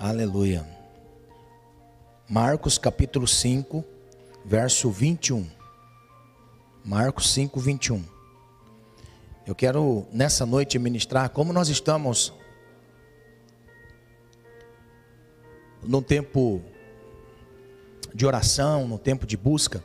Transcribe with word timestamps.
Aleluia. 0.00 0.64
Marcos 2.28 2.78
capítulo 2.78 3.26
5, 3.26 3.84
verso 4.44 4.92
21. 4.92 5.44
Marcos 6.84 7.32
5, 7.34 7.58
21. 7.58 8.04
Eu 9.44 9.56
quero 9.56 10.06
nessa 10.12 10.46
noite 10.46 10.78
ministrar 10.78 11.30
como 11.30 11.52
nós 11.52 11.68
estamos 11.68 12.32
num 15.82 16.00
tempo 16.00 16.62
de 18.14 18.24
oração, 18.24 18.86
num 18.86 18.98
tempo 18.98 19.26
de 19.26 19.36
busca. 19.36 19.82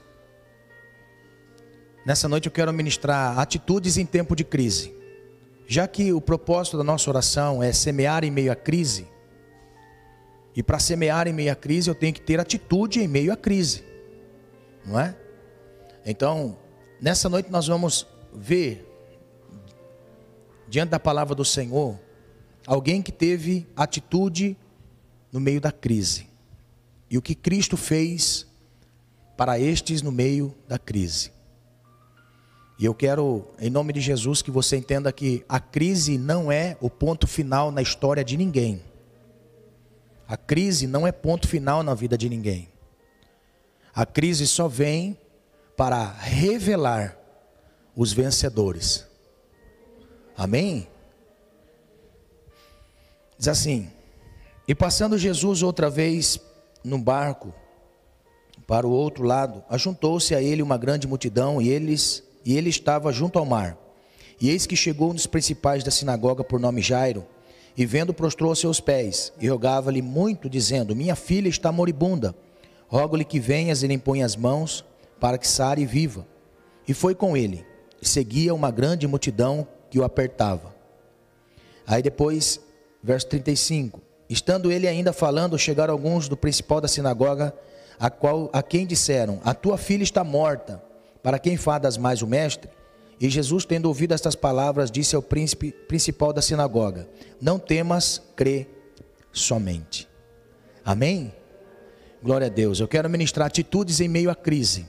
Nessa 2.06 2.30
noite 2.30 2.46
eu 2.46 2.52
quero 2.52 2.72
ministrar 2.72 3.40
atitudes 3.40 3.98
em 3.98 4.06
tempo 4.06 4.36
de 4.36 4.44
crise. 4.44 4.94
Já 5.66 5.88
que 5.88 6.14
o 6.14 6.22
propósito 6.22 6.78
da 6.78 6.84
nossa 6.84 7.10
oração 7.10 7.64
é 7.64 7.74
semear 7.74 8.24
em 8.24 8.30
meio 8.30 8.52
à 8.52 8.56
crise, 8.56 9.12
e 10.56 10.62
para 10.62 10.80
semear 10.80 11.28
em 11.28 11.34
meio 11.34 11.52
à 11.52 11.56
crise, 11.56 11.90
eu 11.90 11.96
tenho 11.96 12.14
que 12.14 12.22
ter 12.22 12.40
atitude 12.40 13.00
em 13.00 13.08
meio 13.08 13.34
à 13.34 13.36
crise. 13.36 13.84
Não 14.86 15.00
é? 15.00 15.16
Então, 16.06 16.58
nessa 17.02 17.30
noite 17.30 17.50
nós 17.50 17.68
vamos 17.68 18.06
ver 18.34 18.88
diante 20.68 20.90
da 20.90 21.00
palavra 21.00 21.36
do 21.36 21.46
Senhor 21.46 22.00
alguém 22.66 23.02
que 23.02 23.12
teve 23.12 23.68
atitude 23.76 24.58
no 25.32 25.40
meio 25.40 25.60
da 25.60 25.72
crise. 25.72 26.28
E 27.10 27.18
o 27.18 27.22
que 27.22 27.36
Cristo 27.36 27.78
fez 27.78 28.48
para 29.38 29.60
estes 29.60 30.02
no 30.02 30.12
meio 30.12 30.56
da 30.68 30.78
crise. 30.78 31.32
E 32.80 32.86
eu 32.86 32.94
quero, 32.94 33.48
em 33.60 33.70
nome 33.70 33.94
de 33.94 34.02
Jesus, 34.02 34.42
que 34.42 34.52
você 34.52 34.78
entenda 34.78 35.12
que 35.12 35.44
a 35.48 35.60
crise 35.60 36.18
não 36.18 36.52
é 36.52 36.78
o 36.82 36.90
ponto 36.90 37.28
final 37.28 37.72
na 37.72 37.82
história 37.82 38.24
de 38.24 38.36
ninguém. 38.36 38.82
A 40.28 40.38
crise 40.38 40.88
não 40.88 41.06
é 41.06 41.12
ponto 41.12 41.48
final 41.48 41.84
na 41.84 41.94
vida 41.94 42.18
de 42.18 42.30
ninguém. 42.30 42.70
A 43.94 44.06
crise 44.06 44.48
só 44.48 44.68
vem 44.68 45.18
para 45.78 46.12
revelar 46.12 47.18
os 47.96 48.12
vencedores. 48.12 49.06
Amém? 50.36 50.88
Diz 53.38 53.48
assim: 53.48 53.92
E 54.68 54.74
passando 54.74 55.18
Jesus 55.18 55.62
outra 55.62 55.90
vez 55.90 56.40
no 56.84 56.98
barco 56.98 57.54
para 58.66 58.88
o 58.88 58.92
outro 58.92 59.24
lado, 59.24 59.64
ajuntou-se 59.70 60.34
a 60.34 60.42
ele 60.42 60.62
uma 60.62 60.78
grande 60.78 61.08
multidão 61.08 61.62
e 61.62 61.70
eles 61.70 62.24
e 62.46 62.58
ele 62.58 62.70
estava 62.70 63.12
junto 63.12 63.40
ao 63.40 63.46
mar. 63.46 63.78
E 64.40 64.50
eis 64.50 64.66
que 64.66 64.76
chegou 64.76 65.12
um 65.12 65.14
dos 65.14 65.28
principais 65.28 65.84
da 65.84 65.92
sinagoga 65.92 66.44
por 66.44 66.60
nome 66.60 66.82
Jairo, 66.82 67.26
e 67.76 67.86
vendo, 67.86 68.14
prostrou 68.14 68.56
seus 68.56 68.80
pés 68.80 69.34
e 69.40 69.48
rogava-lhe 69.48 70.02
muito, 70.02 70.50
dizendo: 70.50 70.96
Minha 70.96 71.16
filha 71.16 71.50
está 71.50 71.72
moribunda. 71.72 72.36
Rogo-lhe 72.88 73.26
que 73.26 73.40
venhas 73.40 73.82
e 73.82 73.88
lhe 73.88 73.94
impõe 73.96 74.22
as 74.22 74.36
mãos 74.36 74.86
para 75.20 75.38
que 75.38 75.48
sare 75.48 75.82
e 75.82 75.86
viva. 75.86 76.28
E 76.88 76.94
foi 76.94 77.16
com 77.16 77.36
ele. 77.36 77.66
E 78.02 78.08
seguia 78.08 78.54
uma 78.54 78.70
grande 78.70 79.08
multidão 79.08 79.68
que 79.90 80.00
o 80.00 80.04
apertava. 80.04 80.76
Aí 81.88 82.04
depois, 82.04 82.60
verso 83.02 83.28
35. 83.28 84.02
Estando 84.30 84.72
ele 84.72 84.88
ainda 84.88 85.12
falando, 85.12 85.58
chegaram 85.58 85.94
alguns 85.94 86.28
do 86.28 86.38
principal 86.38 86.80
da 86.80 86.88
sinagoga, 86.88 87.54
a, 88.00 88.10
qual, 88.10 88.50
a 88.54 88.62
quem 88.62 88.86
disseram: 88.86 89.40
A 89.44 89.54
tua 89.54 89.78
filha 89.78 90.04
está 90.04 90.24
morta. 90.24 90.82
Para 91.24 91.40
quem 91.40 91.56
fadas 91.56 91.98
mais 91.98 92.22
o 92.22 92.28
mestre? 92.28 92.70
E 93.20 93.30
Jesus, 93.30 93.66
tendo 93.66 93.86
ouvido 93.86 94.14
estas 94.14 94.36
palavras, 94.36 94.92
disse 94.92 95.16
ao 95.16 95.22
príncipe 95.22 95.72
principal 95.72 96.34
da 96.34 96.42
sinagoga: 96.42 97.08
Não 97.42 97.58
temas, 97.60 98.22
crê 98.36 98.68
somente. 99.32 100.08
Amém? 100.84 101.34
Glória 102.22 102.48
a 102.48 102.50
Deus. 102.50 102.80
Eu 102.80 102.88
quero 102.88 103.10
ministrar 103.10 103.48
atitudes 103.48 104.00
em 104.00 104.08
meio 104.08 104.30
à 104.30 104.36
crise. 104.36 104.88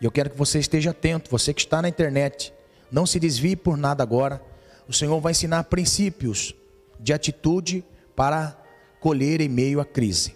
E 0.00 0.04
eu 0.04 0.10
quero 0.10 0.30
que 0.30 0.36
você 0.36 0.58
esteja 0.58 0.90
atento, 0.90 1.30
você 1.30 1.52
que 1.52 1.60
está 1.60 1.82
na 1.82 1.88
internet, 1.88 2.52
não 2.90 3.04
se 3.04 3.20
desvie 3.20 3.54
por 3.56 3.76
nada 3.76 4.02
agora. 4.02 4.42
O 4.88 4.92
Senhor 4.92 5.20
vai 5.20 5.32
ensinar 5.32 5.64
princípios 5.64 6.54
de 6.98 7.12
atitude 7.12 7.84
para 8.16 8.56
colher 9.00 9.40
em 9.40 9.48
meio 9.48 9.80
à 9.80 9.84
crise. 9.84 10.34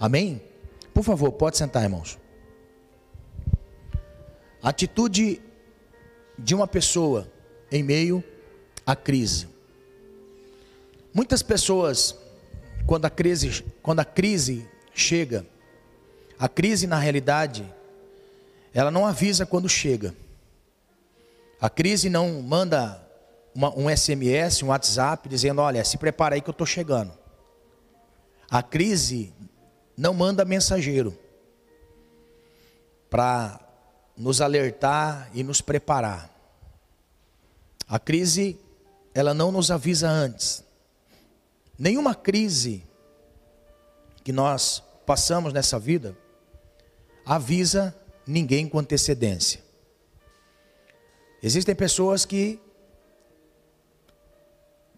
Amém? 0.00 0.42
Por 0.92 1.02
favor, 1.02 1.32
pode 1.32 1.56
sentar, 1.56 1.82
irmãos. 1.82 2.18
Atitude 4.62 5.40
de 6.38 6.54
uma 6.54 6.66
pessoa 6.66 7.30
em 7.70 7.82
meio 7.82 8.22
à 8.86 8.94
crise. 8.94 9.48
Muitas 11.12 11.42
pessoas, 11.42 12.16
quando 12.86 13.04
a 13.04 13.10
crise, 13.10 13.64
quando 13.82 14.00
a 14.00 14.04
crise 14.04 14.68
chega, 14.92 15.46
a 16.38 16.48
crise 16.48 16.86
na 16.86 16.98
realidade, 16.98 17.64
ela 18.72 18.90
não 18.90 19.06
avisa 19.06 19.46
quando 19.46 19.68
chega. 19.68 20.14
A 21.60 21.70
crise 21.70 22.10
não 22.10 22.42
manda 22.42 23.00
uma, 23.54 23.72
um 23.78 23.88
SMS, 23.88 24.62
um 24.62 24.68
WhatsApp 24.68 25.28
dizendo: 25.28 25.60
olha, 25.60 25.84
se 25.84 25.96
prepara 25.96 26.34
aí 26.34 26.40
que 26.40 26.50
eu 26.50 26.52
estou 26.52 26.66
chegando. 26.66 27.12
A 28.50 28.62
crise 28.62 29.32
não 29.96 30.12
manda 30.12 30.44
mensageiro 30.44 31.16
para 33.08 33.63
nos 34.16 34.40
alertar 34.40 35.30
e 35.34 35.42
nos 35.42 35.60
preparar. 35.60 36.30
A 37.88 37.98
crise, 37.98 38.58
ela 39.12 39.34
não 39.34 39.50
nos 39.50 39.70
avisa 39.70 40.08
antes. 40.08 40.64
Nenhuma 41.78 42.14
crise 42.14 42.84
que 44.22 44.32
nós 44.32 44.82
passamos 45.04 45.52
nessa 45.52 45.78
vida 45.78 46.16
avisa 47.26 47.94
ninguém 48.26 48.68
com 48.68 48.78
antecedência. 48.78 49.60
Existem 51.42 51.74
pessoas 51.74 52.24
que 52.24 52.58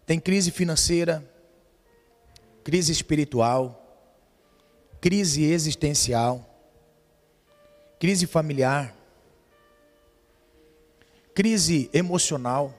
têm 0.05 0.21
crise 0.21 0.53
financeira, 0.53 1.29
crise 2.63 2.93
espiritual, 2.93 3.83
crise 5.01 5.43
existencial, 5.45 6.45
crise 7.99 8.27
familiar, 8.27 8.95
crise 11.37 11.91
emocional. 11.93 12.75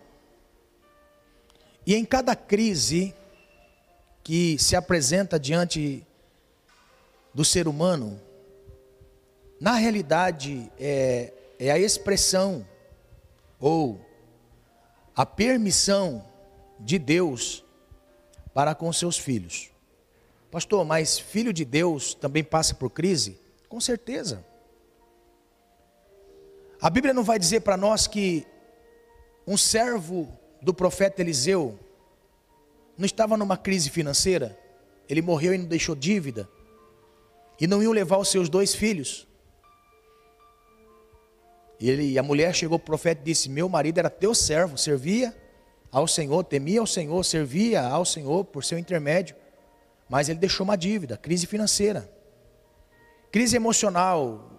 E 1.86 1.94
em 1.94 2.04
cada 2.04 2.36
crise 2.36 3.14
que 4.24 4.58
se 4.58 4.76
apresenta 4.76 5.40
diante 5.40 6.04
do 7.32 7.46
ser 7.46 7.68
humano, 7.68 8.20
na 9.62 9.74
realidade 9.76 10.72
é, 10.80 11.32
é 11.60 11.70
a 11.70 11.78
expressão 11.78 12.68
ou 13.60 14.04
a 15.16 15.24
permissão 15.24 16.26
de 16.80 16.98
Deus 16.98 17.64
para 18.56 18.74
com 18.74 18.92
seus 18.92 19.20
filhos. 19.20 19.70
Pastor, 20.50 20.84
mas 20.84 21.20
filho 21.20 21.54
de 21.54 21.64
Deus 21.64 22.16
também 22.16 22.44
passa 22.44 22.74
por 22.74 22.90
crise? 22.90 23.40
Com 23.70 23.80
certeza. 23.80 24.44
A 26.88 26.90
Bíblia 26.90 27.14
não 27.14 27.22
vai 27.22 27.38
dizer 27.38 27.60
para 27.60 27.76
nós 27.76 28.08
que 28.08 28.48
um 29.46 29.58
servo 29.58 30.26
do 30.62 30.74
profeta 30.74 31.22
Eliseu 31.22 31.78
não 32.98 33.06
estava 33.06 33.36
numa 33.36 33.58
crise 33.58 33.90
financeira, 33.90 34.58
ele 35.10 35.22
morreu 35.22 35.54
e 35.54 35.58
não 35.58 35.66
deixou 35.66 35.94
dívida, 35.94 36.48
e 37.60 37.68
não 37.68 37.84
iam 37.84 37.92
levar 37.92 38.18
os 38.20 38.30
seus 38.30 38.48
dois 38.48 38.74
filhos. 38.74 39.28
E 41.78 41.90
ele, 41.90 42.18
a 42.18 42.24
mulher 42.24 42.56
chegou 42.56 42.80
para 42.80 42.86
o 42.86 42.86
profeta 42.86 43.20
e 43.22 43.26
disse: 43.26 43.50
Meu 43.50 43.68
marido 43.68 43.98
era 43.98 44.10
teu 44.10 44.34
servo, 44.34 44.78
servia 44.78 45.36
ao 45.92 46.08
Senhor, 46.08 46.42
temia 46.46 46.80
ao 46.80 46.88
Senhor, 46.88 47.22
servia 47.26 47.82
ao 47.82 48.06
Senhor 48.06 48.46
por 48.46 48.64
seu 48.64 48.80
intermédio, 48.80 49.36
mas 50.08 50.30
ele 50.30 50.40
deixou 50.40 50.64
uma 50.64 50.78
dívida, 50.78 51.18
crise 51.18 51.48
financeira, 51.48 52.10
crise 53.30 53.58
emocional. 53.58 54.54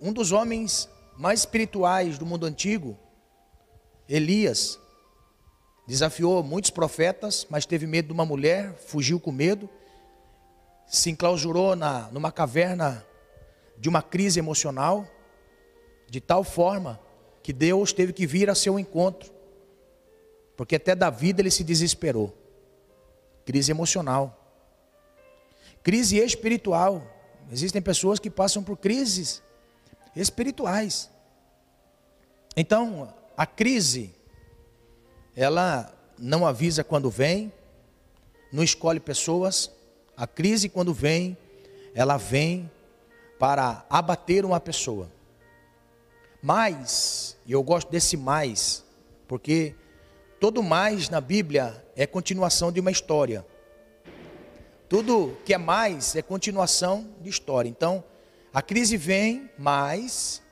Um 0.00 0.12
dos 0.12 0.30
homens 0.30 0.88
mais 1.18 1.40
espirituais 1.40 2.16
do 2.16 2.24
mundo 2.24 2.46
antigo, 2.46 2.96
Elias, 4.08 4.78
desafiou 5.84 6.44
muitos 6.44 6.70
profetas, 6.70 7.44
mas 7.50 7.66
teve 7.66 7.88
medo 7.88 8.06
de 8.06 8.12
uma 8.12 8.24
mulher, 8.24 8.72
fugiu 8.74 9.18
com 9.18 9.32
medo, 9.32 9.68
se 10.86 11.10
enclausurou 11.10 11.74
na, 11.74 12.08
numa 12.12 12.30
caverna 12.30 13.04
de 13.76 13.88
uma 13.88 14.00
crise 14.00 14.38
emocional, 14.38 15.08
de 16.08 16.20
tal 16.20 16.44
forma 16.44 17.00
que 17.42 17.52
Deus 17.52 17.92
teve 17.92 18.12
que 18.12 18.24
vir 18.24 18.48
a 18.48 18.54
seu 18.54 18.78
encontro, 18.78 19.32
porque 20.56 20.76
até 20.76 20.94
da 20.94 21.10
vida 21.10 21.42
ele 21.42 21.50
se 21.50 21.64
desesperou. 21.64 22.32
Crise 23.44 23.72
emocional, 23.72 24.38
crise 25.82 26.18
espiritual. 26.18 27.02
Existem 27.50 27.82
pessoas 27.82 28.20
que 28.20 28.30
passam 28.30 28.62
por 28.62 28.76
crises 28.76 29.42
espirituais. 30.14 31.10
Então, 32.56 33.14
a 33.36 33.46
crise, 33.46 34.14
ela 35.36 35.94
não 36.18 36.46
avisa 36.46 36.82
quando 36.82 37.10
vem, 37.10 37.52
não 38.52 38.62
escolhe 38.62 38.98
pessoas, 38.98 39.70
A 40.18 40.26
crise, 40.26 40.68
quando 40.68 40.92
vem, 40.92 41.38
ela 41.94 42.16
vem 42.16 42.68
para 43.38 43.86
abater 43.88 44.44
uma 44.44 44.58
pessoa. 44.58 45.08
Mas, 46.42 47.36
e 47.46 47.52
eu 47.52 47.62
gosto 47.62 47.88
desse 47.88 48.16
mais, 48.16 48.84
porque 49.28 49.76
todo 50.40 50.60
mais 50.60 51.08
na 51.08 51.20
Bíblia 51.20 51.86
é 51.94 52.04
continuação 52.04 52.72
de 52.72 52.80
uma 52.80 52.90
história. 52.90 53.46
Tudo 54.88 55.36
que 55.44 55.54
é 55.54 55.58
mais 55.58 56.16
é 56.16 56.22
continuação 56.22 57.08
de 57.20 57.30
história. 57.30 57.68
Então, 57.68 58.02
a 58.58 58.62
crise 58.62 58.96
vem, 58.96 59.48
mas 59.56 60.42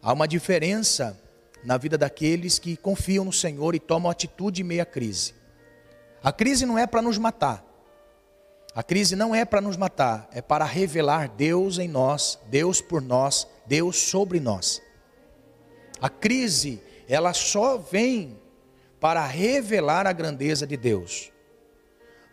há 0.00 0.12
uma 0.12 0.28
diferença 0.28 1.20
na 1.64 1.76
vida 1.76 1.98
daqueles 1.98 2.60
que 2.60 2.76
confiam 2.76 3.24
no 3.24 3.32
Senhor 3.32 3.74
e 3.74 3.80
tomam 3.80 4.08
atitude 4.08 4.62
em 4.62 4.64
meio 4.64 4.82
à 4.82 4.86
crise. 4.86 5.34
A 6.22 6.30
crise 6.30 6.64
não 6.64 6.78
é 6.78 6.86
para 6.86 7.02
nos 7.02 7.18
matar. 7.18 7.64
A 8.76 8.80
crise 8.84 9.16
não 9.16 9.34
é 9.34 9.44
para 9.44 9.60
nos 9.60 9.76
matar, 9.76 10.28
é 10.30 10.40
para 10.40 10.64
revelar 10.64 11.28
Deus 11.30 11.80
em 11.80 11.88
nós, 11.88 12.38
Deus 12.46 12.80
por 12.80 13.02
nós, 13.02 13.48
Deus 13.66 13.96
sobre 13.96 14.38
nós. 14.38 14.80
A 16.00 16.08
crise, 16.08 16.80
ela 17.08 17.32
só 17.32 17.76
vem 17.76 18.40
para 19.00 19.26
revelar 19.26 20.06
a 20.06 20.12
grandeza 20.12 20.64
de 20.64 20.76
Deus. 20.76 21.32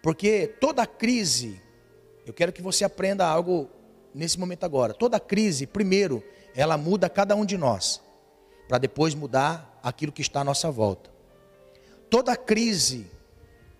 Porque 0.03 0.45
toda 0.61 0.85
crise, 0.85 1.59
eu 2.27 2.33
quero 2.33 2.53
que 2.53 2.61
você 2.61 2.85
aprenda 2.85 3.25
algo 3.25 3.71
nesse 4.15 4.39
momento 4.39 4.63
agora. 4.63 4.93
Toda 4.93 5.19
crise, 5.19 5.67
primeiro, 5.67 6.23
ela 6.55 6.77
muda 6.77 7.09
cada 7.09 7.35
um 7.35 7.45
de 7.45 7.57
nós, 7.57 8.01
para 8.67 8.77
depois 8.77 9.13
mudar 9.13 9.79
aquilo 9.83 10.11
que 10.11 10.21
está 10.21 10.41
à 10.41 10.43
nossa 10.43 10.71
volta. 10.71 11.09
Toda 12.09 12.35
crise 12.35 13.07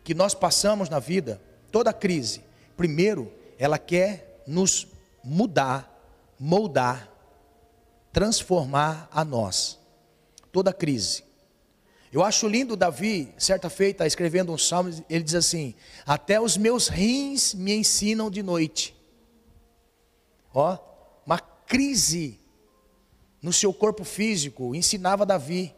que 0.03 0.13
nós 0.13 0.33
passamos 0.33 0.89
na 0.89 0.99
vida, 0.99 1.41
toda 1.71 1.93
crise, 1.93 2.41
primeiro, 2.75 3.31
ela 3.57 3.77
quer 3.77 4.43
nos 4.45 4.87
mudar, 5.23 5.91
moldar, 6.37 7.09
transformar 8.11 9.07
a 9.11 9.23
nós. 9.23 9.79
Toda 10.51 10.73
crise. 10.73 11.23
Eu 12.11 12.23
acho 12.23 12.47
lindo 12.47 12.75
Davi, 12.75 13.33
certa 13.37 13.69
feita, 13.69 14.05
escrevendo 14.05 14.53
um 14.53 14.57
salmo, 14.57 14.89
ele 15.09 15.23
diz 15.23 15.35
assim: 15.35 15.75
Até 16.05 16.39
os 16.39 16.55
meus 16.55 16.87
rins 16.87 17.53
me 17.53 17.75
ensinam 17.75 18.29
de 18.29 18.41
noite. 18.41 18.95
Ó, 20.55 20.77
uma 21.25 21.37
crise 21.37 22.39
no 23.41 23.51
seu 23.51 23.73
corpo 23.73 24.05
físico 24.05 24.73
ensinava 24.73 25.25
Davi 25.25 25.75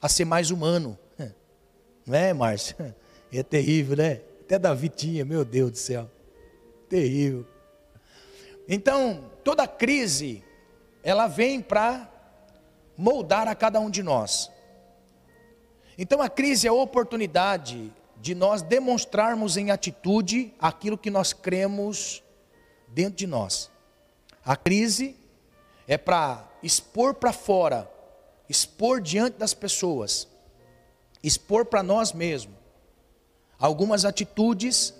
a 0.00 0.08
ser 0.08 0.24
mais 0.24 0.52
humano. 0.52 0.96
Não 2.06 2.16
é, 2.16 2.32
Márcio? 2.32 2.76
É 3.32 3.44
terrível, 3.44 3.96
né? 3.96 4.22
Até 4.40 4.58
Davi 4.58 4.88
tinha, 4.88 5.24
meu 5.24 5.44
Deus 5.44 5.70
do 5.70 5.78
céu. 5.78 6.10
Terrível. 6.88 7.46
Então, 8.68 9.30
toda 9.44 9.68
crise, 9.68 10.42
ela 11.00 11.28
vem 11.28 11.60
para 11.60 12.12
moldar 12.96 13.46
a 13.46 13.54
cada 13.54 13.78
um 13.78 13.88
de 13.88 14.02
nós. 14.02 14.50
Então, 15.96 16.20
a 16.20 16.28
crise 16.28 16.66
é 16.66 16.70
a 16.70 16.72
oportunidade 16.72 17.92
de 18.20 18.34
nós 18.34 18.62
demonstrarmos 18.62 19.56
em 19.56 19.70
atitude 19.70 20.52
aquilo 20.58 20.98
que 20.98 21.08
nós 21.08 21.32
cremos 21.32 22.20
dentro 22.88 23.14
de 23.14 23.28
nós. 23.28 23.69
A 24.50 24.56
crise 24.56 25.14
é 25.86 25.96
para 25.96 26.44
expor 26.60 27.14
para 27.14 27.32
fora, 27.32 27.88
expor 28.48 29.00
diante 29.00 29.38
das 29.38 29.54
pessoas, 29.54 30.26
expor 31.22 31.66
para 31.66 31.84
nós 31.84 32.12
mesmos 32.12 32.56
algumas 33.60 34.04
atitudes, 34.04 34.92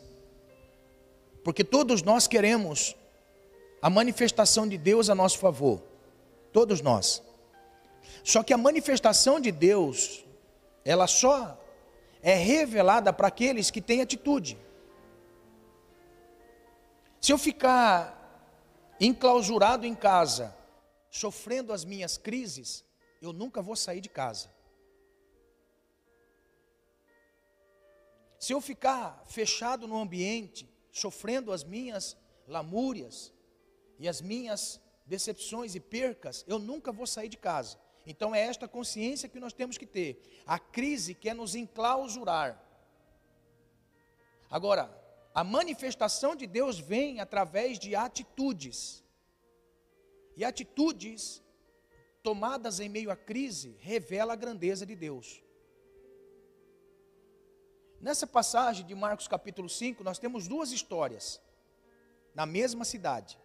porque 1.43 1.65
todos 1.65 2.01
nós 2.01 2.29
queremos 2.29 2.95
a 3.83 3.91
manifestação 3.91 4.69
de 4.69 4.79
Deus 4.79 5.11
a 5.11 5.17
nosso 5.17 5.39
favor, 5.39 5.83
todos 6.53 6.81
nós. 6.81 7.21
Só 8.23 8.45
que 8.45 8.53
a 8.53 8.57
manifestação 8.57 9.41
de 9.41 9.51
Deus, 9.51 10.25
ela 10.85 11.09
só 11.09 11.61
é 12.23 12.35
revelada 12.35 13.13
para 13.13 13.27
aqueles 13.27 13.69
que 13.69 13.81
têm 13.81 14.01
atitude. 14.01 14.57
Se 17.21 17.33
eu 17.33 17.37
ficar 17.37 18.20
enclausurado 19.01 19.87
em 19.87 19.95
casa, 19.95 20.55
sofrendo 21.11 21.73
as 21.73 21.85
minhas 21.85 22.19
crises, 22.19 22.85
eu 23.23 23.33
nunca 23.33 23.63
vou 23.63 23.75
sair 23.75 24.01
de 24.01 24.09
casa. 24.09 24.51
Se 28.39 28.53
eu 28.53 28.61
ficar 28.61 29.23
fechado 29.27 29.89
no 29.89 29.99
ambiente, 29.99 30.69
sofrendo 30.93 31.53
as 31.53 31.65
minhas 31.65 32.17
lamúrias 32.47 33.33
e 33.99 34.09
as 34.09 34.21
minhas 34.21 34.81
decepções 35.07 35.75
e 35.75 35.81
percas, 35.81 36.45
eu 36.47 36.59
nunca 36.59 36.93
vou 36.93 37.07
sair 37.07 37.29
de 37.29 37.37
casa. 37.37 37.79
Então 38.07 38.35
é 38.35 38.41
esta 38.41 38.67
consciência 38.67 39.29
que 39.29 39.41
nós 39.41 39.53
temos 39.53 39.77
que 39.77 39.87
ter. 39.87 40.43
A 40.47 40.59
crise 40.59 41.15
quer 41.15 41.35
nos 41.35 41.55
enclausurar. 41.55 42.63
Agora, 44.51 45.00
a 45.35 45.45
manifestação 45.45 46.35
de 46.35 46.47
Deus 46.47 46.79
vem 46.79 47.21
através 47.21 47.79
de 47.79 47.95
atitudes. 47.95 49.05
E 50.37 50.45
atitudes 50.45 51.43
tomadas 52.23 52.81
em 52.81 52.89
meio 52.89 53.11
à 53.11 53.17
crise 53.17 53.77
revela 53.81 54.33
a 54.33 54.37
grandeza 54.37 54.85
de 54.85 54.95
Deus. 54.95 55.43
Nessa 58.01 58.27
passagem 58.27 58.87
de 58.87 58.95
Marcos 58.95 59.29
capítulo 59.29 59.69
5, 59.69 60.03
nós 60.03 60.19
temos 60.19 60.49
duas 60.49 60.73
histórias 60.73 61.41
na 62.35 62.47
mesma 62.47 62.85
cidade. 62.85 63.39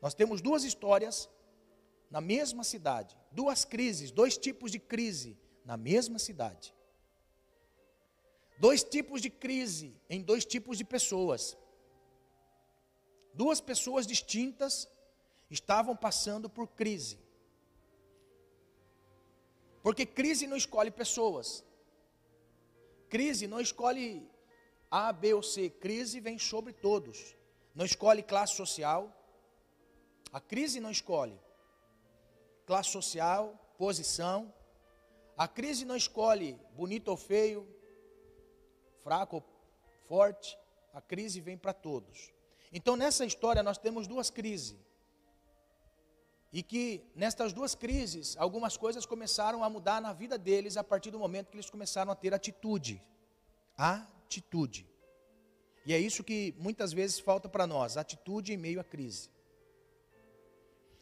Nós 0.00 0.14
temos 0.14 0.40
duas 0.40 0.62
histórias 0.64 1.28
na 2.10 2.20
mesma 2.20 2.64
cidade, 2.64 3.18
duas 3.30 3.64
crises, 3.64 4.10
dois 4.10 4.38
tipos 4.38 4.70
de 4.70 4.78
crise 4.78 5.36
na 5.64 5.76
mesma 5.76 6.18
cidade. 6.18 6.74
Dois 8.58 8.82
tipos 8.82 9.22
de 9.22 9.30
crise 9.30 9.94
em 10.10 10.20
dois 10.20 10.44
tipos 10.44 10.76
de 10.78 10.84
pessoas. 10.84 11.56
Duas 13.32 13.60
pessoas 13.60 14.06
distintas 14.06 14.88
estavam 15.48 15.94
passando 15.96 16.50
por 16.50 16.66
crise. 16.68 17.18
Porque 19.82 20.04
crise 20.04 20.46
não 20.46 20.56
escolhe 20.56 20.90
pessoas. 20.90 21.64
Crise 23.08 23.46
não 23.46 23.60
escolhe 23.60 24.28
A, 24.90 25.12
B 25.12 25.34
ou 25.34 25.42
C. 25.42 25.70
Crise 25.70 26.18
vem 26.20 26.38
sobre 26.38 26.72
todos. 26.72 27.36
Não 27.74 27.84
escolhe 27.84 28.22
classe 28.22 28.54
social. 28.56 29.14
A 30.32 30.40
crise 30.40 30.80
não 30.80 30.90
escolhe 30.90 31.38
classe 32.66 32.90
social, 32.90 33.42
posição. 33.78 34.52
A 35.36 35.48
crise 35.48 35.86
não 35.86 35.96
escolhe 35.96 36.60
bonito 36.76 37.08
ou 37.08 37.16
feio, 37.16 37.66
fraco 39.08 39.36
ou 39.36 39.44
forte. 40.06 40.58
A 40.92 41.00
crise 41.00 41.40
vem 41.40 41.56
para 41.56 41.72
todos. 41.72 42.30
Então, 42.70 42.94
nessa 42.96 43.24
história, 43.24 43.62
nós 43.62 43.78
temos 43.78 44.06
duas 44.06 44.28
crises. 44.28 44.76
E 46.52 46.62
que 46.62 47.02
nestas 47.14 47.52
duas 47.52 47.74
crises, 47.74 48.36
algumas 48.38 48.76
coisas 48.76 49.06
começaram 49.06 49.62
a 49.64 49.70
mudar 49.70 50.00
na 50.00 50.12
vida 50.12 50.36
deles 50.36 50.76
a 50.76 50.84
partir 50.84 51.10
do 51.10 51.18
momento 51.18 51.50
que 51.50 51.56
eles 51.56 51.70
começaram 51.70 52.10
a 52.12 52.14
ter 52.14 52.34
atitude. 52.34 53.02
Atitude. 53.76 54.86
E 55.86 55.94
é 55.94 55.98
isso 55.98 56.22
que 56.22 56.54
muitas 56.58 56.92
vezes 56.92 57.18
falta 57.18 57.48
para 57.48 57.66
nós, 57.66 57.96
atitude 57.96 58.52
em 58.52 58.56
meio 58.56 58.80
à 58.80 58.84
crise. 58.84 59.30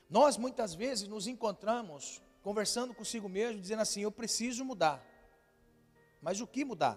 Nós 0.08 0.36
muitas 0.36 0.74
vezes 0.74 1.08
nos 1.08 1.26
encontramos 1.26 2.22
conversando 2.42 2.94
consigo 2.94 3.28
mesmo, 3.28 3.60
dizendo 3.60 3.82
assim: 3.82 4.02
eu 4.02 4.12
preciso 4.12 4.64
mudar. 4.64 5.04
Mas 6.22 6.40
o 6.40 6.46
que 6.46 6.64
mudar? 6.64 6.96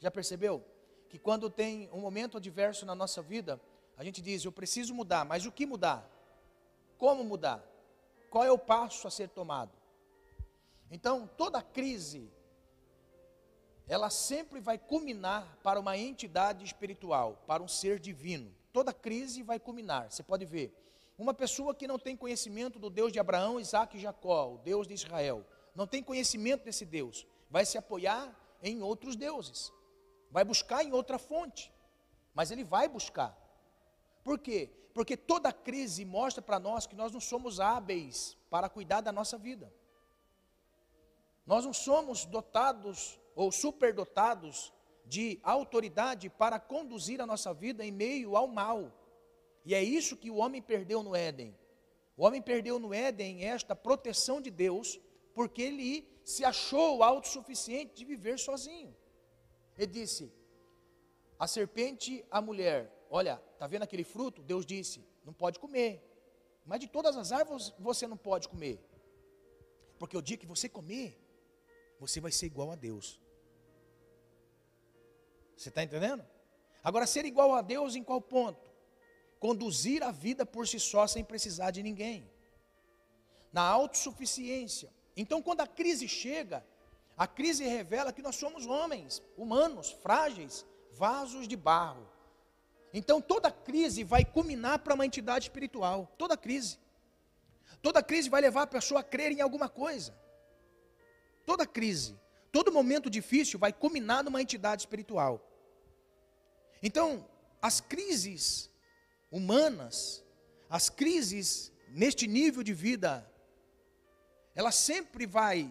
Já 0.00 0.10
percebeu? 0.10 0.64
Que 1.08 1.18
quando 1.18 1.50
tem 1.50 1.88
um 1.92 2.00
momento 2.00 2.38
adverso 2.38 2.84
na 2.86 2.94
nossa 2.94 3.20
vida, 3.22 3.60
a 3.96 4.02
gente 4.02 4.20
diz: 4.20 4.44
eu 4.44 4.50
preciso 4.50 4.94
mudar, 4.94 5.24
mas 5.24 5.46
o 5.46 5.52
que 5.52 5.66
mudar? 5.66 6.08
Como 6.96 7.22
mudar? 7.22 7.64
Qual 8.30 8.44
é 8.44 8.50
o 8.50 8.58
passo 8.58 9.06
a 9.06 9.10
ser 9.10 9.28
tomado? 9.28 9.72
Então, 10.90 11.28
toda 11.36 11.62
crise, 11.62 12.30
ela 13.86 14.08
sempre 14.08 14.60
vai 14.60 14.78
culminar 14.78 15.58
para 15.62 15.78
uma 15.78 15.96
entidade 15.96 16.64
espiritual, 16.64 17.42
para 17.46 17.62
um 17.62 17.68
ser 17.68 17.98
divino. 17.98 18.54
Toda 18.72 18.92
crise 18.92 19.42
vai 19.42 19.58
culminar. 19.58 20.10
Você 20.10 20.22
pode 20.22 20.44
ver, 20.44 20.72
uma 21.18 21.34
pessoa 21.34 21.74
que 21.74 21.86
não 21.86 21.98
tem 21.98 22.16
conhecimento 22.16 22.78
do 22.78 22.88
Deus 22.88 23.12
de 23.12 23.18
Abraão, 23.18 23.60
Isaac 23.60 23.96
e 23.96 24.00
Jacó, 24.00 24.54
o 24.54 24.58
Deus 24.58 24.86
de 24.86 24.94
Israel, 24.94 25.44
não 25.74 25.86
tem 25.86 26.02
conhecimento 26.02 26.64
desse 26.64 26.84
Deus, 26.84 27.26
vai 27.50 27.66
se 27.66 27.76
apoiar 27.76 28.34
em 28.62 28.82
outros 28.82 29.16
deuses, 29.16 29.72
vai 30.30 30.44
buscar 30.44 30.84
em 30.84 30.92
outra 30.92 31.18
fonte, 31.18 31.72
mas 32.34 32.50
ele 32.50 32.64
vai 32.64 32.88
buscar. 32.88 33.36
Por 34.22 34.38
quê? 34.38 34.70
Porque 34.94 35.16
toda 35.16 35.52
crise 35.52 36.04
mostra 36.04 36.42
para 36.42 36.58
nós 36.58 36.86
que 36.86 36.96
nós 36.96 37.12
não 37.12 37.20
somos 37.20 37.60
hábeis 37.60 38.36
para 38.48 38.68
cuidar 38.68 39.00
da 39.00 39.12
nossa 39.12 39.38
vida. 39.38 39.72
Nós 41.46 41.64
não 41.64 41.72
somos 41.72 42.24
dotados 42.24 43.18
ou 43.34 43.50
superdotados 43.50 44.72
de 45.06 45.40
autoridade 45.42 46.28
para 46.28 46.60
conduzir 46.60 47.20
a 47.20 47.26
nossa 47.26 47.52
vida 47.52 47.84
em 47.84 47.90
meio 47.90 48.36
ao 48.36 48.46
mal. 48.46 48.92
E 49.64 49.74
é 49.74 49.82
isso 49.82 50.16
que 50.16 50.30
o 50.30 50.36
homem 50.36 50.62
perdeu 50.62 51.02
no 51.02 51.14
Éden. 51.14 51.56
O 52.16 52.24
homem 52.24 52.40
perdeu 52.40 52.78
no 52.78 52.94
Éden 52.94 53.44
esta 53.44 53.74
proteção 53.74 54.40
de 54.40 54.50
Deus, 54.50 55.00
porque 55.34 55.62
ele 55.62 56.08
se 56.24 56.44
achou 56.44 57.02
autossuficiente 57.02 57.94
de 57.94 58.04
viver 58.04 58.38
sozinho. 58.38 58.94
Ele 59.80 59.92
disse: 60.00 60.30
a 61.38 61.46
serpente, 61.46 62.22
a 62.30 62.42
mulher, 62.42 62.92
olha, 63.08 63.42
está 63.54 63.66
vendo 63.66 63.84
aquele 63.84 64.04
fruto? 64.04 64.42
Deus 64.42 64.66
disse: 64.66 65.02
não 65.24 65.32
pode 65.32 65.58
comer. 65.58 65.92
Mas 66.66 66.80
de 66.80 66.86
todas 66.86 67.16
as 67.16 67.32
árvores 67.32 67.72
você 67.78 68.06
não 68.06 68.16
pode 68.16 68.46
comer. 68.46 68.78
Porque 69.98 70.16
o 70.18 70.20
dia 70.20 70.36
que 70.36 70.46
você 70.46 70.68
comer, 70.68 71.18
você 71.98 72.20
vai 72.20 72.30
ser 72.30 72.44
igual 72.44 72.70
a 72.70 72.74
Deus. 72.74 73.18
Você 75.56 75.70
está 75.70 75.82
entendendo? 75.82 76.24
Agora, 76.84 77.06
ser 77.06 77.24
igual 77.24 77.54
a 77.54 77.62
Deus 77.62 77.94
em 77.94 78.04
qual 78.04 78.20
ponto? 78.20 78.70
Conduzir 79.38 80.02
a 80.02 80.10
vida 80.10 80.44
por 80.44 80.68
si 80.68 80.78
só 80.78 81.06
sem 81.06 81.24
precisar 81.24 81.70
de 81.70 81.82
ninguém. 81.82 82.30
Na 83.50 83.62
autossuficiência. 83.62 84.92
Então, 85.16 85.40
quando 85.42 85.62
a 85.62 85.66
crise 85.66 86.06
chega, 86.06 86.64
a 87.20 87.26
crise 87.26 87.64
revela 87.64 88.14
que 88.14 88.22
nós 88.22 88.36
somos 88.36 88.64
homens, 88.64 89.22
humanos, 89.36 89.90
frágeis, 89.90 90.64
vasos 90.92 91.46
de 91.46 91.54
barro. 91.54 92.08
Então 92.94 93.20
toda 93.20 93.50
crise 93.50 94.02
vai 94.02 94.24
culminar 94.24 94.78
para 94.78 94.94
uma 94.94 95.04
entidade 95.04 95.44
espiritual. 95.44 96.10
Toda 96.16 96.34
crise. 96.34 96.78
Toda 97.82 98.02
crise 98.02 98.30
vai 98.30 98.40
levar 98.40 98.62
a 98.62 98.66
pessoa 98.66 99.00
a 99.00 99.04
crer 99.04 99.32
em 99.32 99.42
alguma 99.42 99.68
coisa. 99.68 100.18
Toda 101.44 101.66
crise, 101.66 102.18
todo 102.50 102.72
momento 102.72 103.10
difícil 103.10 103.58
vai 103.58 103.70
culminar 103.70 104.24
numa 104.24 104.40
entidade 104.40 104.80
espiritual. 104.80 105.46
Então, 106.82 107.28
as 107.60 107.82
crises 107.82 108.70
humanas, 109.30 110.24
as 110.70 110.88
crises 110.88 111.70
neste 111.90 112.26
nível 112.26 112.62
de 112.62 112.72
vida, 112.72 113.30
ela 114.54 114.72
sempre 114.72 115.26
vai 115.26 115.70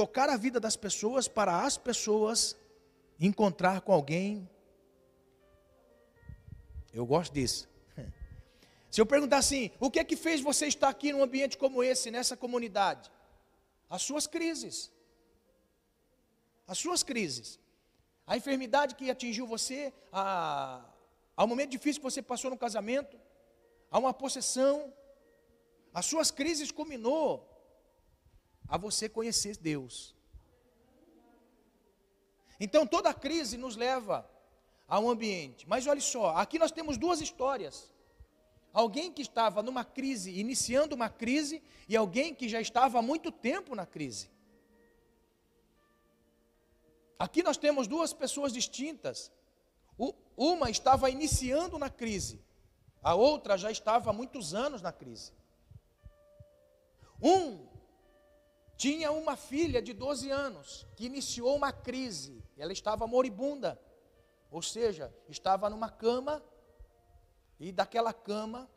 tocar 0.00 0.30
a 0.30 0.36
vida 0.38 0.58
das 0.58 0.76
pessoas 0.76 1.28
para 1.28 1.62
as 1.62 1.76
pessoas 1.76 2.56
encontrar 3.20 3.82
com 3.82 3.92
alguém. 3.92 4.48
Eu 6.90 7.04
gosto 7.04 7.34
disso. 7.34 7.68
Se 8.90 8.98
eu 8.98 9.04
perguntar 9.04 9.36
assim, 9.36 9.70
o 9.78 9.90
que 9.90 9.98
é 9.98 10.04
que 10.04 10.16
fez 10.16 10.40
você 10.40 10.66
estar 10.66 10.88
aqui 10.88 11.12
num 11.12 11.22
ambiente 11.22 11.58
como 11.58 11.84
esse, 11.84 12.10
nessa 12.10 12.34
comunidade? 12.34 13.10
As 13.90 14.00
suas 14.00 14.26
crises. 14.26 14.90
As 16.66 16.78
suas 16.78 17.02
crises. 17.02 17.60
A 18.26 18.38
enfermidade 18.38 18.94
que 18.94 19.10
atingiu 19.10 19.46
você, 19.46 19.92
a, 20.10 20.82
ao 21.36 21.46
momento 21.46 21.72
difícil 21.72 22.00
que 22.00 22.10
você 22.10 22.22
passou 22.22 22.50
no 22.50 22.56
casamento, 22.56 23.20
a 23.90 23.98
uma 23.98 24.14
possessão. 24.14 24.94
As 25.92 26.06
suas 26.06 26.30
crises 26.30 26.70
culminou 26.70 27.49
a 28.70 28.78
você 28.78 29.08
conhecer 29.08 29.56
Deus. 29.56 30.14
Então 32.60 32.86
toda 32.86 33.12
crise 33.12 33.56
nos 33.58 33.74
leva 33.74 34.30
a 34.86 35.00
um 35.00 35.10
ambiente. 35.10 35.68
Mas 35.68 35.86
olha 35.86 36.00
só, 36.00 36.36
aqui 36.36 36.58
nós 36.58 36.70
temos 36.70 36.96
duas 36.96 37.20
histórias. 37.20 37.92
Alguém 38.72 39.12
que 39.12 39.22
estava 39.22 39.62
numa 39.62 39.84
crise, 39.84 40.38
iniciando 40.38 40.94
uma 40.94 41.08
crise, 41.08 41.60
e 41.88 41.96
alguém 41.96 42.32
que 42.32 42.48
já 42.48 42.60
estava 42.60 43.00
há 43.00 43.02
muito 43.02 43.32
tempo 43.32 43.74
na 43.74 43.84
crise. 43.84 44.30
Aqui 47.18 47.42
nós 47.42 47.56
temos 47.56 47.88
duas 47.88 48.12
pessoas 48.12 48.52
distintas. 48.52 49.32
Uma 50.36 50.70
estava 50.70 51.10
iniciando 51.10 51.78
na 51.78 51.90
crise, 51.90 52.40
a 53.02 53.14
outra 53.14 53.58
já 53.58 53.70
estava 53.70 54.08
há 54.08 54.12
muitos 54.12 54.54
anos 54.54 54.80
na 54.80 54.90
crise. 54.90 55.32
Um 57.20 57.69
tinha 58.80 59.12
uma 59.12 59.36
filha 59.36 59.82
de 59.82 59.92
12 59.92 60.30
anos 60.30 60.86
que 60.96 61.04
iniciou 61.04 61.54
uma 61.54 61.70
crise, 61.70 62.42
ela 62.56 62.72
estava 62.72 63.06
moribunda, 63.06 63.78
ou 64.50 64.62
seja, 64.62 65.14
estava 65.28 65.68
numa 65.68 65.90
cama, 65.90 66.42
e 67.58 67.70
daquela 67.72 68.14
cama, 68.14 68.70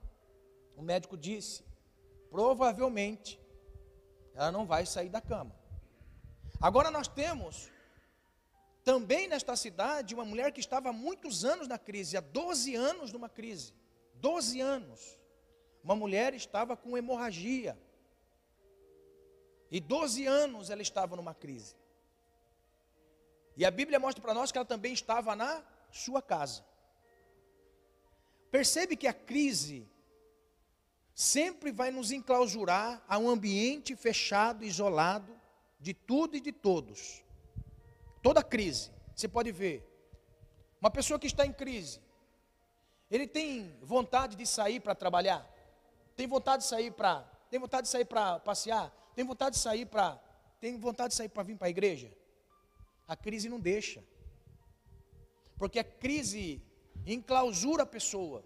o 0.76 0.82
médico 0.82 1.16
disse: 1.16 1.64
provavelmente 2.30 3.40
ela 4.34 4.52
não 4.52 4.66
vai 4.66 4.86
sair 4.86 5.08
da 5.08 5.22
cama. 5.22 5.56
Agora 6.60 6.92
nós 6.92 7.08
temos 7.08 7.72
também 8.84 9.30
nesta 9.30 9.56
cidade 9.56 10.14
uma 10.14 10.26
mulher 10.26 10.52
que 10.52 10.60
estava 10.60 10.90
há 10.90 10.94
muitos 10.94 11.46
anos 11.46 11.66
na 11.66 11.80
crise, 11.80 12.18
há 12.18 12.20
12 12.20 12.76
anos 12.76 13.14
numa 13.14 13.30
crise. 13.30 13.74
12 14.16 14.60
anos. 14.60 15.18
Uma 15.82 15.96
mulher 15.96 16.34
estava 16.34 16.76
com 16.76 16.98
hemorragia. 16.98 17.82
E 19.74 19.80
12 19.80 20.28
anos 20.28 20.70
ela 20.70 20.84
estava 20.84 21.16
numa 21.16 21.34
crise. 21.34 21.76
E 23.58 23.66
a 23.66 23.72
Bíblia 23.72 24.00
mostra 24.00 24.22
para 24.22 24.32
nós 24.32 24.52
que 24.52 24.58
ela 24.60 24.68
também 24.68 24.94
estava 24.94 25.36
na 25.36 25.64
sua 25.90 26.22
casa. 26.22 26.64
Percebe 28.52 28.96
que 28.96 29.08
a 29.08 29.14
crise 29.14 29.90
sempre 31.16 31.72
vai 31.72 31.90
nos 31.90 32.12
enclausurar 32.12 33.04
a 33.08 33.18
um 33.18 33.28
ambiente 33.28 33.96
fechado, 33.96 34.64
isolado 34.64 35.36
de 35.80 35.92
tudo 35.92 36.38
e 36.38 36.40
de 36.40 36.52
todos. 36.52 37.24
Toda 38.22 38.44
crise, 38.44 38.92
você 39.16 39.28
pode 39.28 39.52
ver. 39.52 39.84
Uma 40.80 40.92
pessoa 40.92 41.20
que 41.20 41.26
está 41.26 41.48
em 41.48 41.52
crise, 41.52 42.00
ele 43.10 43.26
tem 43.26 43.76
vontade 43.82 44.36
de 44.36 44.46
sair 44.46 44.80
para 44.80 44.94
trabalhar, 44.94 45.52
tem 46.16 46.28
vontade 46.28 46.62
de 46.62 46.70
sair 46.70 46.92
para, 46.92 47.22
tem 47.50 47.60
vontade 47.60 47.88
de 47.88 47.92
sair 47.92 48.06
para 48.06 48.38
passear, 48.40 48.94
tem 49.16 49.26
vontade 49.26 49.56
de 49.56 49.62
sair 49.62 49.86
para. 49.86 50.22
Tem 50.60 50.80
vontade 50.80 51.10
de 51.10 51.16
sair 51.16 51.30
para 51.30 51.44
vir 51.44 51.58
para 51.58 51.68
a 51.68 51.70
igreja? 51.70 52.12
A 53.08 53.16
crise 53.16 53.50
não 53.50 53.60
deixa. 53.60 54.04
Porque 55.58 55.80
a 55.80 55.84
crise 55.84 56.62
enclausura 57.06 57.84
a 57.84 57.86
pessoa. 57.86 58.44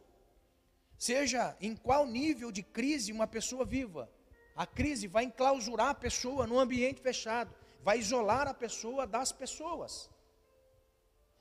Seja 0.98 1.56
em 1.62 1.76
qual 1.76 2.06
nível 2.06 2.52
de 2.52 2.64
crise 2.64 3.12
uma 3.12 3.28
pessoa 3.28 3.64
viva. 3.64 4.10
A 4.56 4.66
crise 4.66 5.08
vai 5.08 5.24
enclausurar 5.26 5.90
a 5.90 5.94
pessoa 5.94 6.48
num 6.48 6.60
ambiente 6.60 7.02
fechado. 7.02 7.54
Vai 7.84 8.00
isolar 8.00 8.48
a 8.48 8.54
pessoa 8.54 9.06
das 9.06 9.32
pessoas. 9.32 10.10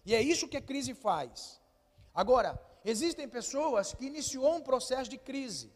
E 0.04 0.14
é 0.14 0.20
isso 0.20 0.46
que 0.46 0.56
a 0.56 0.62
crise 0.62 0.94
faz. 0.94 1.60
Agora, 2.14 2.60
existem 2.84 3.28
pessoas 3.28 3.94
que 3.94 4.06
iniciou 4.06 4.56
um 4.56 4.60
processo 4.60 5.10
de 5.10 5.18
crise. 5.18 5.72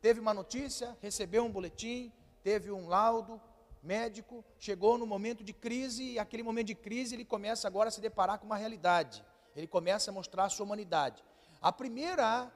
Teve 0.00 0.20
uma 0.20 0.34
notícia, 0.34 0.98
recebeu 1.00 1.44
um 1.44 1.50
boletim, 1.50 2.12
teve 2.44 2.70
um 2.70 2.86
laudo 2.86 3.40
médico, 3.82 4.44
chegou 4.58 4.98
no 4.98 5.06
momento 5.06 5.42
de 5.42 5.54
crise, 5.54 6.04
e 6.12 6.18
aquele 6.18 6.42
momento 6.42 6.68
de 6.68 6.74
crise 6.74 7.14
ele 7.14 7.24
começa 7.24 7.66
agora 7.66 7.88
a 7.88 7.90
se 7.90 8.02
deparar 8.02 8.38
com 8.38 8.46
uma 8.46 8.56
realidade. 8.56 9.24
Ele 9.56 9.66
começa 9.66 10.10
a 10.10 10.14
mostrar 10.14 10.44
a 10.44 10.50
sua 10.50 10.66
humanidade. 10.66 11.24
A 11.60 11.72
primeira 11.72 12.52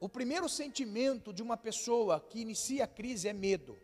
o 0.00 0.08
primeiro 0.08 0.48
sentimento 0.48 1.32
de 1.32 1.42
uma 1.42 1.56
pessoa 1.56 2.20
que 2.20 2.40
inicia 2.40 2.84
a 2.84 2.86
crise 2.86 3.28
é 3.28 3.32
medo. 3.32 3.76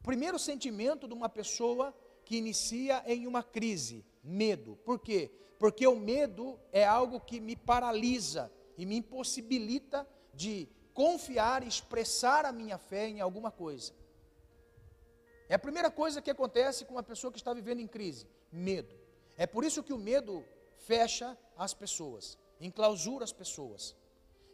O 0.00 0.02
primeiro 0.02 0.38
sentimento 0.38 1.06
de 1.06 1.14
uma 1.14 1.28
pessoa 1.28 1.94
que 2.24 2.36
inicia 2.36 3.04
em 3.06 3.26
uma 3.26 3.42
crise, 3.42 4.04
medo. 4.24 4.76
Por 4.84 4.98
quê? 4.98 5.30
Porque 5.58 5.86
o 5.86 5.94
medo 5.94 6.58
é 6.72 6.84
algo 6.84 7.20
que 7.20 7.38
me 7.40 7.54
paralisa 7.54 8.50
e 8.78 8.86
me 8.86 8.96
impossibilita 8.96 10.08
de 10.32 10.66
confiar 10.94 11.62
e 11.62 11.68
expressar 11.68 12.44
a 12.44 12.52
minha 12.52 12.78
fé 12.78 13.08
em 13.08 13.20
alguma 13.20 13.50
coisa. 13.50 13.92
É 15.48 15.54
a 15.54 15.58
primeira 15.58 15.90
coisa 15.90 16.22
que 16.22 16.30
acontece 16.30 16.84
com 16.84 16.94
uma 16.94 17.02
pessoa 17.02 17.32
que 17.32 17.38
está 17.38 17.52
vivendo 17.52 17.80
em 17.80 17.86
crise: 17.86 18.26
medo. 18.50 18.94
É 19.36 19.46
por 19.46 19.64
isso 19.64 19.82
que 19.82 19.92
o 19.92 19.98
medo 19.98 20.44
fecha 20.76 21.36
as 21.56 21.74
pessoas, 21.74 22.38
enclausura 22.60 23.24
as 23.24 23.32
pessoas. 23.32 23.94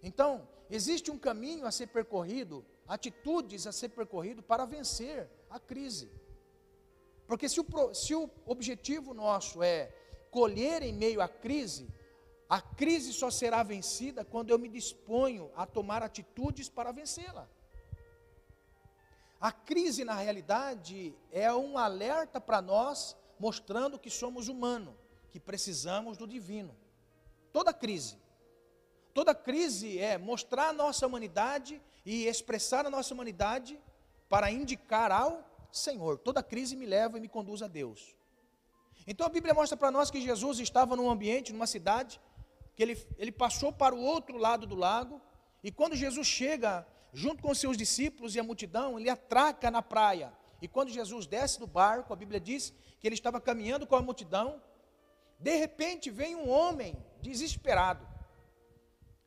Então, 0.02 0.49
existe 0.71 1.11
um 1.11 1.18
caminho 1.18 1.66
a 1.66 1.73
ser 1.73 1.88
percorrido, 1.88 2.64
atitudes 2.87 3.66
a 3.66 3.73
ser 3.73 3.90
percorrido 3.90 4.42
para 4.42 4.64
vencer 4.64 5.28
a 5.50 5.59
crise. 5.59 6.11
Porque 7.26 7.49
se 7.49 7.61
o, 7.61 7.95
se 7.95 8.14
o 8.14 8.30
objetivo 8.47 9.12
nosso 9.12 9.62
é 9.62 9.92
colher 10.30 10.83
em 10.83 10.92
meio 10.92 11.21
à 11.21 11.28
crise, 11.28 11.88
a 12.48 12.60
crise 12.60 13.12
só 13.12 13.30
será 13.30 13.62
vencida 13.62 14.24
quando 14.24 14.50
eu 14.50 14.58
me 14.58 14.68
disponho 14.68 15.50
a 15.54 15.66
tomar 15.66 16.02
atitudes 16.02 16.68
para 16.68 16.92
vencê-la. 16.92 17.46
A 19.40 19.52
crise, 19.52 20.04
na 20.04 20.14
realidade, 20.14 21.14
é 21.30 21.52
um 21.52 21.76
alerta 21.76 22.40
para 22.40 22.62
nós, 22.62 23.16
mostrando 23.38 23.98
que 23.98 24.10
somos 24.10 24.48
humanos, 24.48 24.94
que 25.30 25.38
precisamos 25.38 26.16
do 26.16 26.26
divino. 26.26 26.74
Toda 27.52 27.72
crise. 27.72 28.16
Toda 29.12 29.34
crise 29.34 29.98
é 29.98 30.16
mostrar 30.16 30.70
a 30.70 30.72
nossa 30.72 31.06
humanidade 31.06 31.80
e 32.04 32.26
expressar 32.26 32.86
a 32.86 32.90
nossa 32.90 33.12
humanidade 33.12 33.78
para 34.28 34.50
indicar 34.50 35.12
ao 35.12 35.44
Senhor. 35.70 36.18
Toda 36.18 36.42
crise 36.42 36.74
me 36.74 36.86
leva 36.86 37.18
e 37.18 37.20
me 37.20 37.28
conduz 37.28 37.62
a 37.62 37.68
Deus. 37.68 38.16
Então 39.06 39.26
a 39.26 39.30
Bíblia 39.30 39.54
mostra 39.54 39.76
para 39.76 39.90
nós 39.90 40.10
que 40.10 40.20
Jesus 40.20 40.58
estava 40.58 40.96
num 40.96 41.10
ambiente, 41.10 41.52
numa 41.52 41.66
cidade, 41.66 42.20
que 42.78 42.82
ele, 42.85 43.06
ele 43.18 43.32
passou 43.32 43.73
para 43.73 43.92
o 43.92 44.00
outro 44.00 44.37
lado 44.37 44.64
do 44.64 44.76
lago, 44.76 45.20
e 45.64 45.73
quando 45.73 45.97
Jesus 45.97 46.28
chega 46.28 46.87
junto 47.12 47.42
com 47.42 47.52
seus 47.52 47.76
discípulos 47.76 48.37
e 48.37 48.38
a 48.38 48.44
multidão, 48.44 48.97
ele 48.97 49.11
atraca 49.11 49.68
na 49.68 49.82
praia. 49.82 50.32
E 50.62 50.68
quando 50.68 50.88
Jesus 50.88 51.26
desce 51.26 51.58
do 51.58 51.66
barco, 51.66 52.12
a 52.12 52.16
Bíblia 52.16 52.38
diz 52.38 52.73
que 53.00 53.08
ele 53.08 53.16
estava 53.16 53.40
caminhando 53.40 53.85
com 53.85 53.97
a 53.97 54.00
multidão, 54.00 54.62
de 55.40 55.56
repente 55.56 56.08
vem 56.08 56.37
um 56.37 56.49
homem 56.49 56.97
desesperado. 57.20 58.06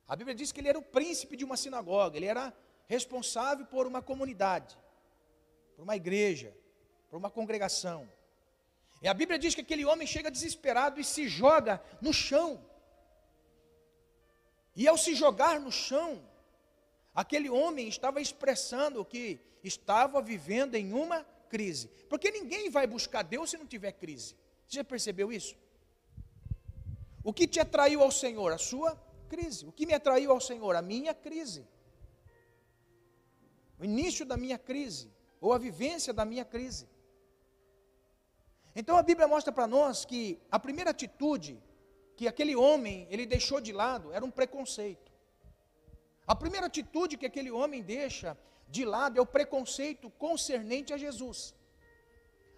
A 0.08 0.16
Bíblia 0.16 0.34
diz 0.34 0.54
que 0.54 0.62
ele 0.62 0.70
era 0.70 0.80
o 0.80 0.82
príncipe 0.82 1.36
de 1.36 1.44
uma 1.44 1.58
sinagoga, 1.58 2.16
ele 2.16 2.28
era 2.28 2.54
responsável 2.88 3.66
por 3.66 3.86
uma 3.86 4.02
comunidade, 4.02 4.78
por 5.76 5.84
uma 5.84 5.98
igreja, 5.98 6.56
por 7.10 7.18
uma 7.18 7.30
congregação. 7.30 8.10
E 9.02 9.10
a 9.10 9.14
Bíblia 9.14 9.38
diz 9.38 9.54
que 9.54 9.60
aquele 9.60 9.84
homem 9.84 10.08
chega 10.08 10.32
desesperado 10.32 11.02
e 11.02 11.04
se 11.04 11.28
joga 11.28 11.84
no 12.02 12.14
chão. 12.14 12.71
E 14.76 14.88
ao 14.88 14.98
se 14.98 15.16
jogar 15.16 15.60
no 15.60 15.72
chão, 15.72 16.22
aquele 17.14 17.50
homem 17.50 17.88
estava 17.88 18.22
expressando 18.22 19.04
que 19.04 19.40
estava 19.64 20.22
vivendo 20.22 20.76
em 20.76 20.94
uma 20.94 21.24
crise. 21.50 21.88
Porque 22.10 22.32
ninguém 22.32 22.70
vai 22.70 22.88
buscar 22.88 23.24
Deus 23.24 23.50
se 23.50 23.58
não 23.58 23.66
tiver 23.66 23.92
crise. 23.92 24.36
Você 24.68 24.78
já 24.78 24.84
percebeu 24.84 25.32
isso? 25.32 25.56
O 27.24 27.34
que 27.34 27.48
te 27.48 27.60
atraiu 27.60 28.02
ao 28.02 28.12
Senhor? 28.12 28.52
A 28.52 28.58
sua 28.58 28.96
crise. 29.28 29.66
O 29.66 29.72
que 29.72 29.86
me 29.86 29.94
atraiu 29.94 30.32
ao 30.32 30.40
Senhor? 30.40 30.76
A 30.76 30.82
minha 30.82 31.14
crise. 31.14 31.68
O 33.78 33.84
início 33.84 34.26
da 34.26 34.38
minha 34.38 34.60
crise, 34.60 35.12
ou 35.40 35.54
a 35.54 35.58
vivência 35.58 36.14
da 36.14 36.24
minha 36.24 36.46
crise. 36.46 36.88
Então 38.76 38.96
a 38.96 39.02
Bíblia 39.02 39.28
mostra 39.28 39.52
para 39.52 39.68
nós 39.68 40.06
que 40.06 40.40
a 40.52 40.60
primeira 40.60 40.92
atitude 40.92 41.62
que 42.16 42.28
aquele 42.28 42.56
homem 42.56 43.08
ele 43.10 43.26
deixou 43.26 43.60
de 43.60 43.72
lado 43.72 44.12
era 44.12 44.24
um 44.24 44.32
preconceito. 44.32 45.12
A 46.26 46.36
primeira 46.36 46.68
atitude 46.68 47.18
que 47.18 47.26
aquele 47.26 47.52
homem 47.52 47.82
deixa 47.82 48.38
de 48.68 48.86
lado 48.86 49.18
é 49.18 49.22
o 49.22 49.26
preconceito 49.26 50.10
concernente 50.12 50.94
a 50.94 50.98
Jesus. 50.98 51.54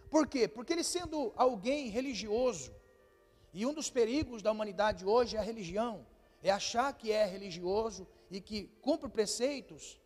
Por 0.10 0.28
quê? 0.28 0.48
Porque 0.48 0.74
ele 0.74 0.84
sendo 0.84 1.34
alguém 1.36 1.90
religioso, 1.90 2.74
e 3.54 3.66
um 3.66 3.74
dos 3.74 3.90
perigos 3.90 4.42
da 4.42 4.52
humanidade 4.52 5.06
hoje 5.06 5.36
é 5.36 5.40
a 5.40 5.44
religião, 5.44 6.06
é 6.42 6.52
achar 6.52 6.94
que 6.94 7.12
é 7.12 7.26
religioso 7.26 8.08
e 8.30 8.42
que 8.42 8.70
cumpre 8.82 9.10
preceitos 9.10 10.00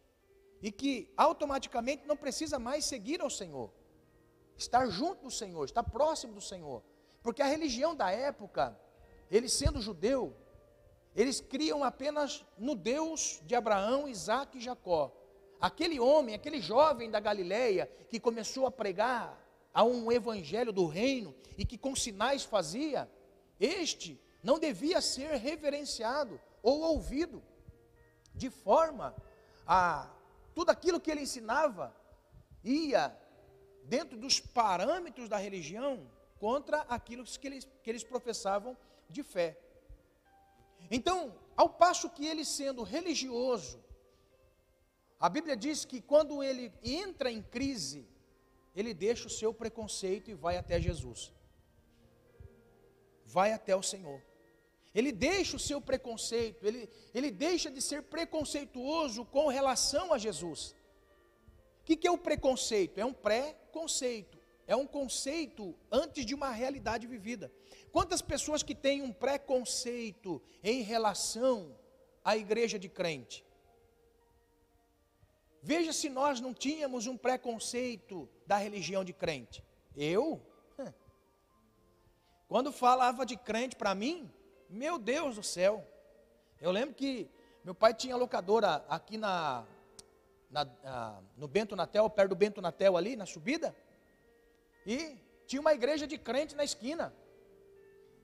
e 0.62 0.72
que 0.72 1.12
automaticamente 1.16 2.06
não 2.06 2.16
precisa 2.16 2.58
mais 2.60 2.86
seguir 2.86 3.22
ao 3.22 3.30
Senhor 3.30 3.72
estar 4.58 4.88
junto 4.88 5.24
do 5.26 5.32
Senhor, 5.32 5.66
estar 5.66 5.84
próximo 5.84 6.34
do 6.34 6.42
Senhor. 6.42 6.84
Porque 7.22 7.42
a 7.42 7.46
religião 7.46 7.96
da 7.96 8.12
época, 8.12 8.78
eles 9.30 9.54
sendo 9.54 9.82
judeu, 9.82 10.36
eles 11.16 11.42
criam 11.42 11.84
apenas 11.84 12.46
no 12.58 12.76
Deus 12.76 13.42
de 13.46 13.56
Abraão, 13.56 14.08
Isaac 14.08 14.58
e 14.58 14.62
Jacó. 14.62 15.12
Aquele 15.60 16.00
homem, 16.00 16.36
aquele 16.36 16.62
jovem 16.62 17.10
da 17.10 17.20
Galileia 17.20 17.90
que 18.10 18.20
começou 18.20 18.68
a 18.68 18.72
pregar 18.72 19.44
a 19.74 19.84
um 19.84 20.12
evangelho 20.12 20.72
do 20.72 20.86
reino 20.86 21.36
e 21.58 21.66
que 21.66 21.78
com 21.78 21.96
sinais 21.96 22.44
fazia, 22.44 23.10
este 23.60 24.20
não 24.44 24.60
devia 24.60 25.02
ser 25.02 25.32
reverenciado 25.34 26.40
ou 26.62 26.82
ouvido, 26.82 27.44
de 28.34 28.50
forma 28.50 29.16
a 29.66 30.12
tudo 30.54 30.70
aquilo 30.70 31.00
que 31.00 31.10
ele 31.10 31.22
ensinava 31.22 31.96
ia 32.64 33.16
dentro 33.84 34.18
dos 34.18 34.40
parâmetros 34.40 35.28
da 35.30 35.38
religião 35.38 36.10
contra 36.40 36.82
aquilo 36.82 37.24
que 37.24 37.48
eles, 37.48 37.68
que 37.84 37.90
eles 37.90 38.04
professavam 38.04 38.78
de 39.10 39.24
fé. 39.24 39.58
Então, 40.90 41.36
ao 41.56 41.70
passo 41.70 42.10
que 42.10 42.26
ele 42.26 42.46
sendo 42.46 42.84
religioso, 42.84 43.84
a 45.20 45.28
Bíblia 45.30 45.56
diz 45.56 45.84
que 45.84 46.00
quando 46.02 46.44
ele 46.44 46.72
entra 46.84 47.32
em 47.32 47.42
crise, 47.42 48.08
ele 48.76 48.94
deixa 48.94 49.28
o 49.28 49.32
seu 49.32 49.54
preconceito 49.54 50.30
e 50.30 50.36
vai 50.36 50.58
até 50.58 50.80
Jesus. 50.80 51.34
Vai 53.26 53.52
até 53.52 53.76
o 53.76 53.82
Senhor. 53.82 54.22
Ele 54.94 55.12
deixa 55.12 55.56
o 55.56 55.60
seu 55.60 55.80
preconceito, 55.82 56.66
ele, 56.66 56.90
ele 57.14 57.30
deixa 57.30 57.70
de 57.70 57.82
ser 57.82 58.04
preconceituoso 58.04 59.26
com 59.26 59.48
relação 59.48 60.14
a 60.14 60.18
Jesus. 60.18 60.76
O 61.82 61.86
que, 61.86 61.96
que 61.96 62.08
é 62.08 62.12
o 62.12 62.18
preconceito? 62.18 62.98
É 62.98 63.06
um 63.06 63.14
pré 63.14 63.54
conceito, 63.72 64.37
é 64.68 64.76
um 64.76 64.86
conceito 64.86 65.74
antes 65.90 66.26
de 66.26 66.36
uma 66.36 66.52
realidade 66.52 67.08
vivida. 67.08 67.52
Quantas 67.92 68.22
pessoas 68.22 68.62
que 68.62 68.76
têm 68.76 69.02
um 69.02 69.14
preconceito 69.14 70.42
em 70.62 70.82
relação 70.82 71.76
à 72.24 72.36
igreja 72.36 72.78
de 72.78 72.90
crente? 72.90 73.46
Veja 75.64 75.94
se 75.94 76.10
nós 76.10 76.42
não 76.42 76.54
tínhamos 76.54 77.08
um 77.08 77.18
preconceito 77.18 78.30
da 78.46 78.58
religião 78.58 79.04
de 79.04 79.14
crente. 79.14 79.64
Eu? 79.96 80.46
Quando 82.48 82.72
falava 82.72 83.26
de 83.26 83.38
crente 83.38 83.76
para 83.76 83.96
mim, 83.96 84.30
meu 84.70 85.00
Deus 85.00 85.38
do 85.38 85.44
céu. 85.44 85.86
Eu 86.60 86.72
lembro 86.72 86.94
que 86.94 87.30
meu 87.64 87.74
pai 87.74 87.94
tinha 87.94 88.16
locadora 88.16 88.86
aqui 88.90 89.18
na 89.18 89.66
na, 90.50 91.22
no 91.36 91.48
Bento 91.48 91.76
Natel, 91.76 92.10
perto 92.10 92.30
do 92.30 92.36
Bento 92.36 92.62
Natel 92.62 92.96
ali, 92.96 93.16
na 93.16 93.26
subida, 93.26 93.76
e 94.88 95.20
tinha 95.46 95.60
uma 95.60 95.74
igreja 95.74 96.08
de 96.08 96.18
crente 96.18 96.56
na 96.56 96.64
esquina. 96.64 97.14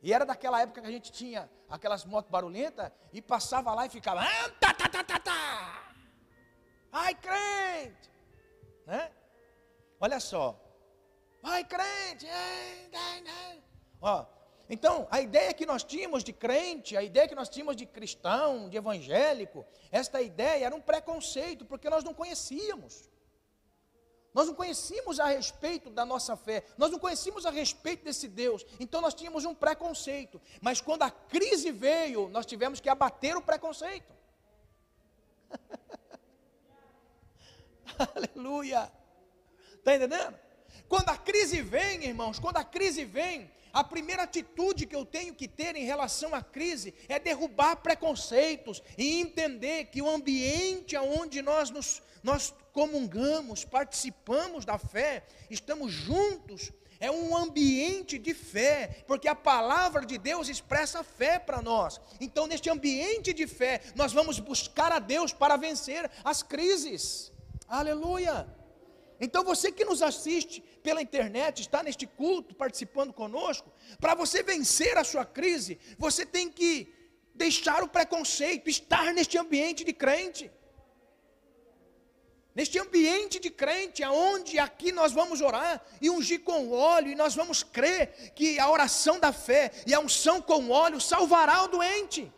E 0.01 0.13
era 0.13 0.25
daquela 0.25 0.61
época 0.61 0.81
que 0.81 0.87
a 0.87 0.91
gente 0.91 1.11
tinha 1.11 1.49
aquelas 1.69 2.05
motos 2.05 2.31
barulhentas 2.31 2.89
e 3.11 3.21
passava 3.21 3.73
lá 3.73 3.85
e 3.85 3.89
ficava. 3.89 4.21
Ah, 4.21 4.49
tá, 4.61 4.73
tá, 4.73 4.87
tá, 4.87 5.03
tá, 5.03 5.19
tá. 5.19 5.93
Ai, 6.89 7.13
crente! 7.15 8.09
Né? 8.85 9.11
Olha 9.99 10.19
só. 10.21 10.57
Ai, 11.43 11.65
crente! 11.65 12.27
Ai, 12.29 12.89
ai, 12.93 13.23
ai. 13.27 13.63
Ó, 14.01 14.25
então, 14.69 15.05
a 15.11 15.19
ideia 15.19 15.53
que 15.53 15.65
nós 15.65 15.83
tínhamos 15.83 16.23
de 16.23 16.31
crente, 16.31 16.95
a 16.95 17.03
ideia 17.03 17.27
que 17.27 17.35
nós 17.35 17.49
tínhamos 17.49 17.75
de 17.75 17.85
cristão, 17.85 18.69
de 18.69 18.77
evangélico, 18.77 19.65
esta 19.91 20.21
ideia 20.21 20.65
era 20.65 20.75
um 20.75 20.81
preconceito, 20.81 21.65
porque 21.65 21.89
nós 21.89 22.05
não 22.05 22.13
conhecíamos. 22.13 23.09
Nós 24.33 24.47
não 24.47 24.55
conhecíamos 24.55 25.19
a 25.19 25.27
respeito 25.27 25.89
da 25.89 26.05
nossa 26.05 26.35
fé, 26.35 26.63
nós 26.77 26.91
não 26.91 26.97
conhecíamos 26.97 27.45
a 27.45 27.51
respeito 27.51 28.03
desse 28.03 28.27
Deus, 28.27 28.65
então 28.79 28.99
nós 28.99 29.13
tínhamos 29.13 29.45
um 29.45 29.53
preconceito. 29.53 30.41
Mas 30.61 30.81
quando 30.81 31.03
a 31.03 31.11
crise 31.11 31.71
veio, 31.71 32.27
nós 32.29 32.45
tivemos 32.45 32.79
que 32.79 32.89
abater 32.89 33.37
o 33.37 33.41
preconceito. 33.41 34.11
Aleluia! 38.15 38.91
Está 39.75 39.95
entendendo? 39.95 40.39
Quando 40.87 41.09
a 41.09 41.17
crise 41.17 41.61
vem, 41.61 42.05
irmãos, 42.05 42.39
quando 42.39 42.57
a 42.57 42.63
crise 42.63 43.05
vem, 43.05 43.51
a 43.73 43.83
primeira 43.83 44.23
atitude 44.23 44.85
que 44.85 44.95
eu 44.95 45.03
tenho 45.03 45.33
que 45.33 45.47
ter 45.47 45.75
em 45.75 45.83
relação 45.83 46.33
à 46.35 46.43
crise 46.43 46.93
é 47.09 47.19
derrubar 47.19 47.77
preconceitos 47.77 48.81
e 48.97 49.19
entender 49.19 49.85
que 49.85 50.01
o 50.01 50.09
ambiente 50.09 50.95
onde 50.95 51.41
nós 51.41 51.71
nos 51.71 52.01
nós 52.23 52.53
comungamos, 52.71 53.65
participamos 53.65 54.63
da 54.63 54.77
fé, 54.77 55.23
estamos 55.49 55.91
juntos, 55.91 56.71
é 56.99 57.11
um 57.11 57.35
ambiente 57.35 58.17
de 58.17 58.33
fé, 58.33 59.03
porque 59.05 59.27
a 59.27 59.35
palavra 59.35 60.05
de 60.05 60.17
Deus 60.17 60.47
expressa 60.47 61.03
fé 61.03 61.37
para 61.37 61.61
nós. 61.61 61.99
Então, 62.21 62.47
neste 62.47 62.69
ambiente 62.69 63.33
de 63.33 63.45
fé, 63.45 63.81
nós 63.93 64.13
vamos 64.13 64.39
buscar 64.39 64.89
a 64.93 64.99
Deus 64.99 65.33
para 65.33 65.57
vencer 65.57 66.09
as 66.23 66.41
crises. 66.41 67.29
Aleluia! 67.67 68.47
Então 69.23 69.41
você 69.41 69.71
que 69.71 69.85
nos 69.85 70.01
assiste 70.01 70.61
pela 70.85 71.01
internet, 71.01 71.61
está 71.61 71.81
neste 71.81 72.05
culto 72.05 72.53
participando 72.53 73.13
conosco, 73.13 73.71
para 73.99 74.13
você 74.13 74.43
vencer 74.43 74.97
a 74.97 75.03
sua 75.05 75.23
crise, 75.23 75.79
você 75.97 76.25
tem 76.25 76.49
que 76.49 76.93
deixar 77.33 77.81
o 77.83 77.87
preconceito, 77.87 78.69
estar 78.69 79.13
neste 79.13 79.37
ambiente 79.37 79.85
de 79.85 79.93
crente. 79.93 80.51
Neste 82.53 82.77
ambiente 82.77 83.39
de 83.39 83.49
crente, 83.49 84.03
aonde 84.03 84.59
aqui 84.59 84.91
nós 84.91 85.13
vamos 85.13 85.39
orar 85.39 85.81
e 86.01 86.09
ungir 86.09 86.41
com 86.43 86.71
óleo, 86.71 87.09
e 87.09 87.15
nós 87.15 87.33
vamos 87.33 87.63
crer 87.63 88.33
que 88.35 88.59
a 88.59 88.69
oração 88.69 89.21
da 89.21 89.31
fé 89.31 89.71
e 89.87 89.93
a 89.93 90.01
unção 90.01 90.41
com 90.41 90.69
óleo 90.69 90.99
salvará 90.99 91.63
o 91.63 91.69
doente. 91.69 92.31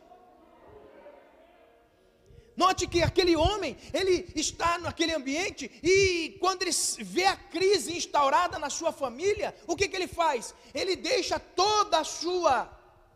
Note 2.56 2.88
que 2.88 3.02
aquele 3.02 3.36
homem, 3.36 3.76
ele 3.94 4.32
está 4.36 4.78
naquele 4.78 5.14
ambiente 5.14 5.70
e 5.84 6.38
quando 6.40 6.62
ele 6.62 6.72
vê 7.00 7.26
a 7.26 7.36
crise 7.36 7.96
instaurada 7.96 8.58
na 8.58 8.70
sua 8.70 8.94
família, 8.94 9.54
o 9.68 9.76
que, 9.76 9.88
que 9.88 9.96
ele 9.96 10.08
faz? 10.08 10.56
Ele 10.74 10.96
deixa 10.96 11.38
toda 11.38 12.00
a 12.00 12.04
sua 12.04 12.66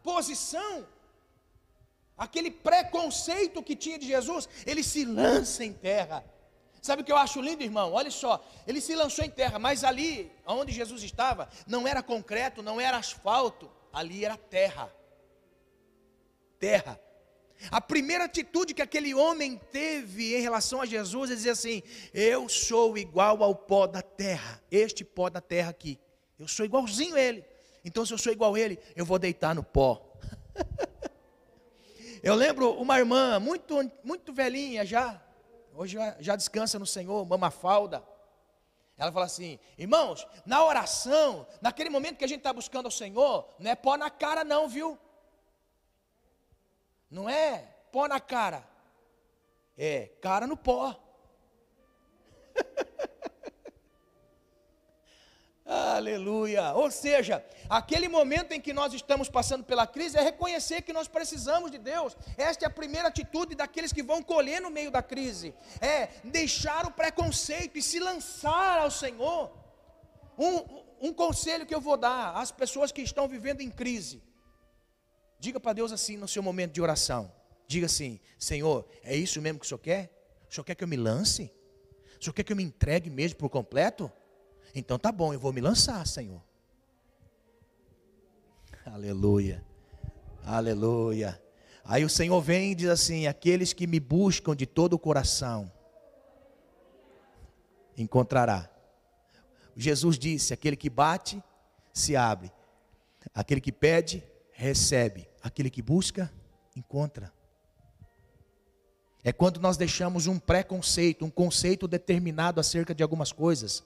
posição, 0.03 0.85
aquele 2.17 2.51
preconceito 2.51 3.63
que 3.63 3.75
tinha 3.75 3.97
de 3.97 4.07
Jesus, 4.07 4.49
ele 4.65 4.83
se 4.83 5.05
lança 5.05 5.63
em 5.63 5.71
terra. 5.71 6.23
Sabe 6.81 7.01
o 7.01 7.05
que 7.05 7.11
eu 7.11 7.17
acho 7.17 7.41
lindo, 7.41 7.63
irmão? 7.63 7.93
Olha 7.93 8.11
só, 8.11 8.43
ele 8.65 8.81
se 8.81 8.95
lançou 8.95 9.23
em 9.23 9.29
terra, 9.29 9.59
mas 9.59 9.83
ali, 9.83 10.31
onde 10.45 10.71
Jesus 10.71 11.03
estava, 11.03 11.49
não 11.65 11.87
era 11.87 12.01
concreto, 12.01 12.61
não 12.61 12.79
era 12.79 12.97
asfalto, 12.97 13.69
ali 13.91 14.23
era 14.25 14.37
terra. 14.37 14.93
Terra. 16.57 16.99
A 17.71 17.81
primeira 17.81 18.23
atitude 18.23 18.73
que 18.73 18.81
aquele 18.81 19.13
homem 19.13 19.57
teve 19.71 20.35
em 20.35 20.41
relação 20.41 20.81
a 20.81 20.85
Jesus 20.85 21.29
é 21.29 21.35
dizer 21.35 21.49
assim: 21.49 21.83
Eu 22.13 22.47
sou 22.47 22.97
igual 22.97 23.43
ao 23.43 23.53
pó 23.53 23.85
da 23.85 24.01
terra, 24.01 24.61
este 24.71 25.03
pó 25.03 25.29
da 25.29 25.41
terra 25.41 25.69
aqui. 25.69 25.99
Eu 26.37 26.47
sou 26.47 26.65
igualzinho 26.65 27.15
a 27.15 27.19
ele. 27.19 27.45
Então, 27.83 28.05
se 28.05 28.13
eu 28.13 28.17
sou 28.17 28.31
igual 28.31 28.55
a 28.55 28.59
ele, 28.59 28.79
eu 28.95 29.05
vou 29.05 29.19
deitar 29.19 29.53
no 29.53 29.63
pó. 29.63 30.15
eu 32.23 32.33
lembro 32.33 32.71
uma 32.73 32.97
irmã, 32.97 33.39
muito, 33.39 33.91
muito 34.03 34.31
velhinha 34.31 34.85
já, 34.85 35.21
hoje 35.73 35.97
já 36.19 36.35
descansa 36.35 36.79
no 36.79 36.85
Senhor, 36.85 37.25
mama 37.25 37.51
falda. 37.51 38.01
Ela 38.97 39.11
fala 39.11 39.25
assim: 39.25 39.59
irmãos, 39.77 40.25
na 40.45 40.63
oração, 40.63 41.45
naquele 41.61 41.89
momento 41.89 42.17
que 42.17 42.25
a 42.25 42.27
gente 42.27 42.39
está 42.39 42.53
buscando 42.53 42.85
ao 42.85 42.91
Senhor, 42.91 43.49
não 43.59 43.69
é 43.69 43.75
pó 43.75 43.97
na 43.97 44.09
cara, 44.09 44.45
não, 44.45 44.67
viu? 44.67 44.97
Não 47.09 47.27
é 47.27 47.67
pó 47.91 48.07
na 48.07 48.19
cara, 48.19 48.63
é 49.77 50.11
cara 50.21 50.45
no 50.45 50.55
pó. 50.55 50.95
Aleluia. 55.65 56.73
Ou 56.73 56.89
seja, 56.91 57.45
aquele 57.69 58.07
momento 58.07 58.51
em 58.51 58.61
que 58.61 58.73
nós 58.73 58.93
estamos 58.93 59.29
passando 59.29 59.63
pela 59.63 59.87
crise 59.87 60.17
é 60.17 60.21
reconhecer 60.21 60.81
que 60.81 60.93
nós 60.93 61.07
precisamos 61.07 61.71
de 61.71 61.77
Deus. 61.77 62.17
Esta 62.37 62.65
é 62.65 62.67
a 62.67 62.71
primeira 62.71 63.07
atitude 63.07 63.55
daqueles 63.55 63.93
que 63.93 64.03
vão 64.03 64.21
colher 64.21 64.61
no 64.61 64.69
meio 64.69 64.91
da 64.91 65.01
crise. 65.01 65.55
É 65.79 66.09
deixar 66.23 66.85
o 66.85 66.91
preconceito 66.91 67.77
e 67.77 67.81
se 67.81 67.99
lançar 67.99 68.79
ao 68.79 68.91
Senhor. 68.91 69.51
Um, 70.37 71.09
um 71.09 71.13
conselho 71.13 71.65
que 71.65 71.75
eu 71.75 71.81
vou 71.81 71.97
dar 71.97 72.35
às 72.35 72.51
pessoas 72.51 72.91
que 72.91 73.01
estão 73.01 73.27
vivendo 73.27 73.61
em 73.61 73.69
crise. 73.69 74.23
Diga 75.39 75.59
para 75.59 75.73
Deus 75.73 75.91
assim 75.91 76.17
no 76.17 76.27
seu 76.27 76.43
momento 76.43 76.73
de 76.73 76.81
oração. 76.81 77.31
Diga 77.67 77.85
assim: 77.85 78.19
Senhor, 78.37 78.85
é 79.03 79.15
isso 79.15 79.41
mesmo 79.41 79.59
que 79.59 79.65
o 79.65 79.69
Senhor 79.69 79.79
quer? 79.79 80.11
O 80.49 80.53
Senhor 80.53 80.65
quer 80.65 80.75
que 80.75 80.83
eu 80.83 80.87
me 80.87 80.97
lance? 80.97 81.51
O 82.19 82.23
Senhor 82.23 82.33
quer 82.33 82.43
que 82.43 82.51
eu 82.51 82.57
me 82.57 82.63
entregue 82.63 83.09
mesmo 83.09 83.37
por 83.37 83.49
completo? 83.49 84.11
Então 84.75 84.99
tá 84.99 85.11
bom, 85.11 85.33
eu 85.33 85.39
vou 85.39 85.53
me 85.53 85.61
lançar, 85.61 86.05
Senhor. 86.05 86.41
Aleluia. 88.85 89.63
Aleluia. 90.43 91.41
Aí 91.83 92.03
o 92.03 92.09
Senhor 92.09 92.41
vem 92.41 92.71
e 92.71 92.75
diz 92.75 92.89
assim: 92.89 93.27
aqueles 93.27 93.71
que 93.71 93.87
me 93.87 93.99
buscam 93.99 94.55
de 94.55 94.65
todo 94.65 94.93
o 94.93 94.99
coração, 94.99 95.71
encontrará. 97.97 98.69
Jesus 99.75 100.19
disse: 100.19 100.53
aquele 100.53 100.75
que 100.75 100.89
bate, 100.89 101.41
se 101.93 102.15
abre. 102.15 102.51
Aquele 103.33 103.61
que 103.61 103.71
pede, 103.71 104.23
recebe. 104.59 105.25
Aquele 105.41 105.69
que 105.69 105.81
busca, 105.81 106.29
encontra. 106.75 107.31
É 109.23 109.31
quando 109.31 109.59
nós 109.59 109.77
deixamos 109.77 110.27
um 110.27 110.37
preconceito, 110.37 111.23
um 111.23 111.29
conceito 111.29 111.87
determinado 111.87 112.59
acerca 112.59 112.93
de 112.93 113.01
algumas 113.01 113.31
coisas. 113.31 113.83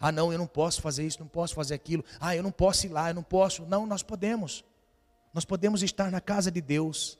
Ah, 0.00 0.10
não, 0.10 0.32
eu 0.32 0.38
não 0.38 0.46
posso 0.46 0.80
fazer 0.80 1.06
isso, 1.06 1.20
não 1.20 1.28
posso 1.28 1.54
fazer 1.54 1.74
aquilo. 1.74 2.02
Ah, 2.18 2.34
eu 2.34 2.42
não 2.42 2.50
posso 2.50 2.86
ir 2.86 2.88
lá, 2.88 3.10
eu 3.10 3.14
não 3.14 3.22
posso. 3.22 3.66
Não, 3.66 3.84
nós 3.86 4.02
podemos. 4.02 4.64
Nós 5.34 5.44
podemos 5.44 5.82
estar 5.82 6.10
na 6.10 6.20
casa 6.20 6.50
de 6.50 6.62
Deus. 6.62 7.18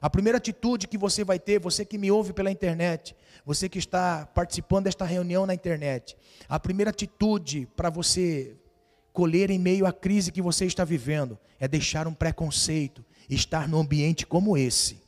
A 0.00 0.10
primeira 0.10 0.36
atitude 0.36 0.86
que 0.86 0.98
você 0.98 1.24
vai 1.24 1.38
ter, 1.38 1.58
você 1.58 1.86
que 1.86 1.96
me 1.96 2.10
ouve 2.10 2.34
pela 2.34 2.50
internet, 2.50 3.16
você 3.46 3.66
que 3.66 3.78
está 3.78 4.26
participando 4.26 4.84
desta 4.84 5.06
reunião 5.06 5.46
na 5.46 5.54
internet, 5.54 6.16
a 6.48 6.60
primeira 6.60 6.90
atitude 6.90 7.66
para 7.74 7.88
você 7.88 8.56
colher 9.12 9.50
em 9.50 9.58
meio 9.58 9.86
à 9.86 9.92
crise 9.92 10.32
que 10.32 10.42
você 10.42 10.64
está 10.64 10.84
vivendo 10.84 11.38
é 11.58 11.68
deixar 11.68 12.06
um 12.06 12.14
preconceito, 12.14 13.04
estar 13.28 13.68
num 13.68 13.80
ambiente 13.80 14.26
como 14.26 14.56
esse 14.56 15.02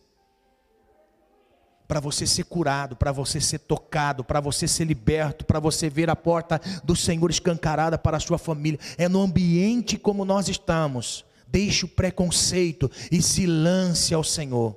para 1.87 2.01
você 2.01 2.27
ser 2.27 2.45
curado, 2.45 2.97
para 2.97 3.13
você 3.13 3.41
ser 3.41 3.59
tocado, 3.61 4.25
para 4.25 4.41
você 4.41 4.67
ser 4.67 4.85
liberto, 4.85 5.45
para 5.45 5.61
você 5.61 5.89
ver 5.89 6.09
a 6.09 6.17
porta 6.17 6.61
do 6.83 6.97
Senhor 6.97 7.31
escancarada 7.31 7.99
para 7.99 8.17
a 8.17 8.21
sua 8.21 8.39
família. 8.39 8.81
É 8.97 9.09
no 9.09 9.21
ambiente 9.21 9.97
como 9.97 10.25
nós 10.25 10.49
estamos. 10.49 11.25
Deixe 11.47 11.85
o 11.85 11.89
preconceito 11.89 12.91
e 13.13 13.23
se 13.23 13.47
lance 13.47 14.15
ao 14.15 14.25
Senhor. 14.25 14.77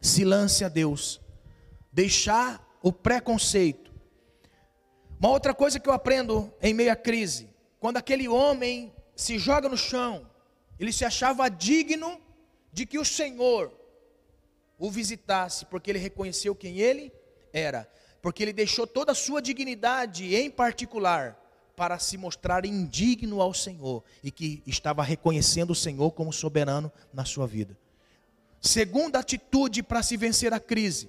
Se 0.00 0.24
lance 0.24 0.64
a 0.64 0.68
Deus. 0.68 1.20
Deixar 1.90 2.64
o 2.82 2.92
preconceito. 2.92 3.90
Uma 5.18 5.30
outra 5.30 5.52
coisa 5.52 5.80
que 5.80 5.88
eu 5.88 5.92
aprendo 5.92 6.52
em 6.62 6.72
meio 6.72 6.92
à 6.92 6.96
crise, 6.96 7.48
quando 7.80 7.96
aquele 7.96 8.28
homem 8.28 8.92
se 9.14 9.38
joga 9.38 9.68
no 9.68 9.76
chão, 9.76 10.28
ele 10.78 10.92
se 10.92 11.04
achava 11.04 11.48
digno 11.48 12.20
de 12.72 12.86
que 12.86 12.98
o 12.98 13.04
Senhor 13.04 13.72
o 14.78 14.90
visitasse, 14.90 15.66
porque 15.66 15.90
ele 15.90 15.98
reconheceu 15.98 16.54
quem 16.54 16.78
ele 16.78 17.12
era, 17.52 17.90
porque 18.22 18.42
ele 18.42 18.52
deixou 18.52 18.86
toda 18.86 19.12
a 19.12 19.14
sua 19.14 19.42
dignidade, 19.42 20.34
em 20.34 20.50
particular, 20.50 21.36
para 21.74 21.98
se 21.98 22.16
mostrar 22.16 22.64
indigno 22.64 23.40
ao 23.40 23.54
Senhor 23.54 24.02
e 24.22 24.30
que 24.30 24.62
estava 24.66 25.02
reconhecendo 25.02 25.70
o 25.70 25.76
Senhor 25.76 26.10
como 26.12 26.32
soberano 26.32 26.92
na 27.12 27.24
sua 27.24 27.46
vida. 27.46 27.78
Segunda 28.60 29.20
atitude 29.20 29.82
para 29.82 30.02
se 30.02 30.16
vencer 30.16 30.52
a 30.52 30.58
crise: 30.58 31.08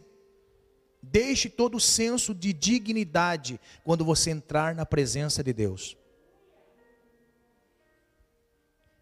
deixe 1.02 1.50
todo 1.50 1.78
o 1.78 1.80
senso 1.80 2.36
de 2.36 2.54
dignidade 2.54 3.60
quando 3.84 4.06
você 4.06 4.30
entrar 4.30 4.76
na 4.76 4.86
presença 4.86 5.44
de 5.44 5.54
Deus. 5.54 5.98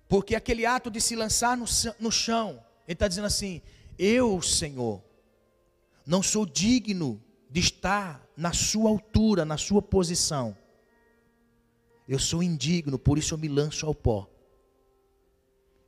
Porque 0.08 0.36
aquele 0.36 0.66
ato 0.66 0.90
de 0.90 1.02
se 1.02 1.16
lançar 1.16 1.58
no, 1.58 1.66
no 2.00 2.12
chão, 2.12 2.64
ele 2.88 2.94
está 2.94 3.08
dizendo 3.08 3.28
assim: 3.28 3.62
eu, 3.98 4.42
Senhor, 4.42 5.04
não 6.06 6.24
sou 6.24 6.46
digno 6.46 7.22
de 7.50 7.60
estar 7.60 8.26
na 8.36 8.54
sua 8.54 8.90
altura, 8.90 9.44
na 9.44 9.58
sua 9.58 9.82
posição. 9.82 10.56
Eu 12.08 12.20
sou 12.20 12.42
indigno, 12.42 12.98
por 12.98 13.18
isso 13.18 13.34
eu 13.34 13.38
me 13.38 13.50
lanço 13.50 13.86
ao 13.86 13.94
pó. 13.94 14.30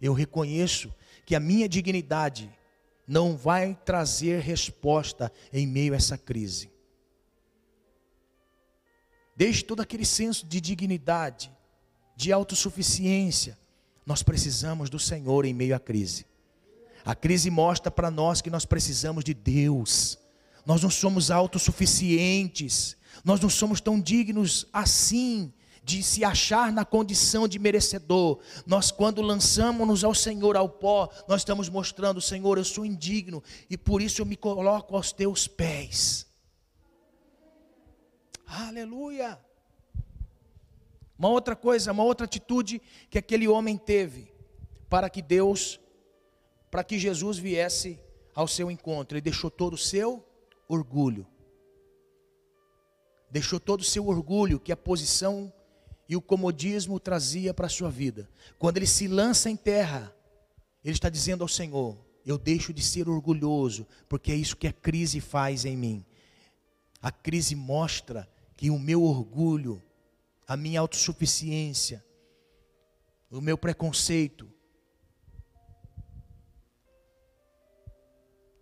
Eu 0.02 0.14
reconheço 0.14 0.94
que 1.26 1.36
a 1.36 1.40
minha 1.40 1.70
dignidade 1.70 2.52
não 3.08 3.38
vai 3.38 3.76
trazer 3.86 4.42
resposta 4.42 5.32
em 5.54 5.66
meio 5.66 5.94
a 5.94 5.98
essa 5.98 6.18
crise. 6.18 6.72
Deixe 9.36 9.64
todo 9.64 9.80
aquele 9.80 10.06
senso 10.06 10.46
de 10.46 10.60
dignidade, 10.60 11.52
de 12.16 12.32
autossuficiência. 12.34 13.58
Nós 14.10 14.24
precisamos 14.24 14.90
do 14.90 14.98
Senhor 14.98 15.46
em 15.46 15.54
meio 15.54 15.76
à 15.76 15.80
crise. 15.80 16.26
A 17.06 17.14
crise 17.14 17.52
mostra 17.52 17.92
para 17.92 18.10
nós 18.10 18.42
que 18.42 18.50
nós 18.50 18.66
precisamos 18.66 19.24
de 19.24 19.36
Deus. 19.36 20.18
Nós 20.66 20.82
não 20.82 20.90
somos 20.90 21.30
autossuficientes. 21.30 22.98
Nós 23.24 23.40
não 23.40 23.52
somos 23.52 23.80
tão 23.80 24.02
dignos 24.02 24.66
assim 24.74 25.54
de 25.84 26.02
se 26.02 26.26
achar 26.26 26.74
na 26.74 26.84
condição 26.84 27.48
de 27.48 27.60
merecedor. 27.60 28.40
Nós, 28.66 28.90
quando 28.90 29.22
lançamos-nos 29.22 30.04
ao 30.04 30.16
Senhor, 30.16 30.58
ao 30.58 30.68
pó, 30.68 31.08
nós 31.28 31.42
estamos 31.42 31.70
mostrando: 31.70 32.20
Senhor, 32.20 32.58
eu 32.58 32.66
sou 32.66 32.84
indigno 32.84 33.44
e 33.70 33.78
por 33.78 34.02
isso 34.02 34.24
eu 34.24 34.26
me 34.26 34.36
coloco 34.36 34.96
aos 34.96 35.12
teus 35.12 35.48
pés. 35.48 36.26
Aleluia. 38.48 39.40
Uma 41.20 41.30
outra 41.30 41.56
coisa, 41.56 41.92
uma 41.92 42.04
outra 42.04 42.26
atitude 42.26 42.82
que 43.10 43.18
aquele 43.18 43.46
homem 43.46 43.78
teve 43.78 44.34
para 44.90 45.10
que 45.10 45.22
Deus 45.22 45.80
para 46.72 46.84
que 46.84 47.00
Jesus 47.00 47.38
viesse 47.38 48.00
ao 48.34 48.48
seu 48.48 48.70
encontro. 48.70 49.18
Ele 49.18 49.24
deixou 49.24 49.50
todo 49.50 49.74
o 49.74 49.78
seu 49.78 50.24
orgulho. 50.68 51.28
Deixou 53.30 53.60
todo 53.60 53.82
o 53.82 53.84
seu 53.84 54.08
orgulho 54.08 54.60
que 54.60 54.72
a 54.72 54.78
posição 54.78 55.52
e 56.08 56.16
o 56.16 56.22
comodismo 56.22 57.00
trazia 57.00 57.54
para 57.54 57.68
a 57.68 57.70
sua 57.70 57.90
vida. 57.90 58.30
Quando 58.58 58.78
ele 58.78 58.88
se 58.88 59.08
lança 59.08 59.50
em 59.50 59.56
terra, 59.56 60.16
ele 60.84 60.94
está 60.94 61.10
dizendo 61.10 61.44
ao 61.44 61.48
Senhor: 61.48 61.98
Eu 62.26 62.38
deixo 62.38 62.74
de 62.74 62.82
ser 62.82 63.10
orgulhoso, 63.10 63.86
porque 64.08 64.32
é 64.32 64.36
isso 64.36 64.58
que 64.58 64.68
a 64.68 64.74
crise 64.74 65.20
faz 65.20 65.66
em 65.66 65.76
mim. 65.76 66.06
A 67.02 67.12
crise 67.12 67.56
mostra 67.56 68.28
que 68.56 68.70
o 68.70 68.80
meu 68.80 69.04
orgulho, 69.04 69.82
a 70.50 70.58
minha 70.58 70.80
autossuficiência, 70.80 72.04
o 73.30 73.40
meu 73.40 73.56
preconceito, 73.56 74.52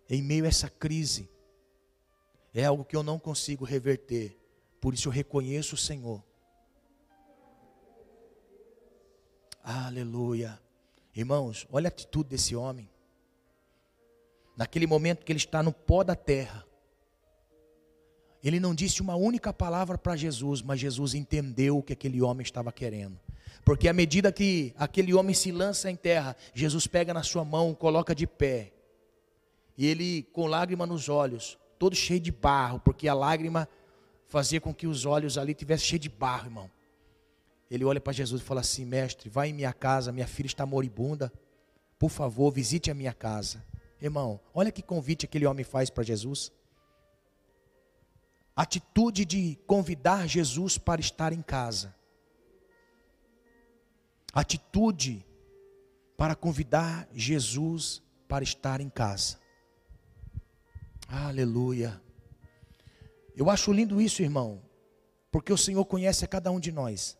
em 0.06 0.22
meio 0.22 0.44
a 0.44 0.48
essa 0.48 0.68
crise, 0.68 1.30
é 2.52 2.66
algo 2.66 2.84
que 2.84 2.94
eu 2.94 3.02
não 3.02 3.18
consigo 3.18 3.64
reverter. 3.64 4.38
Por 4.82 4.92
isso 4.92 5.08
eu 5.08 5.12
reconheço 5.12 5.76
o 5.76 5.78
Senhor. 5.78 6.22
Aleluia. 9.62 10.60
Irmãos, 11.14 11.66
olha 11.72 11.86
a 11.86 11.88
atitude 11.88 12.28
desse 12.28 12.54
homem. 12.54 12.90
Naquele 14.54 14.86
momento 14.86 15.24
que 15.24 15.32
ele 15.32 15.38
está 15.38 15.62
no 15.62 15.72
pó 15.72 16.04
da 16.04 16.14
terra, 16.14 16.67
ele 18.42 18.60
não 18.60 18.74
disse 18.74 19.02
uma 19.02 19.16
única 19.16 19.52
palavra 19.52 19.98
para 19.98 20.16
Jesus, 20.16 20.62
mas 20.62 20.78
Jesus 20.78 21.14
entendeu 21.14 21.78
o 21.78 21.82
que 21.82 21.92
aquele 21.92 22.22
homem 22.22 22.42
estava 22.42 22.70
querendo. 22.70 23.18
Porque 23.64 23.88
à 23.88 23.92
medida 23.92 24.32
que 24.32 24.72
aquele 24.78 25.12
homem 25.12 25.34
se 25.34 25.50
lança 25.50 25.90
em 25.90 25.96
terra, 25.96 26.36
Jesus 26.54 26.86
pega 26.86 27.12
na 27.12 27.22
sua 27.22 27.44
mão, 27.44 27.74
coloca 27.74 28.14
de 28.14 28.26
pé. 28.26 28.72
E 29.76 29.86
ele, 29.86 30.22
com 30.32 30.46
lágrima 30.46 30.86
nos 30.86 31.08
olhos, 31.08 31.58
todo 31.78 31.94
cheio 31.94 32.20
de 32.20 32.32
barro, 32.32 32.80
porque 32.80 33.08
a 33.08 33.14
lágrima 33.14 33.68
fazia 34.26 34.60
com 34.60 34.74
que 34.74 34.86
os 34.86 35.04
olhos 35.04 35.36
ali 35.36 35.54
tivessem 35.54 35.86
cheio 35.86 36.00
de 36.00 36.08
barro, 36.08 36.46
irmão. 36.46 36.70
Ele 37.70 37.84
olha 37.84 38.00
para 38.00 38.12
Jesus 38.12 38.40
e 38.40 38.44
fala 38.44 38.60
assim: 38.60 38.84
Mestre, 38.84 39.28
vai 39.28 39.50
em 39.50 39.52
minha 39.52 39.72
casa, 39.72 40.12
minha 40.12 40.26
filha 40.26 40.46
está 40.46 40.64
moribunda. 40.64 41.32
Por 41.98 42.10
favor, 42.10 42.50
visite 42.52 42.90
a 42.90 42.94
minha 42.94 43.12
casa. 43.12 43.62
Irmão, 44.00 44.40
olha 44.54 44.70
que 44.70 44.82
convite 44.82 45.26
aquele 45.26 45.44
homem 45.44 45.64
faz 45.64 45.90
para 45.90 46.04
Jesus. 46.04 46.52
Atitude 48.58 49.24
de 49.24 49.56
convidar 49.68 50.26
Jesus 50.26 50.78
para 50.78 51.00
estar 51.00 51.32
em 51.32 51.40
casa. 51.40 51.94
Atitude 54.34 55.24
para 56.16 56.34
convidar 56.34 57.08
Jesus 57.12 58.02
para 58.26 58.42
estar 58.42 58.80
em 58.80 58.90
casa. 58.90 59.38
Aleluia. 61.06 62.02
Eu 63.36 63.48
acho 63.48 63.72
lindo 63.72 64.00
isso, 64.00 64.22
irmão, 64.22 64.60
porque 65.30 65.52
o 65.52 65.56
Senhor 65.56 65.84
conhece 65.84 66.24
a 66.24 66.28
cada 66.28 66.50
um 66.50 66.58
de 66.58 66.72
nós. 66.72 67.16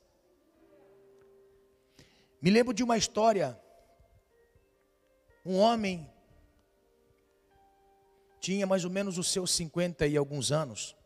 Me 2.43 2.51
lembro 2.51 2.75
de 2.75 2.83
uma 2.83 2.99
história. 2.99 3.57
Um 5.47 5.57
homem 5.57 6.11
tinha 8.41 8.67
mais 8.67 8.85
ou 8.85 8.91
menos 8.91 9.19
os 9.19 9.31
seus 9.31 9.53
50 9.53 10.05
e 10.09 10.17
alguns 10.17 10.51
anos. 10.51 10.98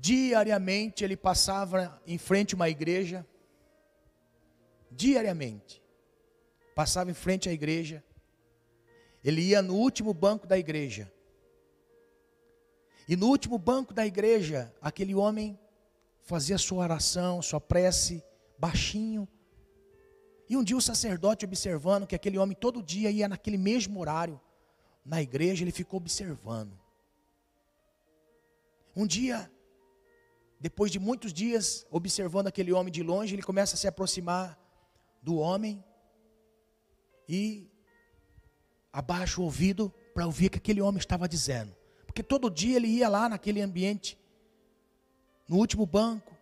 Diariamente 0.00 1.04
ele 1.04 1.14
passava 1.14 2.00
em 2.06 2.16
frente 2.16 2.54
a 2.54 2.56
uma 2.56 2.70
igreja. 2.70 3.26
Diariamente. 4.90 5.82
Passava 6.74 7.10
em 7.10 7.14
frente 7.14 7.50
à 7.50 7.52
igreja. 7.52 8.02
Ele 9.22 9.42
ia 9.42 9.60
no 9.60 9.74
último 9.74 10.14
banco 10.14 10.46
da 10.46 10.56
igreja. 10.56 11.12
E 13.06 13.14
no 13.14 13.26
último 13.26 13.58
banco 13.58 13.92
da 13.92 14.06
igreja, 14.06 14.74
aquele 14.80 15.14
homem 15.14 15.58
fazia 16.22 16.56
sua 16.56 16.84
oração, 16.84 17.42
sua 17.42 17.60
prece, 17.60 18.24
baixinho. 18.58 19.28
E 20.48 20.56
um 20.56 20.64
dia 20.64 20.76
o 20.76 20.80
sacerdote, 20.80 21.44
observando 21.44 22.06
que 22.06 22.14
aquele 22.14 22.38
homem 22.38 22.56
todo 22.56 22.82
dia 22.82 23.10
ia 23.10 23.28
naquele 23.28 23.58
mesmo 23.58 24.00
horário 24.00 24.40
na 25.04 25.20
igreja, 25.20 25.62
ele 25.62 25.72
ficou 25.72 25.98
observando. 25.98 26.78
Um 28.96 29.06
dia, 29.06 29.50
depois 30.60 30.92
de 30.92 30.98
muitos 30.98 31.32
dias 31.32 31.86
observando 31.90 32.48
aquele 32.48 32.70
homem 32.70 32.92
de 32.92 33.02
longe, 33.02 33.34
ele 33.34 33.42
começa 33.42 33.74
a 33.74 33.78
se 33.78 33.88
aproximar 33.88 34.58
do 35.22 35.36
homem 35.36 35.82
e 37.26 37.66
abaixa 38.92 39.40
o 39.40 39.44
ouvido 39.44 39.92
para 40.12 40.26
ouvir 40.26 40.46
o 40.46 40.50
que 40.50 40.58
aquele 40.58 40.82
homem 40.82 40.98
estava 40.98 41.26
dizendo. 41.26 41.74
Porque 42.04 42.22
todo 42.22 42.50
dia 42.50 42.76
ele 42.76 42.88
ia 42.88 43.08
lá 43.08 43.28
naquele 43.28 43.62
ambiente 43.62 44.18
no 45.48 45.56
último 45.56 45.86
banco, 45.86 46.36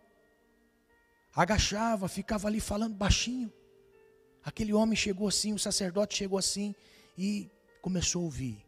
agachava, 1.33 2.09
ficava 2.09 2.47
ali 2.47 2.59
falando 2.59 2.95
baixinho. 2.95 3.51
Aquele 4.43 4.73
homem 4.73 4.95
chegou 4.95 5.27
assim, 5.27 5.53
o 5.53 5.59
sacerdote 5.59 6.17
chegou 6.17 6.37
assim 6.37 6.75
e 7.17 7.49
começou 7.81 8.23
a 8.23 8.25
ouvir. 8.25 8.65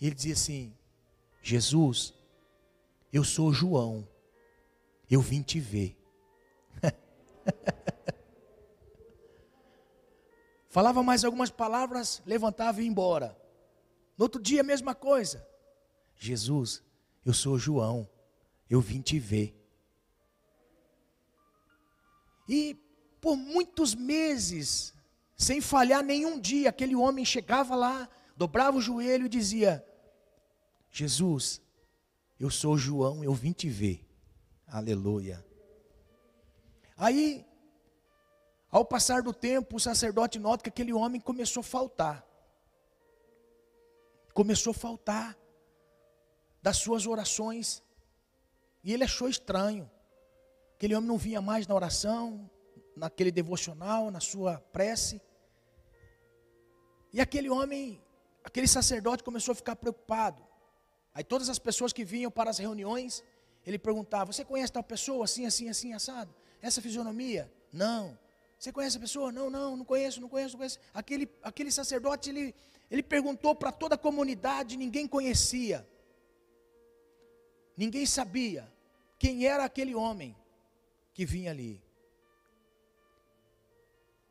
Ele 0.00 0.14
dizia 0.14 0.32
assim: 0.32 0.72
Jesus, 1.42 2.14
eu 3.12 3.24
sou 3.24 3.52
João, 3.52 4.08
eu 5.10 5.20
vim 5.20 5.42
te 5.42 5.58
ver. 5.58 5.98
Falava 10.68 11.02
mais 11.02 11.24
algumas 11.24 11.50
palavras, 11.50 12.22
levantava 12.24 12.80
e 12.80 12.84
ia 12.84 12.90
embora. 12.90 13.36
No 14.16 14.24
outro 14.24 14.40
dia, 14.40 14.60
a 14.60 14.64
mesma 14.64 14.94
coisa. 14.94 15.44
Jesus, 16.14 16.82
eu 17.24 17.32
sou 17.32 17.58
João, 17.58 18.08
eu 18.68 18.80
vim 18.80 19.00
te 19.00 19.18
ver. 19.18 19.56
E 22.48 22.76
por 23.20 23.36
muitos 23.36 23.94
meses, 23.94 24.94
sem 25.36 25.60
falhar 25.60 26.02
nenhum 26.02 26.38
dia, 26.40 26.68
aquele 26.68 26.94
homem 26.94 27.24
chegava 27.24 27.74
lá, 27.74 28.08
dobrava 28.36 28.76
o 28.76 28.80
joelho 28.80 29.26
e 29.26 29.28
dizia: 29.28 29.84
Jesus, 30.90 31.62
eu 32.38 32.50
sou 32.50 32.76
João, 32.76 33.22
eu 33.24 33.32
vim 33.32 33.52
te 33.52 33.68
ver. 33.68 34.04
Aleluia. 34.70 35.44
Aí, 36.96 37.44
ao 38.70 38.84
passar 38.84 39.20
do 39.20 39.32
tempo, 39.34 39.76
o 39.76 39.80
sacerdote 39.80 40.38
nota 40.38 40.62
que 40.62 40.68
aquele 40.68 40.92
homem 40.92 41.20
começou 41.20 41.60
a 41.60 41.64
faltar. 41.64 42.24
Começou 44.32 44.70
a 44.70 44.74
faltar 44.74 45.36
das 46.62 46.76
suas 46.76 47.04
orações. 47.04 47.82
E 48.84 48.92
ele 48.92 49.02
achou 49.02 49.28
estranho. 49.28 49.90
Aquele 50.76 50.94
homem 50.94 51.08
não 51.08 51.18
vinha 51.18 51.42
mais 51.42 51.66
na 51.66 51.74
oração, 51.74 52.48
naquele 52.96 53.32
devocional, 53.32 54.10
na 54.10 54.20
sua 54.20 54.60
prece. 54.72 55.20
E 57.12 57.20
aquele 57.20 57.50
homem, 57.50 58.00
aquele 58.44 58.68
sacerdote 58.68 59.24
começou 59.24 59.50
a 59.50 59.56
ficar 59.56 59.74
preocupado. 59.74 60.46
Aí 61.12 61.24
todas 61.24 61.48
as 61.48 61.58
pessoas 61.58 61.92
que 61.92 62.04
vinham 62.04 62.30
para 62.30 62.50
as 62.50 62.58
reuniões, 62.58 63.24
ele 63.66 63.78
perguntava: 63.78 64.32
Você 64.32 64.44
conhece 64.44 64.72
tal 64.72 64.82
pessoa, 64.82 65.24
assim, 65.24 65.46
assim, 65.46 65.68
assim, 65.68 65.92
assado? 65.92 66.34
Essa 66.60 66.80
fisionomia? 66.82 67.50
Não. 67.72 68.18
Você 68.58 68.72
conhece 68.72 68.96
a 68.98 69.00
pessoa? 69.00 69.32
Não, 69.32 69.48
não, 69.48 69.76
não 69.76 69.84
conheço, 69.84 70.20
não 70.20 70.28
conheço, 70.28 70.52
não 70.52 70.58
conheço. 70.58 70.78
Aquele, 70.92 71.28
aquele 71.42 71.72
sacerdote, 71.72 72.28
ele, 72.28 72.54
ele 72.90 73.02
perguntou 73.02 73.54
para 73.54 73.72
toda 73.72 73.94
a 73.94 73.98
comunidade, 73.98 74.76
ninguém 74.76 75.06
conhecia. 75.06 75.86
Ninguém 77.76 78.04
sabia 78.04 78.70
quem 79.18 79.46
era 79.46 79.64
aquele 79.64 79.94
homem 79.94 80.36
que 81.14 81.24
vinha 81.24 81.50
ali. 81.50 81.82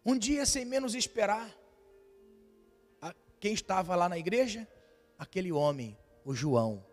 Um 0.05 0.17
dia, 0.17 0.45
sem 0.45 0.63
menos 0.63 0.93
esperar, 0.93 1.55
quem 3.39 3.53
estava 3.53 3.95
lá 3.95 4.09
na 4.09 4.17
igreja? 4.17 4.67
Aquele 5.17 5.51
homem, 5.51 5.97
o 6.25 6.33
João. 6.33 6.85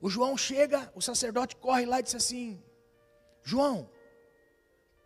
O 0.00 0.08
João 0.08 0.36
chega, 0.36 0.92
o 0.94 1.00
sacerdote 1.00 1.56
corre 1.56 1.86
lá 1.86 2.00
e 2.00 2.02
diz 2.02 2.14
assim: 2.14 2.62
João, 3.42 3.88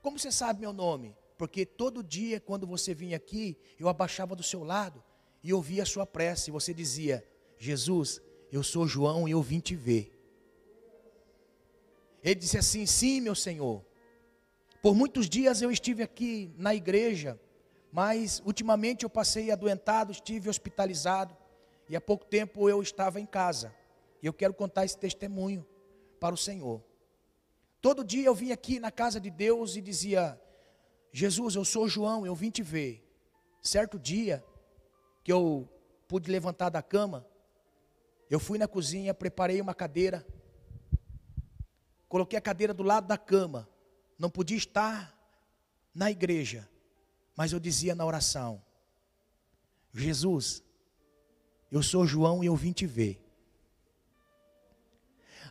como 0.02 0.18
você 0.18 0.32
sabe 0.32 0.60
meu 0.60 0.72
nome? 0.72 1.16
Porque 1.36 1.64
todo 1.64 2.02
dia, 2.02 2.40
quando 2.40 2.66
você 2.66 2.92
vinha 2.92 3.16
aqui, 3.16 3.56
eu 3.78 3.88
abaixava 3.88 4.36
do 4.36 4.42
seu 4.42 4.62
lado 4.62 5.02
e 5.42 5.52
ouvia 5.52 5.82
a 5.82 5.86
sua 5.86 6.04
prece. 6.06 6.50
E 6.50 6.52
você 6.52 6.74
dizia: 6.74 7.24
Jesus, 7.56 8.20
eu 8.50 8.62
sou 8.62 8.86
João 8.86 9.28
e 9.28 9.32
eu 9.32 9.42
vim 9.42 9.60
te 9.60 9.74
ver. 9.74 10.12
Ele 12.22 12.34
disse 12.34 12.58
assim: 12.58 12.84
Sim, 12.86 13.20
meu 13.20 13.34
Senhor. 13.34 13.84
Por 14.82 14.94
muitos 14.94 15.28
dias 15.28 15.60
eu 15.60 15.70
estive 15.70 16.02
aqui 16.02 16.52
na 16.56 16.74
igreja, 16.74 17.38
mas 17.92 18.42
ultimamente 18.46 19.04
eu 19.04 19.10
passei 19.10 19.50
adoentado, 19.50 20.10
estive 20.10 20.48
hospitalizado, 20.48 21.36
e 21.88 21.94
há 21.94 22.00
pouco 22.00 22.24
tempo 22.24 22.68
eu 22.68 22.80
estava 22.80 23.20
em 23.20 23.26
casa. 23.26 23.74
E 24.22 24.26
eu 24.26 24.32
quero 24.32 24.54
contar 24.54 24.84
esse 24.84 24.98
testemunho 24.98 25.66
para 26.18 26.34
o 26.34 26.38
Senhor. 26.38 26.82
Todo 27.80 28.04
dia 28.04 28.26
eu 28.26 28.34
vinha 28.34 28.54
aqui 28.54 28.78
na 28.78 28.90
casa 28.90 29.20
de 29.20 29.30
Deus 29.30 29.76
e 29.76 29.80
dizia: 29.80 30.40
Jesus, 31.12 31.54
eu 31.54 31.64
sou 31.64 31.88
João, 31.88 32.26
eu 32.26 32.34
vim 32.34 32.50
te 32.50 32.62
ver. 32.62 33.06
Certo 33.62 33.98
dia 33.98 34.44
que 35.22 35.32
eu 35.32 35.68
pude 36.08 36.30
levantar 36.30 36.70
da 36.70 36.82
cama, 36.82 37.26
eu 38.28 38.40
fui 38.40 38.58
na 38.58 38.68
cozinha, 38.68 39.14
preparei 39.14 39.60
uma 39.60 39.74
cadeira, 39.74 40.26
Coloquei 42.10 42.36
a 42.36 42.42
cadeira 42.42 42.74
do 42.74 42.82
lado 42.82 43.06
da 43.06 43.16
cama. 43.16 43.68
Não 44.18 44.28
podia 44.28 44.56
estar 44.56 45.16
na 45.94 46.10
igreja. 46.10 46.68
Mas 47.36 47.52
eu 47.52 47.60
dizia 47.60 47.94
na 47.94 48.04
oração: 48.04 48.60
Jesus, 49.94 50.60
eu 51.70 51.84
sou 51.84 52.04
João 52.04 52.42
e 52.42 52.46
eu 52.46 52.56
vim 52.56 52.72
te 52.72 52.84
ver. 52.84 53.24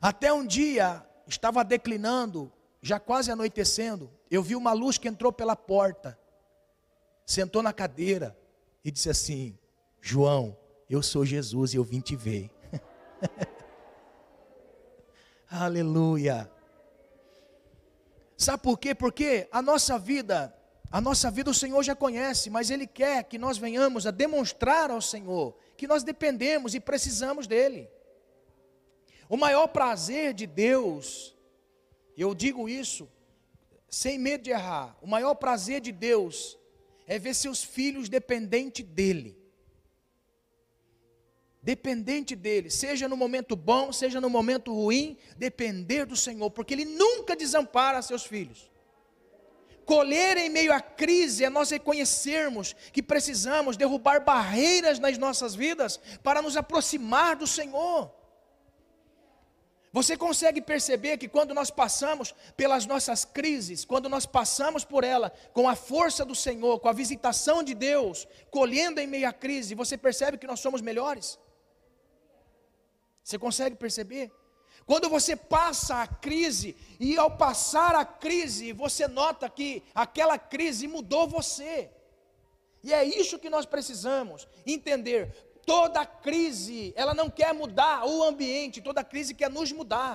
Até 0.01 0.31
um 0.31 0.45
dia, 0.45 1.05
estava 1.27 1.63
declinando, 1.63 2.51
já 2.81 2.99
quase 2.99 3.31
anoitecendo, 3.31 4.09
eu 4.31 4.41
vi 4.41 4.55
uma 4.55 4.73
luz 4.73 4.97
que 4.97 5.07
entrou 5.07 5.31
pela 5.31 5.55
porta, 5.55 6.17
sentou 7.25 7.61
na 7.61 7.73
cadeira 7.73 8.37
e 8.83 8.91
disse 8.91 9.09
assim: 9.09 9.57
João, 10.01 10.57
eu 10.89 11.03
sou 11.03 11.25
Jesus 11.25 11.73
e 11.73 11.77
eu 11.77 11.83
vim 11.83 11.99
te 11.99 12.15
ver. 12.15 12.49
Aleluia. 15.49 16.49
Sabe 18.37 18.63
por 18.63 18.79
quê? 18.79 18.95
Porque 18.95 19.47
a 19.51 19.61
nossa 19.61 19.99
vida 19.99 20.55
A 20.91 20.99
nossa 20.99 21.29
vida 21.29 21.51
o 21.51 21.53
Senhor 21.53 21.83
já 21.83 21.95
conhece, 21.95 22.49
mas 22.49 22.71
Ele 22.71 22.87
quer 22.87 23.23
que 23.23 23.37
nós 23.37 23.59
venhamos 23.59 24.07
a 24.07 24.11
demonstrar 24.11 24.89
ao 24.89 25.01
Senhor 25.01 25.55
que 25.77 25.87
nós 25.87 26.01
dependemos 26.03 26.73
e 26.73 26.79
precisamos 26.79 27.45
dEle. 27.45 27.87
O 29.29 29.37
maior 29.37 29.67
prazer 29.67 30.33
de 30.33 30.47
Deus, 30.47 31.37
eu 32.17 32.33
digo 32.33 32.67
isso 32.67 33.07
sem 33.87 34.19
medo 34.19 34.43
de 34.43 34.51
errar, 34.51 34.95
o 35.01 35.07
maior 35.07 35.35
prazer 35.35 35.81
de 35.81 35.91
Deus 35.91 36.57
é 37.07 37.17
ver 37.17 37.33
seus 37.33 37.63
filhos 37.63 38.09
dependentes 38.09 38.85
dEle. 38.85 39.37
Dependente 41.61 42.35
dele, 42.35 42.69
seja 42.69 43.07
no 43.07 43.17
momento 43.17 43.55
bom, 43.55 43.91
seja 43.91 44.21
no 44.21 44.29
momento 44.29 44.73
ruim, 44.73 45.17
depender 45.37 46.05
do 46.05 46.15
Senhor, 46.15 46.49
porque 46.51 46.73
Ele 46.73 46.85
nunca 46.85 47.35
desampara 47.35 48.01
seus 48.01 48.23
filhos. 48.23 48.71
Colher 49.85 50.37
em 50.37 50.49
meio 50.49 50.71
à 50.71 50.79
crise 50.79 51.43
é 51.43 51.49
nós 51.49 51.71
reconhecermos 51.71 52.73
que 52.93 53.01
precisamos 53.01 53.75
derrubar 53.75 54.23
barreiras 54.23 54.99
nas 54.99 55.17
nossas 55.17 55.55
vidas 55.55 55.99
para 56.23 56.41
nos 56.41 56.55
aproximar 56.55 57.35
do 57.35 57.47
Senhor. 57.47 58.18
Você 59.91 60.15
consegue 60.15 60.61
perceber 60.61 61.17
que 61.17 61.27
quando 61.27 61.53
nós 61.53 61.71
passamos 61.71 62.33
pelas 62.55 62.85
nossas 62.85 63.25
crises, 63.25 63.83
quando 63.83 64.07
nós 64.07 64.25
passamos 64.25 64.83
por 64.83 65.03
ela 65.03 65.31
com 65.51 65.67
a 65.67 65.75
força 65.75 66.23
do 66.23 66.35
Senhor, 66.35 66.79
com 66.79 66.87
a 66.87 66.93
visitação 66.93 67.63
de 67.63 67.73
Deus, 67.73 68.27
colhendo 68.51 68.99
em 68.99 69.07
meio 69.07 69.27
à 69.27 69.33
crise, 69.33 69.73
você 69.73 69.97
percebe 69.97 70.37
que 70.37 70.45
nós 70.45 70.59
somos 70.59 70.81
melhores? 70.81 71.39
Você 73.23 73.39
consegue 73.39 73.75
perceber? 73.75 74.31
Quando 74.85 75.09
você 75.09 75.35
passa 75.35 76.01
a 76.01 76.07
crise, 76.07 76.75
e 76.99 77.17
ao 77.17 77.37
passar 77.37 77.95
a 77.95 78.05
crise, 78.05 78.73
você 78.73 79.07
nota 79.07 79.49
que 79.49 79.83
aquela 79.93 80.37
crise 80.37 80.87
mudou 80.87 81.27
você. 81.27 81.91
E 82.83 82.93
é 82.93 83.03
isso 83.03 83.37
que 83.37 83.49
nós 83.49 83.65
precisamos 83.65 84.47
entender. 84.65 85.48
Toda 85.69 86.03
crise, 86.03 86.93
ela 86.95 87.13
não 87.13 87.29
quer 87.29 87.53
mudar 87.53 88.03
o 88.03 88.23
ambiente, 88.23 88.81
toda 88.81 89.03
crise 89.03 89.35
quer 89.35 89.51
nos 89.51 89.71
mudar. 89.71 90.13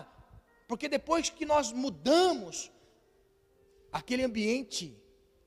Porque 0.66 0.88
depois 0.88 1.30
que 1.30 1.46
nós 1.46 1.70
mudamos, 1.70 2.72
aquele 3.92 4.24
ambiente 4.24 5.00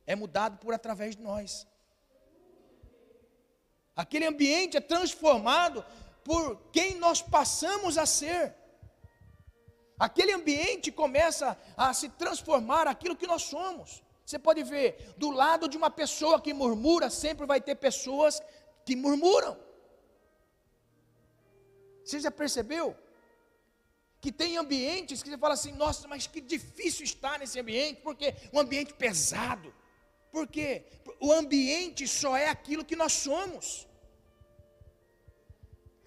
é 0.05 0.15
mudado 0.15 0.59
por 0.59 0.73
através 0.73 1.17
de 1.17 1.21
nós. 1.21 1.67
Aquele 3.93 4.25
ambiente 4.25 4.77
é 4.77 4.79
transformado 4.79 5.85
por 6.23 6.55
quem 6.71 6.95
nós 6.95 7.21
passamos 7.21 7.97
a 7.97 8.05
ser. 8.05 8.55
Aquele 9.99 10.31
ambiente 10.31 10.89
começa 10.89 11.59
a 11.75 11.93
se 11.93 12.07
transformar 12.23 12.87
aquilo 12.87 13.17
que 13.17 13.27
nós 13.27 13.43
somos. 13.43 14.01
Você 14.25 14.39
pode 14.39 14.63
ver, 14.63 15.15
do 15.17 15.31
lado 15.31 15.67
de 15.67 15.75
uma 15.75 15.89
pessoa 15.89 16.39
que 16.39 16.53
murmura, 16.53 17.09
sempre 17.09 17.45
vai 17.45 17.59
ter 17.59 17.75
pessoas 17.75 18.41
que 18.85 18.95
murmuram. 18.95 19.66
Você 22.07 22.19
já 22.25 22.31
percebeu? 22.31 22.85
Que 24.21 24.31
tem 24.41 24.51
ambientes 24.63 25.21
que 25.21 25.29
você 25.29 25.37
fala 25.37 25.55
assim, 25.55 25.73
nossa, 25.83 26.07
mas 26.07 26.25
que 26.33 26.41
difícil 26.55 27.03
estar 27.03 27.37
nesse 27.39 27.59
ambiente, 27.59 28.01
porque 28.07 28.33
um 28.53 28.59
ambiente 28.59 28.93
pesado. 28.93 29.69
Por 30.31 30.45
quê? 30.55 30.69
O 31.19 31.31
ambiente 31.41 32.07
só 32.07 32.31
é 32.45 32.47
aquilo 32.55 32.85
que 32.89 32.95
nós 32.95 33.13
somos. 33.27 33.65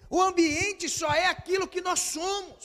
O 0.09 0.19
ambiente 0.29 0.89
só 0.89 1.11
é 1.23 1.27
aquilo 1.35 1.67
que 1.73 1.81
nós 1.89 1.99
somos. 1.99 2.61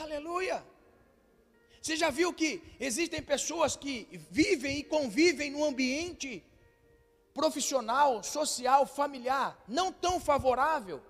Aleluia. 0.00 0.58
Você 1.80 1.96
já 2.02 2.10
viu 2.10 2.32
que 2.32 2.50
existem 2.78 3.20
pessoas 3.34 3.74
que 3.74 3.94
vivem 4.30 4.78
e 4.78 4.84
convivem 4.84 5.50
num 5.50 5.64
ambiente 5.64 6.30
profissional, 7.34 8.22
social, 8.22 8.86
familiar 8.86 9.58
não 9.66 9.92
tão 9.92 10.20
favorável? 10.20 11.02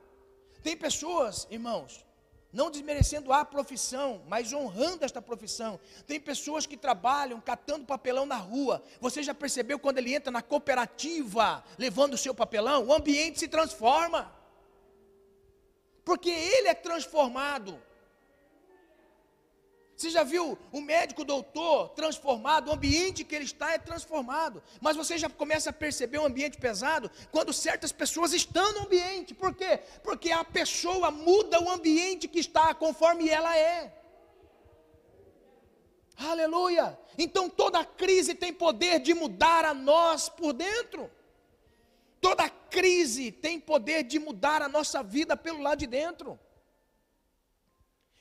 Tem 0.63 0.77
pessoas, 0.77 1.47
irmãos, 1.51 2.05
não 2.53 2.71
desmerecendo 2.71 3.33
a 3.33 3.45
profissão, 3.45 4.23
mas 4.29 4.53
honrando 4.53 5.05
esta 5.05 5.23
profissão. 5.23 5.81
Tem 6.07 6.21
pessoas 6.21 6.67
que 6.67 6.77
trabalham 6.77 7.41
catando 7.41 7.87
papelão 7.87 8.27
na 8.27 8.37
rua. 8.37 8.83
Você 9.01 9.23
já 9.23 9.35
percebeu 9.35 9.79
quando 9.79 9.99
ele 9.99 10.15
entra 10.15 10.31
na 10.31 10.43
cooperativa, 10.43 11.65
levando 11.79 12.15
o 12.15 12.19
seu 12.19 12.35
papelão? 12.35 12.87
O 12.87 12.93
ambiente 12.93 13.39
se 13.39 13.49
transforma. 13.49 14.31
Porque 16.05 16.29
ele 16.29 16.69
é 16.69 16.75
transformado. 16.75 17.81
Você 20.03 20.11
já 20.11 20.25
viu 20.25 20.59
o 20.73 20.81
médico 20.81 21.25
doutor 21.25 21.91
transformado, 21.91 22.67
o 22.67 22.73
ambiente 22.73 23.23
que 23.23 23.37
ele 23.37 23.45
está 23.45 23.71
é 23.71 23.79
transformado. 23.79 24.61
Mas 24.81 24.97
você 24.97 25.17
já 25.17 25.31
começa 25.31 25.71
a 25.71 25.73
perceber 25.73 26.19
um 26.19 26.27
ambiente 26.27 26.59
pesado 26.59 27.09
quando 27.31 27.53
certas 27.53 27.93
pessoas 27.93 28.33
estão 28.33 28.73
no 28.73 28.81
ambiente. 28.81 29.33
Por 29.33 29.55
quê? 29.55 29.79
Porque 30.03 30.33
a 30.33 30.43
pessoa 30.43 31.13
muda 31.13 31.63
o 31.63 31.71
ambiente 31.71 32.27
que 32.27 32.41
está 32.41 32.75
conforme 32.75 33.29
ela 33.29 33.57
é. 33.57 33.95
Aleluia! 36.17 36.99
Então 37.17 37.49
toda 37.49 37.85
crise 37.85 38.35
tem 38.35 38.53
poder 38.53 38.99
de 38.99 39.15
mudar 39.15 39.65
a 39.65 39.73
nós 39.73 40.29
por 40.29 40.53
dentro. 40.53 41.09
Toda 42.21 42.51
crise 42.51 43.31
tem 43.31 43.61
poder 43.61 44.03
de 44.03 44.19
mudar 44.19 44.63
a 44.63 44.69
nossa 44.69 45.01
vida 45.01 45.37
pelo 45.37 45.63
lado 45.63 45.79
de 45.79 45.87
dentro. 45.87 46.41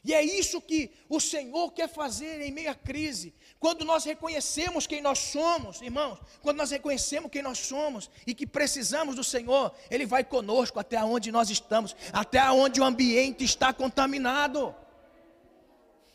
E 0.03 0.13
é 0.15 0.23
isso 0.23 0.59
que 0.59 0.91
o 1.07 1.19
Senhor 1.19 1.71
quer 1.71 1.87
fazer 1.87 2.41
em 2.41 2.51
meio 2.51 2.71
à 2.71 2.75
crise. 2.75 3.35
Quando 3.59 3.85
nós 3.85 4.03
reconhecemos 4.03 4.87
quem 4.87 4.99
nós 4.99 5.19
somos, 5.19 5.79
irmãos, 5.79 6.17
quando 6.41 6.57
nós 6.57 6.71
reconhecemos 6.71 7.29
quem 7.29 7.43
nós 7.43 7.59
somos 7.59 8.09
e 8.25 8.33
que 8.33 8.47
precisamos 8.47 9.15
do 9.15 9.23
Senhor, 9.23 9.71
Ele 9.91 10.07
vai 10.07 10.23
conosco 10.23 10.79
até 10.79 11.03
onde 11.03 11.31
nós 11.31 11.51
estamos, 11.51 11.95
até 12.11 12.41
onde 12.49 12.81
o 12.81 12.83
ambiente 12.83 13.43
está 13.43 13.71
contaminado. 13.71 14.75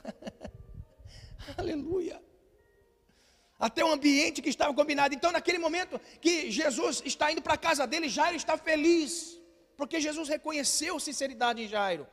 Aleluia. 1.56 2.20
Até 3.58 3.84
o 3.84 3.92
ambiente 3.92 4.42
que 4.42 4.48
estava 4.48 4.74
combinado. 4.74 5.14
Então, 5.14 5.30
naquele 5.30 5.58
momento 5.58 6.00
que 6.20 6.50
Jesus 6.50 7.02
está 7.04 7.30
indo 7.30 7.40
para 7.40 7.54
a 7.54 7.58
casa 7.58 7.86
dele, 7.86 8.08
Jairo 8.08 8.36
está 8.36 8.58
feliz, 8.58 9.40
porque 9.76 10.00
Jesus 10.00 10.28
reconheceu 10.28 10.98
sinceridade 10.98 11.62
em 11.62 11.68
Jairo. 11.68 12.06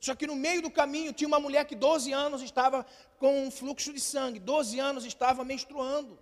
Só 0.00 0.14
que 0.14 0.26
no 0.26 0.36
meio 0.36 0.62
do 0.62 0.70
caminho 0.70 1.12
tinha 1.12 1.26
uma 1.26 1.40
mulher 1.40 1.64
que 1.64 1.74
12 1.74 2.12
anos 2.12 2.42
estava 2.42 2.86
com 3.18 3.46
um 3.46 3.50
fluxo 3.50 3.92
de 3.92 4.00
sangue, 4.00 4.38
12 4.38 4.78
anos 4.78 5.04
estava 5.04 5.44
menstruando. 5.44 6.18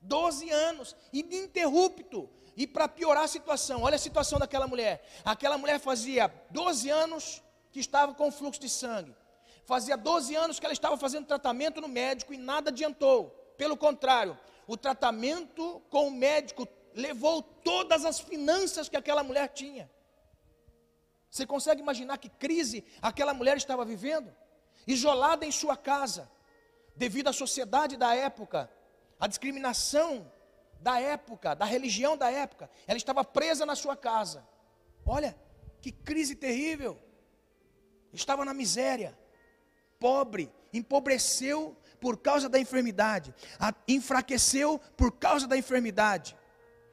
12 0.00 0.48
anos, 0.50 0.96
ininterrupto. 1.12 2.28
E 2.56 2.66
para 2.66 2.88
piorar 2.88 3.24
a 3.24 3.28
situação, 3.28 3.82
olha 3.82 3.96
a 3.96 3.98
situação 3.98 4.38
daquela 4.38 4.66
mulher. 4.66 5.06
Aquela 5.24 5.58
mulher 5.58 5.78
fazia 5.78 6.32
12 6.50 6.88
anos 6.88 7.42
que 7.70 7.80
estava 7.80 8.14
com 8.14 8.32
fluxo 8.32 8.60
de 8.60 8.68
sangue. 8.68 9.14
Fazia 9.64 9.96
12 9.96 10.34
anos 10.34 10.58
que 10.58 10.66
ela 10.66 10.72
estava 10.72 10.96
fazendo 10.96 11.26
tratamento 11.26 11.80
no 11.80 11.88
médico 11.88 12.32
e 12.34 12.38
nada 12.38 12.70
adiantou. 12.70 13.28
Pelo 13.56 13.76
contrário, 13.76 14.38
o 14.66 14.76
tratamento 14.76 15.82
com 15.90 16.08
o 16.08 16.10
médico 16.10 16.66
levou 16.94 17.42
todas 17.42 18.04
as 18.04 18.18
finanças 18.18 18.88
que 18.88 18.96
aquela 18.96 19.22
mulher 19.22 19.48
tinha. 19.48 19.88
Você 21.30 21.46
consegue 21.46 21.80
imaginar 21.80 22.18
que 22.18 22.28
crise 22.28 22.84
aquela 23.00 23.32
mulher 23.32 23.56
estava 23.56 23.84
vivendo? 23.84 24.34
Isolada 24.86 25.46
em 25.46 25.52
sua 25.52 25.76
casa, 25.76 26.30
devido 26.96 27.28
à 27.28 27.32
sociedade 27.32 27.96
da 27.96 28.14
época, 28.14 28.70
à 29.18 29.28
discriminação 29.28 30.30
da 30.80 31.00
época, 31.00 31.54
da 31.54 31.64
religião 31.64 32.16
da 32.16 32.30
época, 32.30 32.68
ela 32.86 32.96
estava 32.96 33.22
presa 33.22 33.64
na 33.64 33.76
sua 33.76 33.96
casa. 33.96 34.46
Olha, 35.06 35.36
que 35.80 35.92
crise 35.92 36.34
terrível. 36.34 37.00
Estava 38.12 38.44
na 38.44 38.52
miséria, 38.52 39.16
pobre, 40.00 40.52
empobreceu 40.72 41.76
por 42.00 42.16
causa 42.16 42.48
da 42.48 42.58
enfermidade, 42.58 43.32
enfraqueceu 43.86 44.80
por 44.96 45.12
causa 45.12 45.46
da 45.46 45.56
enfermidade, 45.56 46.36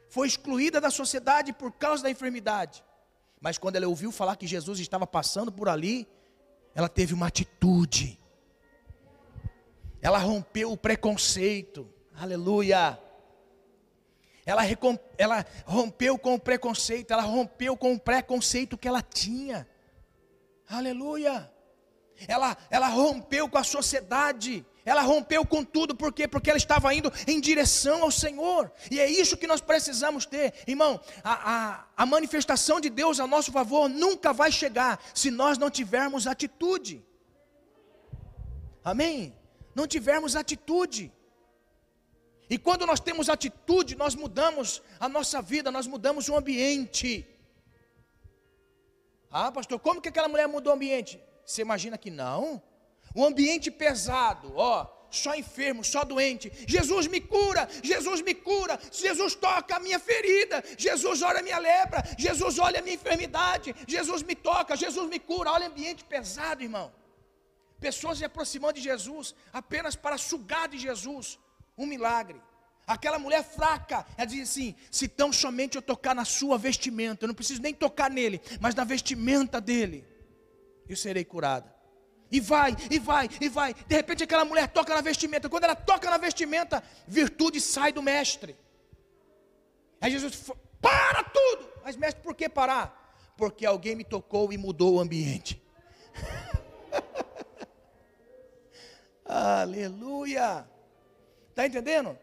foi 0.10 0.28
excluída 0.28 0.80
da 0.80 0.91
sociedade 0.91 1.54
por 1.54 1.71
causa 1.71 2.04
da 2.04 2.10
enfermidade. 2.12 2.83
Mas 3.40 3.58
quando 3.58 3.75
ela 3.75 3.88
ouviu 3.88 4.12
falar 4.12 4.35
que 4.35 4.48
Jesus 4.48 4.79
estava 4.79 5.06
passando 5.06 5.52
por 5.52 5.69
ali, 5.69 6.08
ela 6.73 6.90
teve 6.90 7.13
uma 7.13 7.27
atitude. 7.27 8.19
Ela 10.02 10.17
rompeu 10.17 10.71
o 10.71 10.77
preconceito. 10.77 11.88
Aleluia. 12.15 13.00
Ela, 14.46 14.63
ela 15.17 15.46
rompeu 15.65 16.17
com 16.17 16.35
o 16.35 16.40
preconceito, 16.40 17.12
ela 17.12 17.23
rompeu 17.23 17.75
com 17.75 17.94
o 17.94 18.00
preconceito 18.00 18.77
que 18.77 18.88
ela 18.88 19.02
tinha. 19.02 19.67
Aleluia. 20.69 21.52
Ela, 22.27 22.58
ela 22.69 22.88
rompeu 22.88 23.50
com 23.50 23.58
a 23.58 23.63
sociedade 23.63 24.65
ela 24.92 25.02
rompeu 25.02 25.46
com 25.46 25.63
tudo, 25.63 25.96
por 25.96 26.12
quê? 26.12 26.27
Porque 26.27 26.50
ela 26.50 26.58
estava 26.58 26.94
indo 26.94 27.12
em 27.27 27.40
direção 27.40 28.04
ao 28.04 28.12
Senhor, 28.12 28.71
e 28.90 29.00
é 29.00 29.08
isso 29.21 29.38
que 29.38 29.48
nós 29.48 29.62
precisamos 29.62 30.25
ter, 30.25 30.54
irmão. 30.65 31.00
A, 31.23 31.33
a, 31.56 31.85
a 32.04 32.06
manifestação 32.06 32.79
de 32.79 32.90
Deus 32.90 33.19
a 33.19 33.27
nosso 33.27 33.52
favor 33.52 33.88
nunca 33.88 34.31
vai 34.31 34.52
chegar 34.52 35.00
se 35.13 35.29
nós 35.29 35.58
não 35.58 35.69
tivermos 35.69 36.25
atitude, 36.25 37.04
amém? 38.83 39.38
não 39.77 39.85
tivermos 39.85 40.35
atitude. 40.35 41.13
E 42.50 42.58
quando 42.58 42.83
nós 42.88 43.00
temos 43.00 43.29
atitude, 43.29 43.96
nós 43.96 44.15
mudamos 44.15 44.81
a 45.00 45.08
nossa 45.08 45.40
vida, 45.40 45.69
nós 45.77 45.85
mudamos 45.85 46.27
o 46.29 46.35
ambiente. 46.35 47.12
Ah, 49.29 49.52
pastor, 49.52 49.77
como 49.79 50.02
que 50.02 50.10
aquela 50.10 50.27
mulher 50.27 50.48
mudou 50.48 50.73
o 50.73 50.75
ambiente? 50.75 51.21
Você 51.46 51.62
imagina 51.62 51.96
que 51.96 52.10
não? 52.10 52.60
O 53.14 53.26
ambiente 53.26 53.72
pesado, 53.72 54.54
ó, 54.56 54.88
só 55.10 55.36
enfermo, 55.36 55.84
só 55.84 56.04
doente. 56.04 56.52
Jesus 56.68 57.08
me 57.08 57.20
cura, 57.22 57.68
Jesus 57.84 58.22
me 58.22 58.34
cura. 58.34 58.80
Jesus 58.92 59.36
toca 59.36 59.76
a 59.76 59.80
minha 59.80 60.00
ferida, 60.00 60.64
Jesus 60.78 61.22
olha 61.22 61.40
a 61.40 61.44
minha 61.44 61.58
lepra, 61.58 62.04
Jesus 62.18 62.60
olha 62.60 62.80
a 62.80 62.82
minha 62.82 62.96
enfermidade, 62.96 63.76
Jesus 63.88 64.24
me 64.24 64.36
toca, 64.36 64.76
Jesus 64.76 65.10
me 65.10 65.20
cura. 65.20 65.52
Olha 65.52 65.68
o 65.68 65.72
ambiente 65.72 66.04
pesado, 66.04 66.64
irmão. 66.64 66.92
Pessoas 67.80 68.18
se 68.18 68.26
aproximando 68.26 68.74
de 68.74 68.82
Jesus 68.82 69.36
apenas 69.54 69.96
para 69.96 70.18
sugar 70.18 70.68
de 70.68 70.78
Jesus 70.78 71.40
um 71.78 71.86
milagre. 71.86 72.42
Aquela 72.88 73.20
mulher 73.20 73.44
fraca, 73.44 74.06
ela 74.18 74.26
diz 74.26 74.50
assim: 74.50 74.76
se 74.90 75.08
tão 75.08 75.32
somente 75.32 75.76
eu 75.76 75.82
tocar 75.82 76.16
na 76.16 76.26
sua 76.26 76.58
vestimenta, 76.58 77.26
eu 77.26 77.28
não 77.28 77.36
preciso 77.36 77.62
nem 77.62 77.74
tocar 77.74 78.10
nele, 78.10 78.42
mas 78.60 78.74
na 78.74 78.84
vestimenta 78.84 79.62
dele, 79.62 80.06
eu 80.88 80.96
serei 80.96 81.26
curada. 81.26 81.77
E 82.32 82.40
vai, 82.40 82.75
e 82.92 83.00
vai, 83.00 83.30
e 83.40 83.50
vai. 83.50 83.73
De 83.73 83.96
repente 83.96 84.23
aquela 84.23 84.44
mulher 84.44 84.67
toca 84.67 84.94
na 84.94 85.02
vestimenta. 85.02 85.50
Quando 85.50 85.63
ela 85.63 85.75
toca 85.75 86.10
na 86.10 86.17
vestimenta, 86.17 86.84
virtude 87.08 87.62
sai 87.62 87.92
do 87.92 88.02
mestre. 88.02 88.56
Aí 90.02 90.12
Jesus 90.12 90.52
para 90.82 91.23
tudo. 91.23 91.69
Mas 91.84 91.96
mestre, 91.96 92.21
por 92.21 92.36
que 92.36 92.50
parar? 92.50 93.06
Porque 93.38 93.65
alguém 93.65 93.96
me 93.96 94.04
tocou 94.04 94.52
e 94.52 94.58
mudou 94.58 94.96
o 94.96 95.00
ambiente. 95.00 95.62
Aleluia. 99.25 100.67
Está 101.50 101.65
entendendo? 101.65 102.17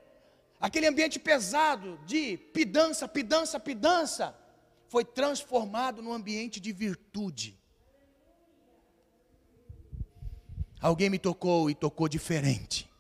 Aquele 0.61 0.87
ambiente 0.87 1.19
pesado 1.19 1.99
de 2.07 2.37
pidança, 2.37 3.07
pidança, 3.07 3.61
pidança, 3.61 4.35
foi 4.89 5.05
transformado 5.05 6.01
num 6.01 6.13
ambiente 6.13 6.61
de 6.61 6.73
virtude. 6.73 7.59
Alguém 10.85 11.09
me 11.09 11.19
tocou 11.19 11.71
e 11.71 11.75
tocou 11.75 12.07
diferente. 12.11 12.93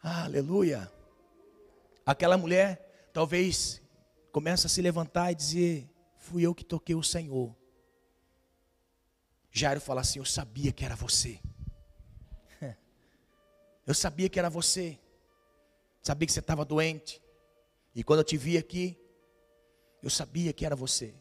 Aleluia. 0.00 0.88
Aquela 2.06 2.38
mulher 2.38 3.10
talvez 3.12 3.82
começa 4.30 4.68
a 4.68 4.70
se 4.70 4.80
levantar 4.80 5.32
e 5.32 5.34
dizer: 5.34 5.90
Fui 6.18 6.46
eu 6.46 6.54
que 6.54 6.64
toquei 6.64 6.94
o 6.94 7.02
Senhor. 7.02 7.52
Jairo 9.50 9.80
fala 9.80 10.02
assim: 10.02 10.20
Eu 10.20 10.24
sabia 10.24 10.70
que 10.70 10.84
era 10.84 10.94
você. 10.94 11.40
Eu 13.84 13.92
sabia 13.92 14.28
que 14.28 14.38
era 14.38 14.48
você. 14.48 15.00
Sabia 16.00 16.28
que 16.28 16.32
você 16.32 16.38
estava 16.38 16.64
doente. 16.64 17.20
E 17.92 18.04
quando 18.04 18.20
eu 18.20 18.24
te 18.24 18.36
vi 18.36 18.56
aqui, 18.56 18.96
eu 20.00 20.08
sabia 20.08 20.52
que 20.52 20.64
era 20.64 20.76
você. 20.76 21.12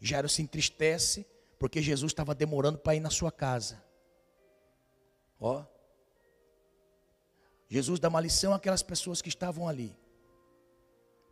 Jairo 0.00 0.28
se 0.28 0.42
entristece 0.42 1.24
porque 1.58 1.82
Jesus 1.82 2.12
estava 2.12 2.34
demorando 2.34 2.78
para 2.78 2.94
ir 2.94 3.00
na 3.00 3.10
sua 3.10 3.32
casa. 3.32 3.82
Ó. 5.40 5.64
Jesus 7.68 7.98
dá 8.00 8.08
uma 8.08 8.20
lição 8.20 8.54
àquelas 8.54 8.82
pessoas 8.82 9.20
que 9.20 9.28
estavam 9.28 9.68
ali. 9.68 9.96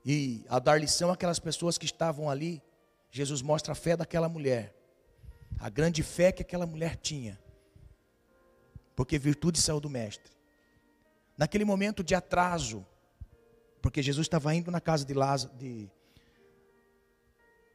E 0.04 0.44
ao 0.48 0.60
dar 0.60 0.80
lição 0.80 1.10
àquelas 1.10 1.38
pessoas 1.38 1.78
que 1.78 1.84
estavam 1.84 2.28
ali, 2.28 2.62
Jesus 3.10 3.42
mostra 3.42 3.72
a 3.72 3.74
fé 3.74 3.96
daquela 3.96 4.28
mulher. 4.28 4.74
A 5.58 5.70
grande 5.70 6.02
fé 6.02 6.30
que 6.30 6.42
aquela 6.42 6.66
mulher 6.66 6.96
tinha. 6.96 7.38
Porque 8.94 9.18
virtude 9.18 9.60
saiu 9.60 9.80
do 9.80 9.88
mestre. 9.88 10.32
Naquele 11.36 11.64
momento 11.64 12.02
de 12.02 12.14
atraso, 12.14 12.86
porque 13.80 14.02
Jesus 14.02 14.24
estava 14.24 14.54
indo 14.54 14.70
na 14.70 14.80
casa 14.80 15.04
de 15.04 15.14
Lázaro, 15.14 15.54
de, 15.56 15.90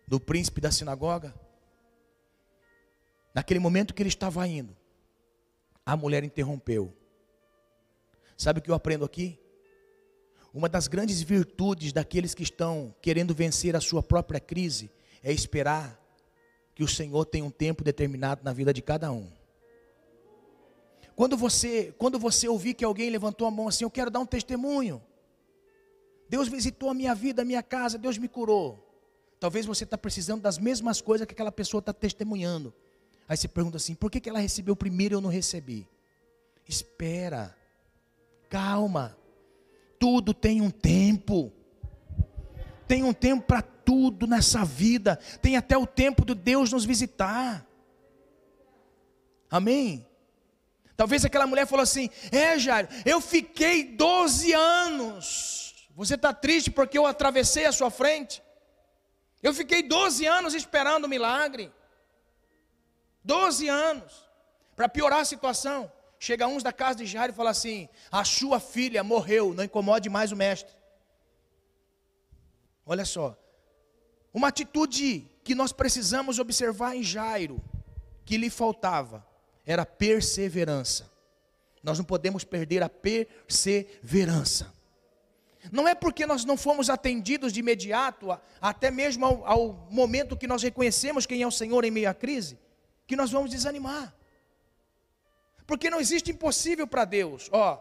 do 0.08 0.20
príncipe 0.20 0.60
da 0.60 0.72
sinagoga, 0.72 1.34
Naquele 3.34 3.60
momento 3.60 3.94
que 3.94 4.02
ele 4.02 4.10
estava 4.10 4.46
indo, 4.48 4.76
a 5.86 5.96
mulher 5.96 6.24
interrompeu. 6.24 6.94
Sabe 8.38 8.60
o 8.60 8.62
que 8.62 8.70
eu 8.70 8.76
aprendo 8.76 9.06
aqui? 9.06 9.40
Uma 10.54 10.68
das 10.68 10.88
grandes 10.88 11.22
virtudes 11.22 11.94
daqueles 11.94 12.34
que 12.34 12.44
estão 12.44 12.94
querendo 13.02 13.34
vencer 13.34 13.76
a 13.76 13.82
sua 13.82 14.04
própria 14.04 14.40
crise 14.40 14.92
é 15.24 15.32
esperar 15.32 16.00
que 16.76 16.84
o 16.84 16.88
Senhor 16.88 17.26
tenha 17.26 17.46
um 17.46 17.52
tempo 17.52 17.84
determinado 17.84 18.42
na 18.44 18.52
vida 18.52 18.74
de 18.74 18.82
cada 18.82 19.12
um. 19.12 19.32
Quando 21.16 21.38
você, 21.38 21.94
quando 21.98 22.18
você 22.18 22.48
ouvir 22.48 22.74
que 22.74 22.84
alguém 22.84 23.10
levantou 23.10 23.48
a 23.48 23.52
mão 23.52 23.68
assim, 23.68 23.84
eu 23.84 23.92
quero 23.92 24.10
dar 24.10 24.20
um 24.20 24.26
testemunho. 24.26 25.02
Deus 26.28 26.48
visitou 26.48 26.90
a 26.90 26.94
minha 26.94 27.14
vida, 27.14 27.42
a 27.42 27.46
minha 27.46 27.62
casa, 27.62 27.98
Deus 27.98 28.18
me 28.18 28.28
curou. 28.28 28.88
Talvez 29.40 29.66
você 29.66 29.84
está 29.84 29.98
precisando 29.98 30.42
das 30.42 30.58
mesmas 30.58 31.02
coisas 31.02 31.28
que 31.28 31.34
aquela 31.34 31.52
pessoa 31.52 31.80
está 31.80 31.94
testemunhando. 31.94 32.74
Aí 33.32 33.38
você 33.38 33.48
pergunta 33.48 33.78
assim: 33.78 33.96
por 33.96 34.12
que, 34.12 34.20
que 34.20 34.28
ela 34.28 34.40
recebeu 34.40 34.76
primeiro 34.76 35.14
e 35.14 35.16
eu 35.16 35.22
não 35.22 35.30
recebi? 35.30 35.88
Espera, 36.68 37.58
calma, 38.50 39.18
tudo 39.98 40.34
tem 40.34 40.60
um 40.60 40.70
tempo. 40.70 41.50
Tem 42.90 43.06
um 43.06 43.14
tempo 43.14 43.44
para 43.44 43.62
tudo 43.62 44.28
nessa 44.28 44.66
vida. 44.66 45.16
Tem 45.42 45.56
até 45.56 45.78
o 45.78 45.88
tempo 45.88 46.26
de 46.26 46.36
Deus 46.36 46.74
nos 46.74 46.84
visitar. 46.84 47.66
Amém? 49.50 50.06
Talvez 50.98 51.24
aquela 51.24 51.48
mulher 51.48 51.66
falou 51.66 51.84
assim: 51.84 52.10
É, 52.34 52.60
Jairo, 52.60 52.90
eu 53.06 53.22
fiquei 53.22 53.96
12 53.96 54.52
anos. 54.52 55.88
Você 55.96 56.16
está 56.16 56.34
triste 56.34 56.70
porque 56.70 56.98
eu 56.98 57.06
atravessei 57.06 57.66
a 57.66 57.72
sua 57.72 57.90
frente? 57.90 58.44
Eu 59.42 59.54
fiquei 59.54 59.82
12 59.82 60.26
anos 60.26 60.54
esperando 60.54 61.06
o 61.06 61.08
milagre. 61.10 61.72
12 63.24 63.68
anos. 63.68 64.30
Para 64.76 64.90
piorar 64.90 65.20
a 65.20 65.26
situação, 65.26 65.92
chega 66.20 66.48
uns 66.48 66.64
da 66.64 66.74
casa 66.74 67.00
de 67.00 67.06
Jairo 67.06 67.34
e 67.34 67.36
fala 67.36 67.50
assim: 67.50 67.88
A 68.12 68.24
sua 68.24 68.60
filha 68.60 69.04
morreu, 69.04 69.54
não 69.54 69.64
incomode 69.64 70.10
mais 70.10 70.32
o 70.32 70.36
mestre. 70.36 70.74
Olha 72.86 73.06
só, 73.06 73.38
uma 74.34 74.48
atitude 74.48 75.30
que 75.44 75.54
nós 75.54 75.72
precisamos 75.72 76.40
observar 76.40 76.96
em 76.96 77.04
Jairo, 77.04 77.62
que 78.26 78.38
lhe 78.38 78.50
faltava, 78.50 79.26
era 79.66 79.86
perseverança. 79.86 81.10
Nós 81.84 81.98
não 81.98 82.06
podemos 82.06 82.44
perder 82.44 82.84
a 82.84 82.90
perseverança. 82.90 84.74
Não 85.72 85.88
é 85.88 85.94
porque 85.94 86.26
nós 86.26 86.44
não 86.44 86.58
fomos 86.58 86.90
atendidos 86.90 87.54
de 87.54 87.60
imediato, 87.60 88.28
até 88.60 88.90
mesmo 88.90 89.26
ao, 89.26 89.46
ao 89.46 89.88
momento 89.92 90.38
que 90.38 90.48
nós 90.48 90.64
reconhecemos 90.64 91.26
quem 91.26 91.42
é 91.42 91.48
o 91.48 91.52
Senhor 91.52 91.84
em 91.84 91.92
meio 91.92 92.10
à 92.10 92.14
crise, 92.14 92.58
que 93.12 93.16
nós 93.18 93.30
vamos 93.30 93.52
desanimar. 93.52 94.16
Porque 95.68 95.90
não 95.90 96.00
existe 96.00 96.32
impossível 96.32 96.88
para 96.88 97.04
Deus. 97.04 97.50
Ó, 97.52 97.78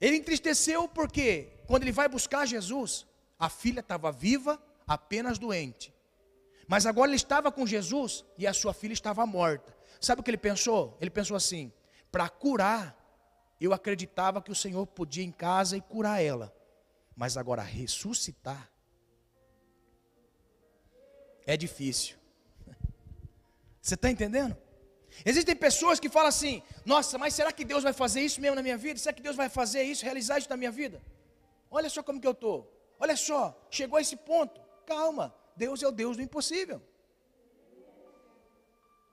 ele 0.00 0.18
entristeceu 0.18 0.86
porque 0.86 1.48
quando 1.66 1.82
ele 1.82 1.90
vai 1.90 2.08
buscar 2.08 2.46
Jesus, 2.46 3.04
a 3.36 3.48
filha 3.48 3.80
estava 3.80 4.12
viva, 4.12 4.62
apenas 4.86 5.36
doente. 5.36 5.92
Mas 6.68 6.86
agora 6.86 7.10
ele 7.10 7.16
estava 7.16 7.50
com 7.50 7.66
Jesus 7.66 8.24
e 8.38 8.46
a 8.46 8.54
sua 8.54 8.72
filha 8.72 8.92
estava 8.92 9.26
morta. 9.26 9.76
Sabe 10.00 10.20
o 10.20 10.24
que 10.24 10.30
ele 10.30 10.38
pensou? 10.38 10.96
Ele 11.00 11.10
pensou 11.10 11.36
assim: 11.36 11.72
para 12.12 12.28
curar, 12.28 12.96
eu 13.60 13.72
acreditava 13.72 14.40
que 14.40 14.52
o 14.52 14.54
Senhor 14.54 14.86
podia 14.86 15.24
ir 15.24 15.26
em 15.26 15.32
casa 15.32 15.76
e 15.76 15.80
curar 15.80 16.22
ela. 16.22 16.54
Mas 17.16 17.36
agora 17.36 17.62
ressuscitar 17.62 18.70
é 21.44 21.56
difícil. 21.56 22.21
Você 23.82 23.94
está 23.94 24.08
entendendo? 24.08 24.56
Existem 25.26 25.56
pessoas 25.56 25.98
que 25.98 26.08
falam 26.08 26.28
assim: 26.28 26.62
Nossa, 26.86 27.18
mas 27.18 27.34
será 27.34 27.52
que 27.52 27.64
Deus 27.64 27.82
vai 27.82 27.92
fazer 27.92 28.20
isso 28.20 28.40
mesmo 28.40 28.54
na 28.54 28.62
minha 28.62 28.78
vida? 28.78 28.98
Será 28.98 29.12
que 29.12 29.20
Deus 29.20 29.36
vai 29.36 29.48
fazer 29.48 29.82
isso, 29.82 30.04
realizar 30.04 30.38
isso 30.38 30.48
na 30.48 30.56
minha 30.56 30.70
vida? 30.70 31.02
Olha 31.68 31.90
só 31.90 32.02
como 32.02 32.20
que 32.20 32.26
eu 32.26 32.32
estou. 32.32 32.72
Olha 32.98 33.16
só, 33.16 33.60
chegou 33.68 33.98
a 33.98 34.00
esse 34.00 34.16
ponto. 34.16 34.60
Calma, 34.86 35.34
Deus 35.56 35.82
é 35.82 35.88
o 35.88 35.90
Deus 35.90 36.16
do 36.16 36.22
impossível. 36.22 36.80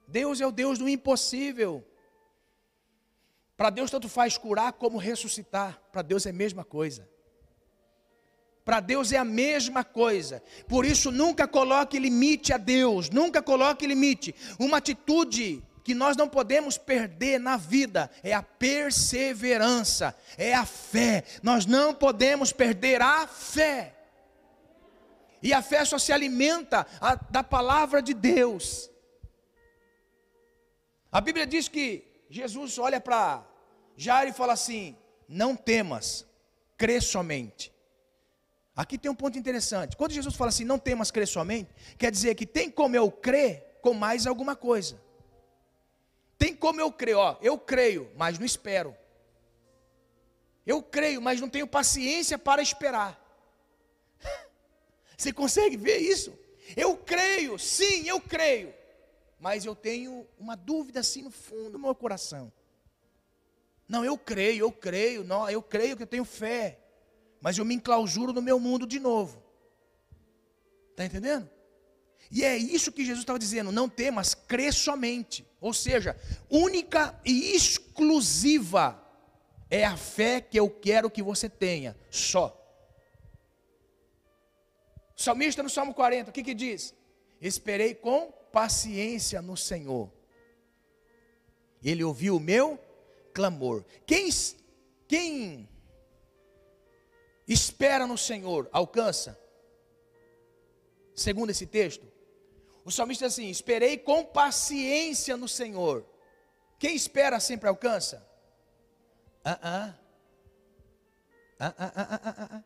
Deus 0.08 0.40
é 0.40 0.46
o 0.46 0.52
Deus 0.52 0.78
do 0.78 0.88
impossível. 0.88 1.84
Para 3.58 3.70
Deus 3.70 3.92
tanto 3.92 4.08
faz 4.08 4.38
curar 4.38 4.74
como 4.74 4.98
ressuscitar. 4.98 5.82
Para 5.92 6.04
Deus 6.04 6.26
é 6.26 6.30
a 6.30 6.34
mesma 6.34 6.64
coisa. 6.64 7.10
Para 8.70 8.82
Deus 8.82 9.12
é 9.12 9.18
a 9.18 9.26
mesma 9.26 9.84
coisa. 9.84 10.44
Por 10.68 10.86
isso, 10.86 11.10
nunca 11.10 11.48
coloque 11.48 11.98
limite 11.98 12.54
a 12.54 12.58
Deus, 12.58 13.10
nunca 13.10 13.42
coloque 13.42 13.88
limite. 13.88 14.36
Uma 14.60 14.78
atitude 14.78 15.64
que 15.84 15.96
nós 15.96 16.16
não 16.16 16.30
podemos 16.30 16.78
perder 16.78 17.40
na 17.40 17.58
vida 17.58 18.12
é 18.22 18.32
a 18.32 18.44
perseverança, 18.44 20.16
é 20.38 20.54
a 20.54 20.68
fé. 20.68 21.24
Nós 21.42 21.66
não 21.66 21.96
podemos 21.96 22.54
perder 22.54 23.02
a 23.02 23.26
fé. 23.26 23.96
E 25.42 25.52
a 25.52 25.64
fé 25.64 25.84
só 25.84 25.98
se 25.98 26.14
alimenta 26.14 26.86
a, 27.02 27.16
da 27.16 27.44
palavra 27.44 28.04
de 28.04 28.14
Deus. 28.14 28.88
A 31.12 31.20
Bíblia 31.20 31.48
diz 31.48 31.68
que 31.68 32.06
Jesus 32.30 32.78
olha 32.78 33.02
para 33.02 33.44
Jairo 33.98 34.30
e 34.30 34.34
fala 34.34 34.54
assim: 34.54 34.96
Não 35.28 35.56
temas, 35.56 36.24
crê 36.78 37.02
somente. 37.02 37.79
Aqui 38.80 38.98
tem 38.98 39.12
um 39.12 39.16
ponto 39.16 39.38
interessante. 39.38 39.98
Quando 39.98 40.14
Jesus 40.14 40.34
fala 40.38 40.48
assim, 40.48 40.64
não 40.64 40.80
temas 40.80 41.12
crer 41.12 41.28
somente, 41.28 41.70
quer 41.98 42.10
dizer 42.10 42.34
que 42.34 42.46
tem 42.46 42.72
como 42.72 42.96
eu 42.96 43.12
crer 43.12 43.78
com 43.82 43.94
mais 43.94 44.26
alguma 44.26 44.56
coisa. 44.56 44.98
Tem 46.38 46.56
como 46.56 46.80
eu 46.80 46.90
crer, 46.90 47.18
ó, 47.18 47.38
eu 47.42 47.60
creio, 47.60 48.10
mas 48.16 48.40
não 48.40 48.46
espero. 48.46 48.96
Eu 50.66 50.82
creio, 50.82 51.22
mas 51.22 51.42
não 51.42 51.50
tenho 51.50 51.68
paciência 51.68 52.38
para 52.38 52.62
esperar. 52.62 53.22
Você 55.18 55.34
consegue 55.34 55.76
ver 55.76 55.98
isso? 55.98 56.34
Eu 56.78 56.96
creio, 56.96 57.60
sim, 57.60 58.08
eu 58.08 58.22
creio, 58.22 58.74
mas 59.42 59.66
eu 59.66 59.76
tenho 59.76 60.26
uma 60.40 60.56
dúvida 60.56 61.02
assim 61.02 61.24
no 61.24 61.32
fundo 61.32 61.72
do 61.72 61.80
meu 61.80 61.94
coração. 61.94 62.50
Não, 63.90 64.06
eu 64.06 64.18
creio, 64.18 64.64
eu 64.64 64.72
creio, 64.72 65.26
não, 65.26 65.50
eu 65.50 65.62
creio 65.62 65.98
que 65.98 66.04
eu 66.04 66.08
tenho 66.08 66.24
fé 66.24 66.80
mas 67.42 67.58
eu 67.58 67.66
me 67.66 67.76
enclausuro 67.76 68.34
no 68.34 68.42
meu 68.42 68.60
mundo 68.60 68.86
de 68.86 69.00
novo. 69.00 69.42
Está 70.92 71.06
entendendo? 71.06 71.50
E 72.32 72.44
é 72.44 72.56
isso 72.58 72.92
que 72.92 73.04
Jesus 73.04 73.20
estava 73.22 73.40
dizendo: 73.40 73.72
não 73.72 73.88
temas, 73.90 74.34
crê 74.36 74.72
somente. 74.72 75.48
Ou 75.60 75.74
seja, 75.74 76.16
única 76.50 77.20
e 77.26 77.56
exclusiva 77.56 79.02
é 79.70 79.86
a 79.86 79.96
fé 79.96 80.42
que 80.42 80.60
eu 80.60 80.70
quero 80.70 81.10
que 81.10 81.22
você 81.22 81.50
tenha, 81.50 81.96
só. 82.10 82.56
O 85.18 85.22
salmista 85.22 85.62
no 85.62 85.70
Salmo 85.70 85.94
40, 85.94 86.30
o 86.30 86.34
que, 86.34 86.44
que 86.44 86.54
diz? 86.54 86.94
Esperei 87.42 87.94
com 87.94 88.32
paciência 88.52 89.42
no 89.42 89.56
Senhor. 89.56 90.12
Ele 91.84 92.04
ouviu 92.04 92.38
o 92.38 92.40
meu 92.40 92.80
clamor. 93.34 93.86
Quem, 94.06 94.30
quem 95.08 95.70
espera 97.50 98.06
no 98.06 98.18
Senhor, 98.18 98.70
alcança. 98.72 99.38
Segundo 101.16 101.50
esse 101.50 101.66
texto, 101.66 102.08
o 102.86 102.91
salmista 102.91 103.26
diz 103.26 103.34
assim: 103.34 103.50
Esperei 103.50 103.97
com 103.97 104.24
paciência 104.24 105.36
no 105.36 105.47
Senhor. 105.47 106.06
Quem 106.78 106.95
espera 106.95 107.39
sempre 107.39 107.68
alcança? 107.68 108.26
Ah, 109.43 109.60
ah. 109.62 109.95
Ah, 111.60 111.76
ah, 111.78 111.93
ah, 111.95 112.08
ah, 112.12 112.20
ah, 112.26 112.50
ah. 112.52 112.64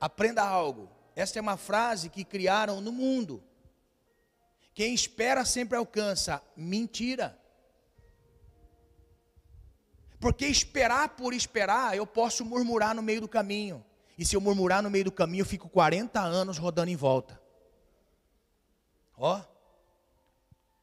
Aprenda 0.00 0.42
algo. 0.42 0.88
Esta 1.16 1.38
é 1.38 1.42
uma 1.42 1.56
frase 1.56 2.08
que 2.08 2.24
criaram 2.24 2.80
no 2.80 2.92
mundo. 2.92 3.42
Quem 4.74 4.94
espera 4.94 5.44
sempre 5.44 5.76
alcança. 5.76 6.42
Mentira. 6.56 7.38
Porque 10.20 10.46
esperar 10.46 11.10
por 11.10 11.34
esperar, 11.34 11.96
eu 11.96 12.06
posso 12.06 12.44
murmurar 12.44 12.94
no 12.94 13.02
meio 13.02 13.20
do 13.20 13.28
caminho. 13.28 13.84
E 14.18 14.24
se 14.24 14.36
eu 14.36 14.40
murmurar 14.40 14.82
no 14.82 14.90
meio 14.90 15.04
do 15.04 15.12
caminho, 15.12 15.42
eu 15.42 15.46
fico 15.46 15.68
40 15.68 16.20
anos 16.20 16.58
rodando 16.58 16.90
em 16.90 16.96
volta. 16.96 17.40
Ó, 19.16 19.40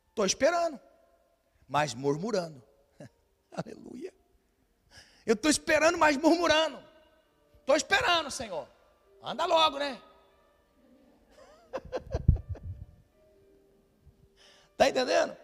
estou 0.09 0.25
esperando, 0.25 0.80
mas 1.67 1.93
murmurando. 1.93 2.61
Aleluia. 3.51 4.13
Eu 5.25 5.34
estou 5.34 5.51
esperando, 5.51 5.97
mas 5.97 6.17
murmurando. 6.17 6.84
Estou 7.59 7.75
esperando, 7.75 8.32
Senhor. 8.32 8.67
Anda 9.21 9.45
logo, 9.45 9.77
né? 9.77 10.01
Está 14.71 14.89
entendendo? 14.89 15.38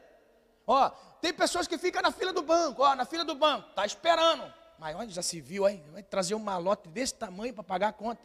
Ó, 0.66 0.90
tem 1.22 1.34
pessoas 1.34 1.68
que 1.68 1.78
ficam 1.78 2.02
na 2.02 2.12
fila 2.12 2.34
do 2.34 2.42
banco, 2.42 2.82
ó, 2.82 2.96
na 2.96 3.06
fila 3.06 3.24
do 3.24 3.36
banco, 3.36 3.70
tá 3.74 3.86
esperando. 3.86 4.52
Mas 4.78 4.96
olha, 4.96 5.10
já 5.10 5.22
se 5.22 5.40
viu 5.40 5.66
aí, 5.66 5.84
vai 5.92 6.04
trazer 6.04 6.36
um 6.36 6.40
malote 6.40 6.90
desse 6.90 7.14
tamanho 7.14 7.54
para 7.54 7.64
pagar 7.64 7.90
a 7.90 7.94
conta. 7.94 8.22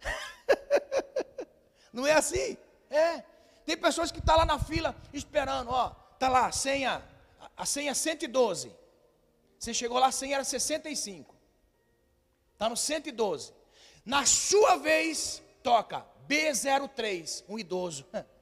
Não 1.92 2.06
é 2.06 2.12
assim? 2.12 2.56
É. 2.90 3.22
Tem 3.64 3.76
pessoas 3.76 4.10
que 4.10 4.18
estão 4.18 4.34
tá 4.34 4.40
lá 4.40 4.46
na 4.46 4.58
fila 4.58 4.96
esperando, 5.12 5.70
ó, 5.70 5.90
tá 6.18 6.28
lá, 6.28 6.46
a 6.46 6.52
senha, 6.52 7.02
a 7.56 7.66
senha 7.66 7.90
é 7.92 7.94
112. 7.94 8.74
Você 9.58 9.72
chegou 9.72 9.98
lá, 9.98 10.08
a 10.08 10.12
senha 10.12 10.36
era 10.36 10.44
65. 10.44 11.34
Está 12.52 12.68
no 12.68 12.76
112. 12.76 13.52
Na 14.04 14.26
sua 14.26 14.76
vez, 14.76 15.40
toca 15.62 16.04
B03, 16.28 17.44
um 17.48 17.58
idoso. 17.58 18.04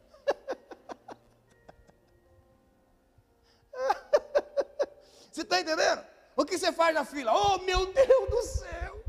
Você 5.30 5.42
está 5.42 5.60
entendendo? 5.60 6.04
O 6.40 6.44
que 6.46 6.56
você 6.56 6.72
faz 6.72 6.94
na 6.94 7.04
fila? 7.04 7.34
Oh, 7.34 7.58
meu 7.58 7.92
Deus 7.92 8.30
do 8.30 8.42
céu! 8.42 9.04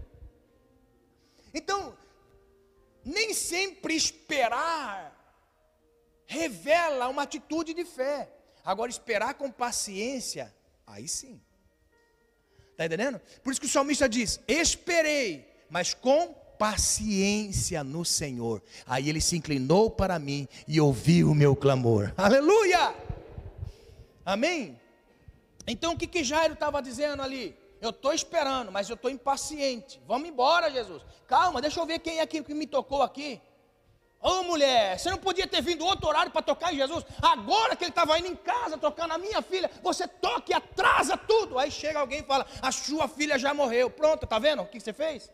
Então, 1.53 1.97
nem 3.05 3.33
sempre 3.33 3.95
esperar 3.95 5.17
revela 6.25 7.07
uma 7.07 7.23
atitude 7.23 7.73
de 7.73 7.85
fé. 7.85 8.29
Agora, 8.65 8.91
esperar 8.91 9.35
com 9.35 9.49
paciência, 9.49 10.53
aí 10.85 11.07
sim. 11.07 11.41
Está 12.71 12.85
entendendo? 12.85 13.21
Por 13.41 13.51
isso 13.51 13.61
que 13.61 13.67
o 13.67 13.69
salmista 13.69 14.09
diz: 14.09 14.41
Esperei, 14.45 15.65
mas 15.69 15.93
com 15.93 16.33
paciência 16.59 17.81
no 17.81 18.03
Senhor. 18.03 18.61
Aí 18.85 19.07
ele 19.07 19.21
se 19.21 19.37
inclinou 19.37 19.89
para 19.89 20.19
mim 20.19 20.49
e 20.67 20.81
ouviu 20.81 21.31
o 21.31 21.35
meu 21.35 21.55
clamor. 21.55 22.13
Aleluia! 22.17 22.93
Amém? 24.25 24.80
Então 25.67 25.93
o 25.93 25.97
que, 25.97 26.07
que 26.07 26.23
Jairo 26.23 26.53
estava 26.53 26.81
dizendo 26.81 27.21
ali? 27.21 27.57
Eu 27.79 27.89
estou 27.89 28.13
esperando, 28.13 28.71
mas 28.71 28.89
eu 28.89 28.95
estou 28.95 29.09
impaciente. 29.09 29.99
Vamos 30.05 30.29
embora, 30.29 30.69
Jesus. 30.69 31.03
Calma, 31.27 31.61
deixa 31.61 31.79
eu 31.79 31.85
ver 31.85 31.99
quem 31.99 32.19
é 32.19 32.25
que 32.25 32.41
me 32.53 32.67
tocou 32.67 33.01
aqui. 33.01 33.41
Ô 34.23 34.29
oh, 34.29 34.43
mulher, 34.43 34.99
você 34.99 35.09
não 35.09 35.17
podia 35.17 35.47
ter 35.47 35.63
vindo 35.63 35.83
outro 35.83 36.07
horário 36.07 36.31
para 36.31 36.43
tocar 36.43 36.71
em 36.71 36.77
Jesus? 36.77 37.03
Agora 37.19 37.75
que 37.75 37.83
ele 37.83 37.89
estava 37.89 38.19
indo 38.19 38.27
em 38.27 38.35
casa 38.35 38.77
tocando 38.77 39.13
a 39.13 39.17
minha 39.17 39.41
filha, 39.41 39.67
você 39.81 40.07
toca 40.07 40.51
e 40.51 40.53
atrasa 40.53 41.17
tudo. 41.17 41.57
Aí 41.57 41.71
chega 41.71 41.99
alguém 41.99 42.19
e 42.19 42.23
fala: 42.23 42.45
A 42.61 42.71
sua 42.71 43.07
filha 43.07 43.39
já 43.39 43.51
morreu. 43.51 43.89
Pronto, 43.89 44.27
tá 44.27 44.37
vendo 44.37 44.61
o 44.61 44.67
que 44.67 44.79
você 44.79 44.93
fez? 44.93 45.31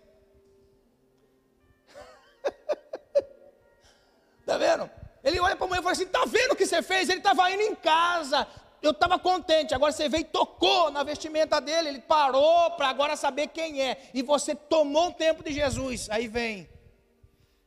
tá 4.46 4.58
vendo? 4.58 4.90
Ele 5.22 5.38
olha 5.42 5.58
para 5.58 5.66
a 5.66 5.68
mulher 5.68 5.82
e 5.82 5.84
fala 5.84 5.92
assim: 5.92 6.08
Tá 6.08 6.24
vendo 6.26 6.54
o 6.54 6.56
que 6.56 6.66
você 6.66 6.82
fez? 6.82 7.10
Ele 7.10 7.20
estava 7.20 7.52
indo 7.52 7.64
em 7.64 7.76
casa, 7.76 8.48
eu 8.82 8.92
estava 8.92 9.18
contente, 9.18 9.74
agora 9.74 9.92
você 9.92 10.08
veio 10.08 10.22
e 10.22 10.26
tocou 10.26 10.92
na 10.92 11.04
vestimenta 11.04 11.60
dele, 11.60 11.90
ele 11.90 12.02
parou 12.02 12.72
para 12.72 12.90
agora 12.90 13.16
saber 13.16 13.48
quem 13.48 13.82
é, 13.82 14.10
e 14.14 14.22
você 14.22 14.54
tomou 14.56 15.10
o 15.10 15.14
tempo 15.14 15.44
de 15.44 15.52
Jesus, 15.52 16.10
aí 16.10 16.28
vem, 16.28 16.70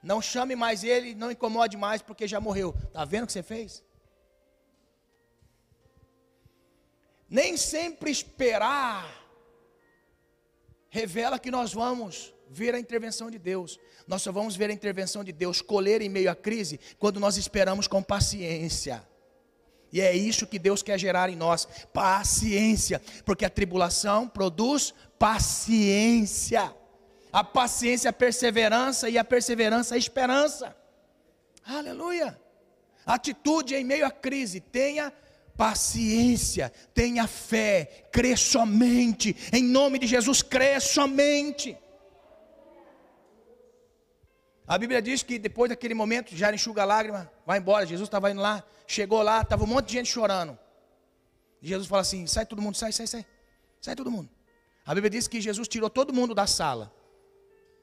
não 0.03 0.23
chame 0.23 0.57
mais 0.57 0.85
ele, 0.85 1.15
não 1.15 1.31
incomode 1.31 1.77
mais, 1.77 2.01
porque 2.01 2.27
já 2.27 2.41
morreu, 2.41 2.75
está 2.85 3.05
vendo 3.05 3.25
o 3.25 3.27
que 3.27 3.33
você 3.33 3.43
fez? 3.43 3.85
Nem 7.29 7.57
sempre 7.57 8.11
esperar 8.11 9.21
revela 10.91 11.39
que 11.39 11.51
nós 11.51 11.73
vamos 11.73 12.35
ver 12.49 12.75
a 12.75 12.79
intervenção 12.79 13.31
de 13.31 13.39
Deus. 13.39 13.79
Nós 14.07 14.23
só 14.23 14.33
vamos 14.33 14.57
ver 14.57 14.71
a 14.71 14.73
intervenção 14.73 15.23
de 15.23 15.31
Deus 15.31 15.63
colher 15.63 16.03
em 16.03 16.09
meio 16.09 16.31
à 16.31 16.35
crise 16.35 16.81
quando 16.99 17.21
nós 17.21 17.37
esperamos 17.37 17.87
com 17.87 18.03
paciência. 18.03 19.09
E 19.93 20.01
é 20.01 20.15
isso 20.15 20.47
que 20.47 20.59
Deus 20.59 20.83
quer 20.83 20.99
gerar 20.99 21.29
em 21.29 21.37
nós: 21.37 21.67
paciência, 21.93 23.01
porque 23.25 23.45
a 23.45 23.51
tribulação 23.51 24.29
produz 24.29 24.95
paciência. 25.19 26.75
A 27.33 27.45
paciência, 27.45 28.11
a 28.11 28.13
perseverança 28.13 29.09
e 29.09 29.17
a 29.17 29.25
perseverança, 29.25 29.95
a 29.95 29.99
esperança. 29.99 30.77
Aleluia. 31.65 32.39
Atitude 33.07 33.75
em 33.75 33.85
meio 33.85 34.05
à 34.05 34.11
crise, 34.11 34.61
tenha 34.61 35.13
paciência, 35.57 36.73
tenha 36.95 37.27
fé, 37.27 38.07
crê 38.11 38.37
somente. 38.37 39.37
Em 39.53 39.63
nome 39.63 39.99
de 39.99 40.07
Jesus, 40.07 40.43
crê 40.43 40.81
somente. 40.81 41.77
A 44.71 44.79
Bíblia 44.79 45.03
diz 45.03 45.25
que 45.25 45.37
depois 45.37 45.69
daquele 45.69 45.95
momento, 45.95 46.37
já 46.37 46.55
enxuga 46.55 46.83
a 46.83 46.85
lágrima, 46.85 47.29
vai 47.45 47.59
embora. 47.59 47.85
Jesus 47.85 48.07
estava 48.07 48.31
indo 48.31 48.41
lá, 48.41 48.63
chegou 48.87 49.21
lá, 49.21 49.43
estava 49.43 49.65
um 49.65 49.67
monte 49.67 49.87
de 49.87 49.95
gente 49.95 50.09
chorando. 50.09 50.57
E 51.61 51.67
Jesus 51.67 51.89
fala 51.89 52.03
assim: 52.03 52.25
sai 52.29 52.47
todo 52.47 52.63
mundo, 52.63 52.77
sai, 52.77 52.93
sai, 52.93 53.09
sai. 53.09 53.27
Sai 53.81 53.97
todo 53.97 54.13
mundo. 54.13 54.31
A 54.87 54.95
Bíblia 54.95 55.11
diz 55.11 55.27
que 55.27 55.41
Jesus 55.41 55.67
tirou 55.67 55.91
todo 55.91 56.13
mundo 56.13 56.37
da 56.37 56.47
sala 56.47 56.95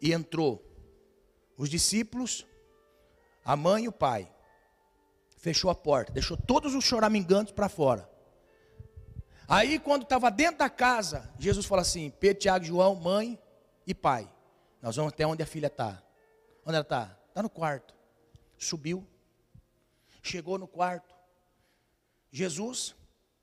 e 0.01 0.13
entrou. 0.13 0.63
Os 1.57 1.69
discípulos, 1.69 2.47
a 3.43 3.53
mãe 3.57 3.83
e 3.83 3.88
o 3.89 3.91
pai. 3.91 4.31
Fechou 5.39 5.69
a 5.69 5.75
porta, 5.75 6.13
deixou 6.13 6.38
todos 6.38 6.73
os 6.73 6.85
choramingantes 6.85 7.51
para 7.51 7.67
fora. 7.67 8.09
Aí, 9.45 9.77
quando 9.77 10.03
estava 10.03 10.31
dentro 10.31 10.59
da 10.59 10.69
casa, 10.69 11.29
Jesus 11.38 11.65
fala 11.65 11.81
assim: 11.81 12.13
Pedro, 12.17 12.43
Tiago, 12.43 12.63
João, 12.63 12.95
mãe 12.95 13.38
e 13.85 13.93
pai. 13.93 14.31
Nós 14.81 14.95
vamos 14.95 15.11
até 15.11 15.27
onde 15.27 15.43
a 15.43 15.45
filha 15.45 15.67
está. 15.67 16.07
Onde 16.68 16.76
ela 16.76 16.82
está? 16.82 17.18
Está 17.30 17.41
no 17.41 17.49
quarto. 17.49 17.95
Subiu. 18.57 19.07
Chegou 20.22 20.57
no 20.57 20.68
quarto. 20.68 21.15
Jesus 22.30 22.93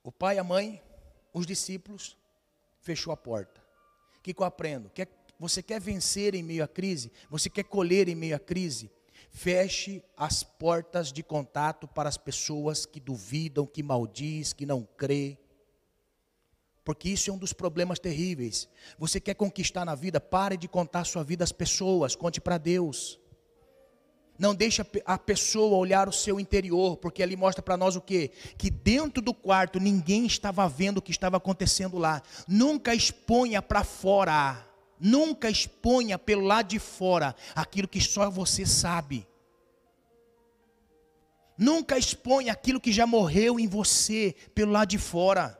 O 0.02 0.12
pai, 0.12 0.36
a 0.36 0.44
mãe, 0.44 0.82
os 1.32 1.46
discípulos, 1.46 2.18
fechou 2.82 3.10
a 3.10 3.16
porta. 3.16 3.58
O 4.18 4.20
que, 4.20 4.34
eu 4.38 4.44
aprendo? 4.44 4.90
Quer, 4.90 5.08
você 5.40 5.62
quer 5.62 5.80
vencer 5.80 6.34
em 6.34 6.42
meio 6.42 6.62
à 6.62 6.68
crise? 6.68 7.10
Você 7.30 7.48
quer 7.48 7.64
colher 7.64 8.06
em 8.06 8.14
meio 8.14 8.36
à 8.36 8.38
crise? 8.38 8.90
Feche 9.30 10.04
as 10.14 10.42
portas 10.42 11.10
de 11.10 11.22
contato 11.22 11.88
para 11.88 12.10
as 12.10 12.18
pessoas 12.18 12.84
que 12.84 13.00
duvidam, 13.00 13.64
que 13.64 13.82
maldiz, 13.82 14.52
que 14.52 14.66
não 14.66 14.84
crê. 14.84 15.38
Porque 16.84 17.08
isso 17.08 17.30
é 17.30 17.32
um 17.32 17.38
dos 17.38 17.52
problemas 17.52 17.98
terríveis. 17.98 18.68
Você 18.98 19.18
quer 19.18 19.34
conquistar 19.34 19.84
na 19.84 19.94
vida? 19.94 20.20
Pare 20.20 20.56
de 20.56 20.68
contar 20.68 21.04
sua 21.04 21.24
vida 21.24 21.42
às 21.42 21.52
pessoas, 21.52 22.14
conte 22.14 22.40
para 22.40 22.58
Deus. 22.58 23.18
Não 24.38 24.54
deixe 24.54 24.84
a 25.06 25.16
pessoa 25.16 25.76
olhar 25.76 26.08
o 26.08 26.12
seu 26.12 26.40
interior, 26.40 26.96
porque 26.96 27.22
ali 27.22 27.36
mostra 27.36 27.62
para 27.62 27.76
nós 27.76 27.94
o 27.94 28.00
quê? 28.00 28.32
Que 28.58 28.68
dentro 28.68 29.22
do 29.22 29.32
quarto 29.32 29.78
ninguém 29.78 30.26
estava 30.26 30.68
vendo 30.68 30.98
o 30.98 31.02
que 31.02 31.12
estava 31.12 31.36
acontecendo 31.36 31.98
lá. 31.98 32.20
Nunca 32.46 32.94
exponha 32.94 33.62
para 33.62 33.84
fora, 33.84 34.66
nunca 34.98 35.48
exponha 35.48 36.18
pelo 36.18 36.42
lado 36.42 36.68
de 36.68 36.80
fora 36.80 37.34
aquilo 37.54 37.86
que 37.86 38.00
só 38.00 38.28
você 38.28 38.66
sabe. 38.66 39.26
Nunca 41.56 41.96
exponha 41.96 42.52
aquilo 42.52 42.80
que 42.80 42.92
já 42.92 43.06
morreu 43.06 43.60
em 43.60 43.68
você 43.68 44.34
pelo 44.52 44.72
lado 44.72 44.88
de 44.88 44.98
fora. 44.98 45.56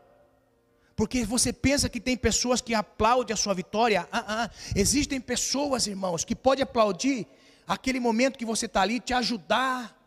Porque 0.96 1.24
você 1.24 1.52
pensa 1.52 1.88
que 1.88 2.00
tem 2.00 2.16
pessoas 2.16 2.60
que 2.60 2.74
aplaudem 2.74 3.34
a 3.34 3.36
sua 3.36 3.54
vitória. 3.54 4.08
Ah, 4.12 4.44
ah. 4.44 4.50
Existem 4.76 5.20
pessoas, 5.20 5.86
irmãos, 5.86 6.24
que 6.24 6.36
podem 6.36 6.62
aplaudir 6.62 7.26
aquele 7.66 7.98
momento 7.98 8.38
que 8.38 8.44
você 8.44 8.66
está 8.66 8.82
ali, 8.82 9.00
te 9.00 9.12
ajudar, 9.12 10.00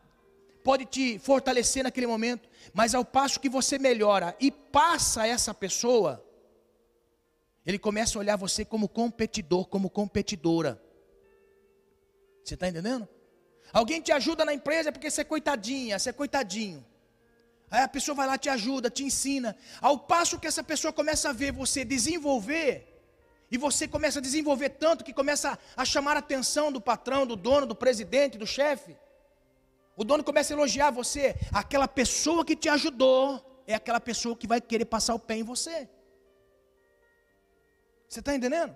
pode 0.63 0.85
te 0.85 1.19
fortalecer 1.19 1.83
naquele 1.83 2.07
momento, 2.07 2.47
mas 2.73 2.93
ao 2.93 3.03
passo 3.03 3.39
que 3.39 3.49
você 3.49 3.79
melhora 3.79 4.35
e 4.39 4.51
passa 4.51 5.27
essa 5.27 5.53
pessoa, 5.53 6.23
ele 7.65 7.79
começa 7.79 8.17
a 8.17 8.19
olhar 8.19 8.35
você 8.37 8.63
como 8.63 8.87
competidor, 8.87 9.65
como 9.67 9.89
competidora. 9.89 10.81
Você 12.43 12.53
está 12.53 12.67
entendendo? 12.69 13.07
Alguém 13.73 14.01
te 14.01 14.11
ajuda 14.11 14.45
na 14.45 14.53
empresa 14.53 14.91
porque 14.91 15.11
você 15.11 15.21
é 15.21 15.25
coitadinha, 15.25 15.99
você 15.99 16.11
é 16.11 16.13
coitadinho. 16.13 16.85
Aí 17.69 17.81
a 17.83 17.87
pessoa 17.87 18.15
vai 18.15 18.27
lá, 18.27 18.37
te 18.37 18.49
ajuda, 18.49 18.89
te 18.89 19.03
ensina. 19.03 19.55
Ao 19.81 19.99
passo 19.99 20.39
que 20.39 20.47
essa 20.47 20.63
pessoa 20.63 20.93
começa 20.93 21.29
a 21.29 21.33
ver 21.33 21.51
você 21.51 21.83
desenvolver, 21.83 22.97
e 23.49 23.57
você 23.57 23.87
começa 23.87 24.19
a 24.19 24.21
desenvolver 24.21 24.69
tanto 24.69 25.03
que 25.03 25.13
começa 25.13 25.57
a 25.75 25.85
chamar 25.85 26.15
a 26.17 26.19
atenção 26.19 26.71
do 26.71 26.81
patrão, 26.81 27.25
do 27.25 27.35
dono, 27.35 27.65
do 27.65 27.75
presidente, 27.75 28.37
do 28.37 28.45
chefe. 28.45 28.97
O 29.95 30.03
dono 30.03 30.23
começa 30.23 30.53
a 30.53 30.55
elogiar 30.55 30.91
você. 30.91 31.35
Aquela 31.51 31.87
pessoa 31.87 32.43
que 32.43 32.55
te 32.55 32.67
ajudou 32.69 33.63
é 33.65 33.73
aquela 33.73 33.99
pessoa 33.99 34.35
que 34.35 34.47
vai 34.47 34.59
querer 34.59 34.85
passar 34.85 35.15
o 35.15 35.19
pé 35.19 35.37
em 35.37 35.43
você. 35.43 35.89
Você 38.07 38.19
está 38.19 38.35
entendendo? 38.35 38.75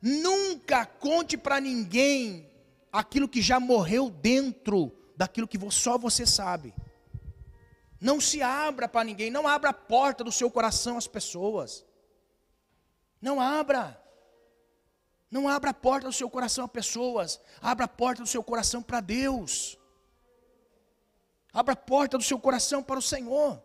Nunca 0.00 0.86
conte 0.86 1.36
para 1.36 1.60
ninguém 1.60 2.48
aquilo 2.92 3.28
que 3.28 3.42
já 3.42 3.58
morreu 3.58 4.08
dentro 4.08 4.92
daquilo 5.16 5.48
que 5.48 5.58
só 5.70 5.98
você 5.98 6.24
sabe. 6.24 6.72
Não 8.00 8.20
se 8.20 8.42
abra 8.42 8.88
para 8.88 9.04
ninguém, 9.04 9.30
não 9.30 9.48
abra 9.48 9.70
a 9.70 9.74
porta 9.74 10.22
do 10.22 10.32
seu 10.32 10.50
coração 10.50 10.98
às 10.98 11.06
pessoas. 11.06 11.84
Não 13.20 13.40
abra. 13.40 14.00
Não 15.30 15.48
abra 15.48 15.70
a 15.70 15.74
porta 15.74 16.06
do 16.06 16.12
seu 16.12 16.28
coração 16.30 16.64
a 16.64 16.68
pessoas. 16.68 17.40
Abra 17.60 17.86
a 17.86 17.88
porta 17.88 18.22
do 18.22 18.28
seu 18.28 18.42
coração 18.42 18.82
para 18.82 19.00
Deus. 19.00 19.78
Abra 21.52 21.72
a 21.72 21.76
porta 21.76 22.18
do 22.18 22.24
seu 22.24 22.38
coração 22.38 22.82
para 22.82 22.98
o 22.98 23.02
Senhor. 23.02 23.62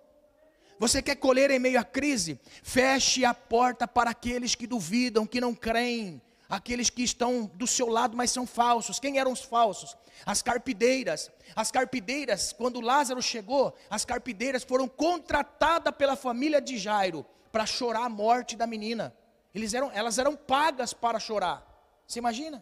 Você 0.79 1.01
quer 1.01 1.15
colher 1.15 1.51
em 1.51 1.59
meio 1.59 1.79
à 1.79 1.83
crise? 1.83 2.39
Feche 2.63 3.23
a 3.23 3.33
porta 3.33 3.87
para 3.87 4.09
aqueles 4.09 4.55
que 4.55 4.65
duvidam, 4.65 5.27
que 5.27 5.39
não 5.39 5.53
creem, 5.53 6.21
aqueles 6.51 6.89
que 6.89 7.01
estão 7.01 7.45
do 7.45 7.65
seu 7.65 7.87
lado, 7.87 8.17
mas 8.17 8.29
são 8.29 8.45
falsos. 8.45 8.99
Quem 8.99 9.17
eram 9.17 9.31
os 9.31 9.41
falsos? 9.41 9.95
As 10.25 10.41
carpideiras. 10.41 11.31
As 11.55 11.71
carpideiras, 11.71 12.51
quando 12.51 12.81
Lázaro 12.81 13.21
chegou, 13.21 13.73
as 13.89 14.03
carpideiras 14.03 14.61
foram 14.61 14.85
contratadas 14.85 15.95
pela 15.95 16.17
família 16.17 16.59
de 16.59 16.77
Jairo 16.77 17.25
para 17.53 17.65
chorar 17.65 18.03
a 18.03 18.09
morte 18.09 18.57
da 18.57 18.67
menina. 18.67 19.15
Eles 19.55 19.73
eram, 19.73 19.89
elas 19.93 20.19
eram 20.19 20.35
pagas 20.35 20.93
para 20.93 21.21
chorar. 21.21 21.65
Você 22.05 22.19
imagina? 22.19 22.61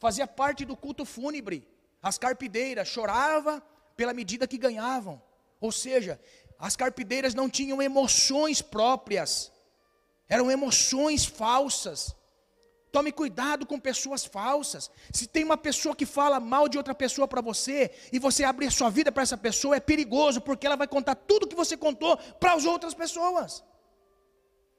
Fazia 0.00 0.26
parte 0.26 0.64
do 0.64 0.76
culto 0.76 1.04
fúnebre. 1.04 1.64
As 2.02 2.18
carpideiras 2.18 2.88
choravam 2.88 3.62
pela 3.96 4.12
medida 4.12 4.48
que 4.48 4.58
ganhavam. 4.58 5.22
Ou 5.60 5.70
seja, 5.70 6.20
as 6.58 6.74
carpideiras 6.74 7.32
não 7.32 7.48
tinham 7.48 7.80
emoções 7.80 8.60
próprias. 8.60 9.52
Eram 10.28 10.50
emoções 10.50 11.24
falsas. 11.24 12.16
Tome 12.92 13.12
cuidado 13.12 13.64
com 13.66 13.78
pessoas 13.78 14.24
falsas. 14.24 14.90
Se 15.12 15.26
tem 15.26 15.44
uma 15.44 15.56
pessoa 15.56 15.94
que 15.94 16.04
fala 16.04 16.40
mal 16.40 16.68
de 16.68 16.76
outra 16.76 16.94
pessoa 16.94 17.28
para 17.28 17.40
você 17.40 17.90
e 18.12 18.18
você 18.18 18.42
abrir 18.42 18.70
sua 18.72 18.90
vida 18.90 19.12
para 19.12 19.22
essa 19.22 19.36
pessoa, 19.36 19.76
é 19.76 19.80
perigoso, 19.80 20.40
porque 20.40 20.66
ela 20.66 20.76
vai 20.76 20.88
contar 20.88 21.14
tudo 21.14 21.46
que 21.46 21.54
você 21.54 21.76
contou 21.76 22.16
para 22.16 22.54
as 22.54 22.64
outras 22.64 22.92
pessoas. 22.92 23.62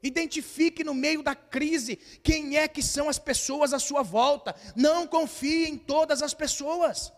Identifique 0.02 0.84
no 0.84 0.92
meio 0.92 1.22
da 1.22 1.34
crise 1.34 1.96
quem 2.22 2.56
é 2.56 2.66
que 2.66 2.82
são 2.82 3.08
as 3.08 3.18
pessoas 3.18 3.72
à 3.72 3.78
sua 3.78 4.02
volta. 4.02 4.54
Não 4.74 5.06
confie 5.06 5.66
em 5.66 5.78
todas 5.78 6.22
as 6.22 6.34
pessoas. 6.34 7.12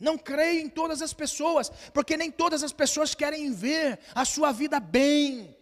Não 0.00 0.18
creia 0.18 0.60
em 0.60 0.68
todas 0.68 1.00
as 1.00 1.12
pessoas, 1.12 1.70
porque 1.94 2.16
nem 2.16 2.30
todas 2.30 2.62
as 2.62 2.72
pessoas 2.72 3.14
querem 3.14 3.52
ver 3.52 3.98
a 4.14 4.24
sua 4.26 4.52
vida 4.52 4.78
bem, 4.78 5.56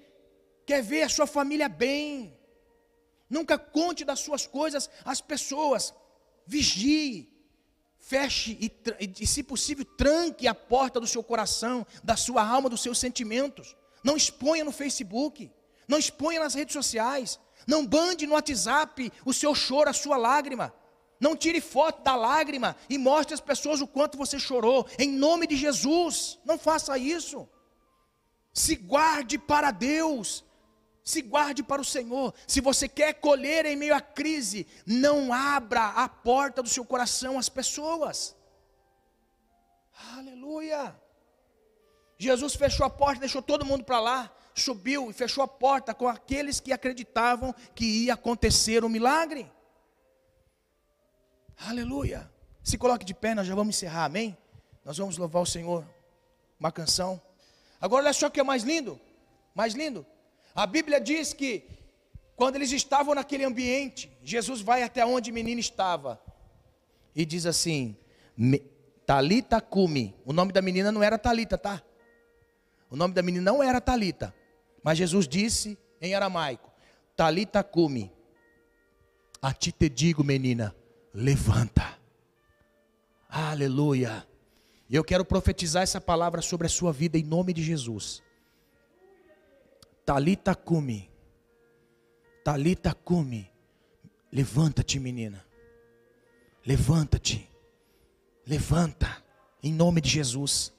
quer 0.67 0.83
ver 0.83 1.03
a 1.03 1.09
sua 1.09 1.27
família 1.27 1.69
bem. 1.69 2.34
Nunca 3.29 3.59
conte 3.59 4.05
das 4.05 4.21
suas 4.21 4.47
coisas 4.47 4.89
às 5.05 5.21
pessoas. 5.21 5.95
Vigie, 6.47 7.29
feche 7.99 8.59
e, 8.61 8.71
e, 9.21 9.27
se 9.27 9.43
possível, 9.43 9.85
tranque 9.85 10.47
a 10.47 10.55
porta 10.55 11.01
do 11.01 11.07
seu 11.07 11.23
coração, 11.23 11.87
da 12.03 12.17
sua 12.17 12.47
alma, 12.47 12.69
dos 12.69 12.83
seus 12.83 12.99
sentimentos. 12.99 13.75
Não 14.03 14.17
exponha 14.17 14.65
no 14.65 14.73
Facebook, 14.73 15.51
não 15.89 15.99
exponha 15.99 16.41
nas 16.41 16.55
redes 16.55 16.75
sociais, 16.75 17.41
não 17.67 17.87
bande 17.87 18.27
no 18.27 18.35
WhatsApp 18.35 19.11
o 19.25 19.33
seu 19.33 19.55
choro, 19.55 19.89
a 19.89 19.95
sua 19.95 20.17
lágrima. 20.17 20.75
Não 21.19 21.35
tire 21.35 21.61
foto 21.61 22.03
da 22.03 22.15
lágrima 22.15 22.77
e 22.91 22.99
mostre 22.99 23.33
às 23.33 23.41
pessoas 23.41 23.81
o 23.81 23.87
quanto 23.87 24.19
você 24.19 24.39
chorou. 24.39 24.87
Em 24.99 25.11
nome 25.11 25.47
de 25.47 25.57
Jesus, 25.57 26.39
não 26.45 26.59
faça 26.59 26.99
isso. 26.99 27.49
Se 28.53 28.77
guarde 28.77 29.39
para 29.39 29.71
Deus. 29.71 30.45
Se 31.05 31.21
guarde 31.21 31.63
para 31.63 31.83
o 31.83 31.85
Senhor. 31.85 32.33
Se 32.47 32.63
você 32.63 32.89
quer 32.89 33.13
colher 33.15 33.67
em 33.67 33.77
meio 33.77 33.95
à 33.95 34.01
crise, 34.01 34.67
não 34.87 35.33
abra 35.33 35.85
a 35.89 36.09
porta 36.09 36.63
do 36.63 36.69
seu 36.69 36.85
coração 36.85 37.39
às 37.39 37.51
pessoas. 37.51 38.35
Aleluia. 40.17 40.99
Jesus 42.17 42.55
fechou 42.55 42.87
a 42.87 42.91
porta, 42.91 43.21
deixou 43.21 43.43
todo 43.43 43.67
mundo 43.67 43.85
para 43.85 44.01
lá, 44.01 44.35
subiu 44.55 45.11
e 45.11 45.13
fechou 45.13 45.45
a 45.45 45.49
porta 45.49 45.93
com 45.93 46.09
aqueles 46.09 46.59
que 46.59 46.73
acreditavam 46.73 47.55
que 47.75 47.85
ia 47.85 48.15
acontecer 48.15 48.83
um 48.83 48.89
milagre. 48.89 49.51
Aleluia. 51.59 52.33
Se 52.63 52.79
coloque 52.79 53.05
de 53.05 53.13
pé, 53.13 53.35
nós 53.35 53.47
já 53.47 53.55
vamos 53.55 53.77
encerrar, 53.77 54.07
amém? 54.07 54.37
Nós 54.83 54.97
vamos 54.97 55.19
louvar 55.19 55.43
o 55.43 55.47
Senhor. 55.47 55.85
Uma 56.59 56.73
canção. 56.73 57.21
Agora 57.79 58.05
olha 58.05 58.13
só 58.15 58.29
o 58.29 58.31
que 58.31 58.41
é 58.41 58.45
mais 58.45 58.63
lindo. 58.63 58.99
Mais 59.55 59.75
lindo. 59.75 60.07
A 60.55 60.67
Bíblia 60.67 61.01
diz 61.01 61.33
que 61.33 61.65
quando 62.37 62.57
eles 62.57 62.71
estavam 62.71 63.15
naquele 63.15 63.45
ambiente, 63.45 64.11
Jesus 64.23 64.61
vai 64.61 64.83
até 64.83 65.05
onde 65.05 65.31
o 65.31 65.35
menino 65.35 65.61
estava 65.61 66.21
e 67.15 67.25
diz 67.25 67.47
assim: 67.47 67.97
Talita 69.05 69.61
Kumi. 69.61 70.15
O 70.25 70.33
nome 70.33 70.53
da 70.53 70.63
menina 70.63 70.93
não 70.93 71.03
era 71.03 71.19
Talita, 71.19 71.59
tá? 71.59 71.83
O 72.91 72.97
nome 72.97 73.15
da 73.15 73.23
menina 73.23 73.45
não 73.45 73.63
era 73.63 73.81
Talita, 73.81 74.35
mas 74.83 74.99
Jesus 74.99 75.27
disse 75.27 75.77
em 76.01 76.15
aramaico: 76.15 76.71
Talita 77.17 77.63
cumi. 77.63 78.13
A 79.41 79.53
ti 79.53 79.73
te 79.73 79.89
digo, 79.89 80.25
menina, 80.25 80.75
levanta. 81.13 81.99
Aleluia. 83.29 84.27
Eu 84.91 85.05
quero 85.05 85.25
profetizar 85.25 85.83
essa 85.83 86.01
palavra 86.01 86.41
sobre 86.41 86.67
a 86.67 86.71
sua 86.71 86.93
vida 86.93 87.19
em 87.19 87.25
nome 87.25 87.53
de 87.53 87.63
Jesus. 87.63 88.23
Talita 90.05 90.55
cumi. 90.55 91.11
Talita 92.45 92.93
cumi. 92.93 93.51
Levanta-te, 94.31 94.99
menina. 94.99 95.45
Levanta-te. 96.67 97.49
Levanta 98.47 99.23
em 99.63 99.73
nome 99.73 100.01
de 100.01 100.11
Jesus 100.11 100.73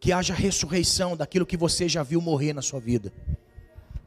que 0.00 0.12
haja 0.12 0.34
ressurreição 0.34 1.16
daquilo 1.16 1.44
que 1.44 1.56
você 1.56 1.88
já 1.88 2.02
viu 2.02 2.20
morrer 2.20 2.52
na 2.52 2.62
sua 2.62 2.80
vida. 2.80 3.12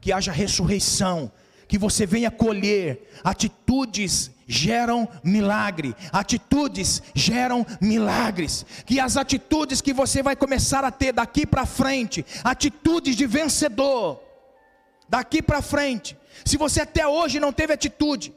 Que 0.00 0.12
haja 0.12 0.32
ressurreição, 0.32 1.30
que 1.68 1.78
você 1.78 2.06
venha 2.06 2.30
colher 2.30 3.08
atitudes 3.22 4.30
geram 4.50 5.08
milagre, 5.22 5.94
atitudes 6.12 7.00
geram 7.14 7.64
milagres. 7.80 8.66
Que 8.84 8.98
as 8.98 9.16
atitudes 9.16 9.80
que 9.80 9.92
você 9.92 10.22
vai 10.22 10.34
começar 10.34 10.84
a 10.84 10.90
ter 10.90 11.12
daqui 11.12 11.46
para 11.46 11.64
frente, 11.64 12.26
atitudes 12.42 13.14
de 13.14 13.26
vencedor, 13.26 14.20
daqui 15.08 15.40
para 15.40 15.62
frente. 15.62 16.18
Se 16.44 16.56
você 16.56 16.82
até 16.82 17.06
hoje 17.06 17.38
não 17.38 17.52
teve 17.52 17.72
atitude, 17.72 18.34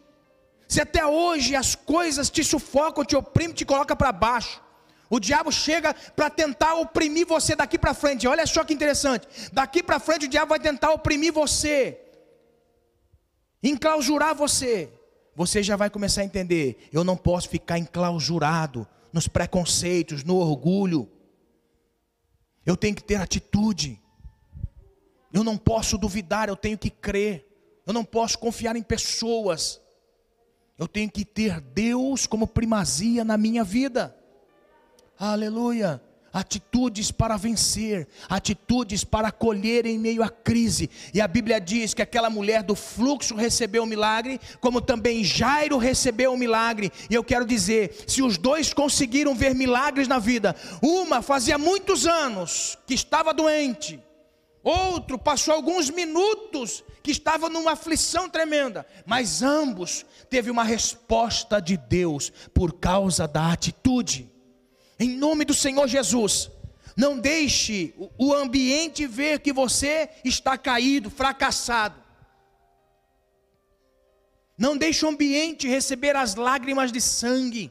se 0.68 0.80
até 0.80 1.03
hoje 1.05 1.55
as 1.55 1.74
coisas 1.74 2.30
te 2.30 2.43
sufocam, 2.43 3.03
te 3.03 3.16
oprimem, 3.16 3.55
te 3.55 3.66
colocam 3.66 3.97
para 3.97 4.11
baixo, 4.11 4.61
o 5.09 5.20
diabo 5.20 5.51
chega 5.51 5.95
para 6.16 6.30
tentar 6.30 6.76
oprimir 6.76 7.26
você 7.26 7.55
daqui 7.55 7.78
para 7.78 7.93
frente. 7.93 8.28
Olha 8.28 8.45
só 8.45 8.64
que 8.64 8.74
interessante. 8.74 9.28
Daqui 9.51 9.82
para 9.82 9.99
frente 9.99 10.26
o 10.28 10.30
diabo 10.30 10.49
vai 10.49 10.59
tentar 10.59 10.91
oprimir 10.91 11.34
você, 11.34 11.99
enclausurar 13.64 14.36
você. 14.36 14.91
Você 15.36 15.63
já 15.63 15.75
vai 15.75 15.89
começar 15.89 16.21
a 16.21 16.25
entender: 16.25 16.89
eu 16.91 17.03
não 17.03 17.17
posso 17.17 17.49
ficar 17.49 17.77
enclausurado 17.77 18.88
nos 19.11 19.27
preconceitos, 19.27 20.23
no 20.23 20.38
orgulho. 20.38 21.09
Eu 22.65 22.77
tenho 22.77 22.95
que 22.95 23.03
ter 23.03 23.15
atitude. 23.15 23.99
Eu 25.31 25.43
não 25.43 25.57
posso 25.57 25.97
duvidar, 25.97 26.47
eu 26.47 26.55
tenho 26.55 26.77
que 26.77 26.89
crer. 26.89 27.47
Eu 27.86 27.93
não 27.93 28.05
posso 28.05 28.38
confiar 28.38 28.75
em 28.75 28.84
pessoas. 28.84 29.81
Eu 30.77 30.88
tenho 30.88 31.09
que 31.09 31.25
ter 31.25 31.59
Deus 31.59 32.25
como 32.25 32.47
primazia 32.47 33.23
na 33.23 33.38
minha 33.38 33.63
vida. 33.63 34.15
Aleluia. 35.17 36.01
Atitudes 36.34 37.11
para 37.11 37.38
vencer, 37.38 38.07
atitudes 38.27 39.03
para 39.03 39.27
acolher 39.27 39.86
em 39.86 39.99
meio 39.99 40.23
à 40.23 40.29
crise. 40.29 40.89
E 41.13 41.21
a 41.21 41.27
Bíblia 41.27 41.61
diz 41.61 41.93
que 41.93 42.01
aquela 42.01 42.27
mulher 42.27 42.63
do 42.63 42.73
fluxo 42.73 43.36
recebeu 43.36 43.84
o 43.84 43.86
milagre, 43.86 44.41
como 44.59 44.81
também 44.81 45.23
Jairo 45.23 45.77
recebeu 45.77 46.34
o 46.34 46.38
milagre. 46.38 46.91
E 47.07 47.13
eu 47.13 47.23
quero 47.23 47.45
dizer: 47.45 48.03
se 48.07 48.23
os 48.23 48.36
dois 48.36 48.73
conseguiram 48.73 49.36
ver 49.36 49.53
milagres 49.53 50.07
na 50.07 50.17
vida, 50.17 50.55
uma 50.81 51.21
fazia 51.21 51.59
muitos 51.59 52.07
anos 52.07 52.79
que 52.88 52.95
estava 52.95 53.31
doente, 53.31 53.99
outro 54.63 55.19
passou 55.19 55.53
alguns 55.53 55.91
minutos 55.91 56.84
que 57.03 57.11
estava 57.11 57.47
numa 57.47 57.73
aflição 57.73 58.27
tremenda, 58.27 58.88
mas 59.05 59.43
ambos 59.43 60.03
teve 60.31 60.49
uma 60.49 60.63
resposta 60.63 61.61
de 61.61 61.77
Deus 61.77 62.31
por 62.55 62.73
causa 62.73 63.27
da 63.27 63.51
atitude. 63.51 64.32
Em 65.04 65.10
nome 65.18 65.43
do 65.43 65.54
Senhor 65.54 65.86
Jesus, 65.86 66.49
não 66.95 67.20
deixe 67.20 67.93
o 68.18 68.34
ambiente 68.34 69.06
ver 69.06 69.41
que 69.41 69.51
você 69.51 70.10
está 70.24 70.58
caído, 70.58 71.10
fracassado. 71.10 72.01
Não 74.58 74.78
deixe 74.78 75.06
o 75.06 75.10
ambiente 75.10 75.68
receber 75.68 76.16
as 76.16 76.36
lágrimas 76.36 76.89
de 76.89 77.01
sangue. 77.01 77.70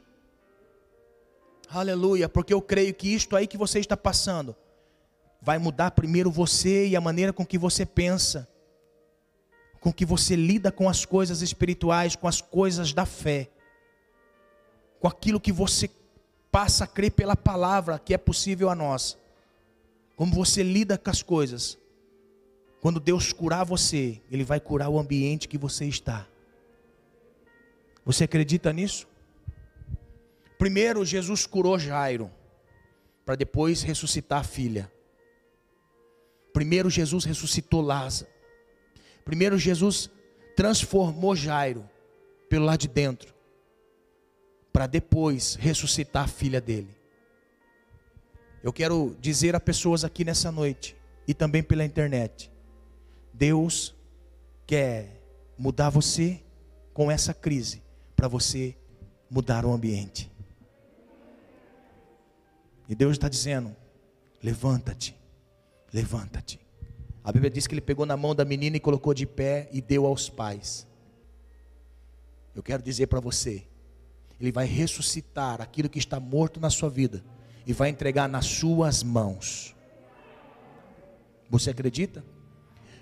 Aleluia, 1.70 2.28
porque 2.28 2.52
eu 2.52 2.60
creio 2.60 2.92
que 2.92 3.08
isto 3.08 3.34
aí 3.34 3.46
que 3.46 3.56
você 3.56 3.78
está 3.78 3.96
passando 3.96 4.54
vai 5.40 5.56
mudar 5.58 5.92
primeiro 5.92 6.30
você 6.30 6.88
e 6.88 6.96
a 6.96 7.00
maneira 7.00 7.32
com 7.32 7.46
que 7.46 7.56
você 7.56 7.86
pensa, 7.86 8.46
com 9.80 9.90
que 9.90 10.04
você 10.04 10.36
lida 10.36 10.70
com 10.70 10.86
as 10.86 11.06
coisas 11.06 11.40
espirituais, 11.40 12.14
com 12.14 12.28
as 12.28 12.42
coisas 12.42 12.92
da 12.92 13.06
fé, 13.06 13.50
com 15.00 15.08
aquilo 15.08 15.40
que 15.40 15.50
você 15.50 15.88
passa 16.52 16.84
a 16.84 16.86
crer 16.86 17.10
pela 17.10 17.34
palavra 17.34 17.98
que 17.98 18.12
é 18.12 18.18
possível 18.18 18.68
a 18.68 18.74
nós. 18.74 19.18
Como 20.14 20.34
você 20.34 20.62
lida 20.62 20.98
com 20.98 21.08
as 21.08 21.22
coisas. 21.22 21.78
Quando 22.82 23.00
Deus 23.00 23.32
curar 23.32 23.64
você, 23.64 24.20
Ele 24.30 24.44
vai 24.44 24.60
curar 24.60 24.90
o 24.90 24.98
ambiente 24.98 25.48
que 25.48 25.56
você 25.56 25.86
está. 25.86 26.28
Você 28.04 28.24
acredita 28.24 28.72
nisso? 28.72 29.08
Primeiro, 30.58 31.04
Jesus 31.04 31.46
curou 31.46 31.78
Jairo, 31.78 32.30
para 33.24 33.34
depois 33.34 33.82
ressuscitar 33.82 34.40
a 34.40 34.44
filha. 34.44 34.92
Primeiro, 36.52 36.90
Jesus 36.90 37.24
ressuscitou 37.24 37.80
Lázaro. 37.80 38.30
Primeiro, 39.24 39.56
Jesus 39.56 40.10
transformou 40.54 41.34
Jairo 41.34 41.88
pelo 42.48 42.66
lado 42.66 42.80
de 42.80 42.88
dentro 42.88 43.31
para 44.72 44.86
depois 44.86 45.54
ressuscitar 45.56 46.24
a 46.24 46.28
filha 46.28 46.60
dele. 46.60 46.96
Eu 48.62 48.72
quero 48.72 49.16
dizer 49.20 49.54
a 49.54 49.60
pessoas 49.60 50.04
aqui 50.04 50.24
nessa 50.24 50.50
noite 50.50 50.96
e 51.26 51.34
também 51.34 51.62
pela 51.62 51.84
internet: 51.84 52.50
Deus 53.32 53.94
quer 54.66 55.20
mudar 55.58 55.90
você 55.90 56.40
com 56.94 57.10
essa 57.10 57.34
crise 57.34 57.82
para 58.14 58.28
você 58.28 58.76
mudar 59.28 59.64
o 59.64 59.72
ambiente. 59.72 60.30
E 62.88 62.94
Deus 62.94 63.12
está 63.12 63.28
dizendo: 63.28 63.74
levanta-te, 64.42 65.16
levanta-te. 65.92 66.60
A 67.24 67.30
Bíblia 67.30 67.50
diz 67.50 67.66
que 67.66 67.74
ele 67.74 67.80
pegou 67.80 68.04
na 68.04 68.16
mão 68.16 68.34
da 68.34 68.44
menina 68.44 68.76
e 68.76 68.80
colocou 68.80 69.14
de 69.14 69.26
pé 69.26 69.68
e 69.72 69.80
deu 69.80 70.06
aos 70.06 70.28
pais. 70.28 70.86
Eu 72.54 72.62
quero 72.62 72.82
dizer 72.82 73.06
para 73.06 73.20
você, 73.20 73.64
ele 74.42 74.52
vai 74.52 74.66
ressuscitar 74.66 75.60
aquilo 75.60 75.88
que 75.88 76.00
está 76.00 76.18
morto 76.18 76.58
na 76.58 76.68
sua 76.68 76.90
vida 76.90 77.24
e 77.64 77.72
vai 77.72 77.88
entregar 77.88 78.28
nas 78.28 78.46
suas 78.46 79.02
mãos. 79.02 79.74
Você 81.48 81.70
acredita? 81.70 82.24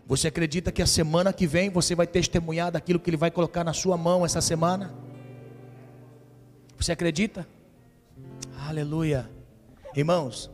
Você 0.06 0.28
acredita 0.28 0.70
que 0.70 0.82
a 0.82 0.86
semana 0.86 1.32
que 1.32 1.46
vem 1.46 1.70
você 1.70 1.94
vai 1.94 2.06
testemunhar 2.06 2.70
daquilo 2.70 3.00
que 3.00 3.08
Ele 3.08 3.16
vai 3.16 3.30
colocar 3.30 3.64
na 3.64 3.72
sua 3.72 3.96
mão 3.96 4.26
essa 4.26 4.40
semana? 4.40 4.94
Você 6.76 6.92
acredita? 6.92 7.48
Aleluia. 8.68 9.30
Irmãos, 9.96 10.50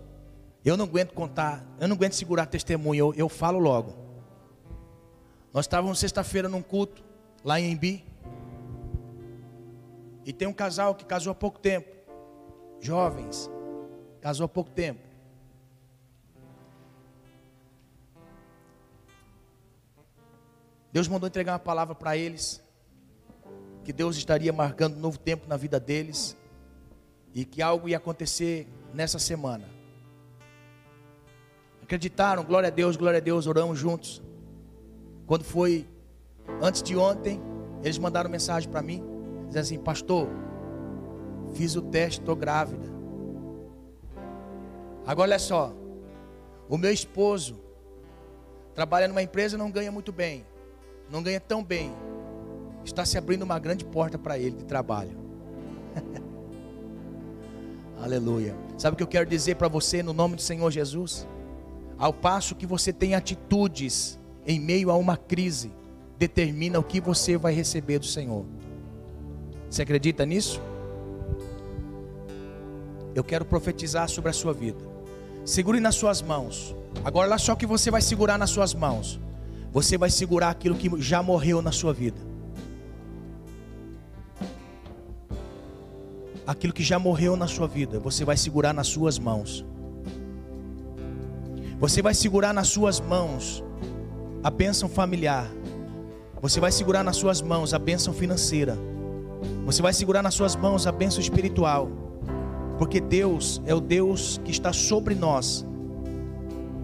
eu 0.65 0.77
não 0.77 0.85
aguento 0.85 1.13
contar, 1.13 1.67
eu 1.81 1.89
não 1.89 1.97
aguento 1.97 2.13
segurar 2.13 2.47
testemunho, 2.47 2.99
eu, 2.99 3.15
eu 3.15 3.29
falo 3.29 3.59
logo. 3.59 3.97
Nós 5.53 5.65
estávamos 5.65 5.99
sexta-feira 5.99 6.49
num 6.49 6.63
culto, 6.63 7.03
lá 7.43 7.59
em 7.59 7.73
Embi. 7.73 8.05
E 10.27 10.33
tem 10.33 10.49
um 10.49 10.53
casal 10.53 10.93
que 10.97 11.05
casou 11.05 11.31
há 11.31 11.35
pouco 11.35 11.61
tempo. 11.61 11.89
Jovens, 12.81 13.49
casou 14.21 14.45
há 14.45 14.49
pouco 14.49 14.71
tempo. 14.73 15.01
Deus 20.93 21.07
mandou 21.07 21.29
entregar 21.29 21.53
uma 21.53 21.61
palavra 21.61 21.95
para 21.95 22.17
eles. 22.17 22.61
Que 23.85 23.93
Deus 23.93 24.17
estaria 24.17 24.53
marcando 24.53 24.97
um 24.97 25.01
novo 25.01 25.17
tempo 25.17 25.47
na 25.47 25.57
vida 25.57 25.79
deles. 25.79 26.37
E 27.33 27.45
que 27.45 27.63
algo 27.63 27.89
ia 27.89 27.97
acontecer 27.97 28.67
nessa 28.93 29.21
semana. 29.21 29.69
Acreditaram, 31.85 32.43
glória 32.43 32.67
a 32.67 32.71
Deus, 32.71 32.97
glória 32.97 33.19
a 33.19 33.23
Deus, 33.23 33.47
oramos 33.47 33.79
juntos. 33.79 34.21
Quando 35.25 35.45
foi 35.45 35.87
antes 36.61 36.83
de 36.83 36.97
ontem, 36.97 37.41
eles 37.85 37.97
mandaram 37.97 38.29
mensagem 38.29 38.69
para 38.69 38.83
mim. 38.83 39.16
Diz 39.57 39.69
assim, 39.69 39.79
pastor, 39.79 40.29
fiz 41.55 41.77
o 41.77 41.81
teste, 41.81 42.21
estou 42.21 42.37
grávida. 42.37 42.87
Agora 45.07 45.31
olha 45.31 45.39
só, 45.39 45.75
o 46.69 46.77
meu 46.77 46.93
esposo 46.93 47.59
trabalha 48.75 49.09
numa 49.09 49.23
empresa 49.23 49.57
não 49.57 49.71
ganha 49.71 49.91
muito 49.91 50.13
bem, 50.13 50.45
não 51.11 51.23
ganha 51.23 51.41
tão 51.41 51.65
bem. 51.65 51.91
Está 52.85 53.07
se 53.07 53.17
abrindo 53.17 53.45
uma 53.45 53.59
grande 53.59 53.83
porta 53.83 54.19
para 54.19 54.39
ele 54.39 54.57
de 54.57 54.65
trabalho. 54.67 55.17
Aleluia. 57.99 58.55
Sabe 58.77 58.93
o 58.93 58.97
que 58.99 59.03
eu 59.03 59.09
quero 59.09 59.25
dizer 59.25 59.57
para 59.57 59.69
você 59.69 60.03
no 60.03 60.13
nome 60.13 60.37
do 60.37 60.43
Senhor 60.43 60.71
Jesus? 60.71 61.27
Ao 61.97 62.13
passo 62.13 62.55
que 62.55 62.67
você 62.67 62.93
tem 62.93 63.15
atitudes 63.15 64.21
em 64.47 64.61
meio 64.61 64.91
a 64.91 64.99
uma 64.99 65.17
crise, 65.17 65.73
determina 66.19 66.79
o 66.79 66.85
que 66.85 67.01
você 67.01 67.39
vai 67.39 67.55
receber 67.55 67.99
do 67.99 68.07
Senhor. 68.07 68.45
Você 69.71 69.83
acredita 69.83 70.25
nisso? 70.25 70.61
Eu 73.15 73.25
quero 73.25 73.45
profetizar 73.45 74.09
sobre 74.09 74.31
a 74.31 74.33
sua 74.33 74.53
vida. 74.53 74.79
Segure 75.45 75.81
nas 75.81 75.95
suas 75.95 76.21
mãos. 76.21 76.75
Agora, 77.05 77.29
lá 77.29 77.39
só 77.39 77.55
que 77.55 77.67
você 77.67 77.91
vai 77.91 78.03
segurar 78.03 78.39
nas 78.39 78.51
suas 78.51 78.75
mãos. 78.75 79.21
Você 79.73 79.97
vai 79.97 80.11
segurar 80.11 80.51
aquilo 80.51 80.75
que 80.75 80.91
já 81.01 81.23
morreu 81.23 81.63
na 81.63 81.73
sua 81.73 81.93
vida. 81.93 82.21
Aquilo 86.47 86.73
que 86.73 86.83
já 86.83 86.99
morreu 86.99 87.37
na 87.37 87.47
sua 87.47 87.67
vida, 87.67 87.99
você 87.99 88.25
vai 88.25 88.37
segurar 88.37 88.73
nas 88.73 88.87
suas 88.87 89.19
mãos. 89.19 89.65
Você 91.79 92.01
vai 92.01 92.15
segurar 92.15 92.55
nas 92.55 92.69
suas 92.69 93.01
mãos 93.01 93.63
a 94.43 94.51
bênção 94.51 94.89
familiar. 94.89 95.51
Você 96.41 96.61
vai 96.61 96.71
segurar 96.71 97.03
nas 97.03 97.17
suas 97.17 97.43
mãos 97.43 97.75
a 97.75 97.79
bênção 97.79 98.15
financeira. 98.15 98.79
Você 99.65 99.83
vai 99.83 99.93
segurar 99.93 100.23
nas 100.23 100.35
suas 100.35 100.55
mãos 100.55 100.87
a 100.87 100.93
bênção 100.93 101.21
espiritual, 101.21 101.89
porque 102.79 103.01
Deus 103.01 103.61
é 103.67 103.75
o 103.75 103.81
Deus 103.81 104.41
que 104.45 104.51
está 104.51 104.73
sobre 104.73 105.15
nós, 105.15 105.65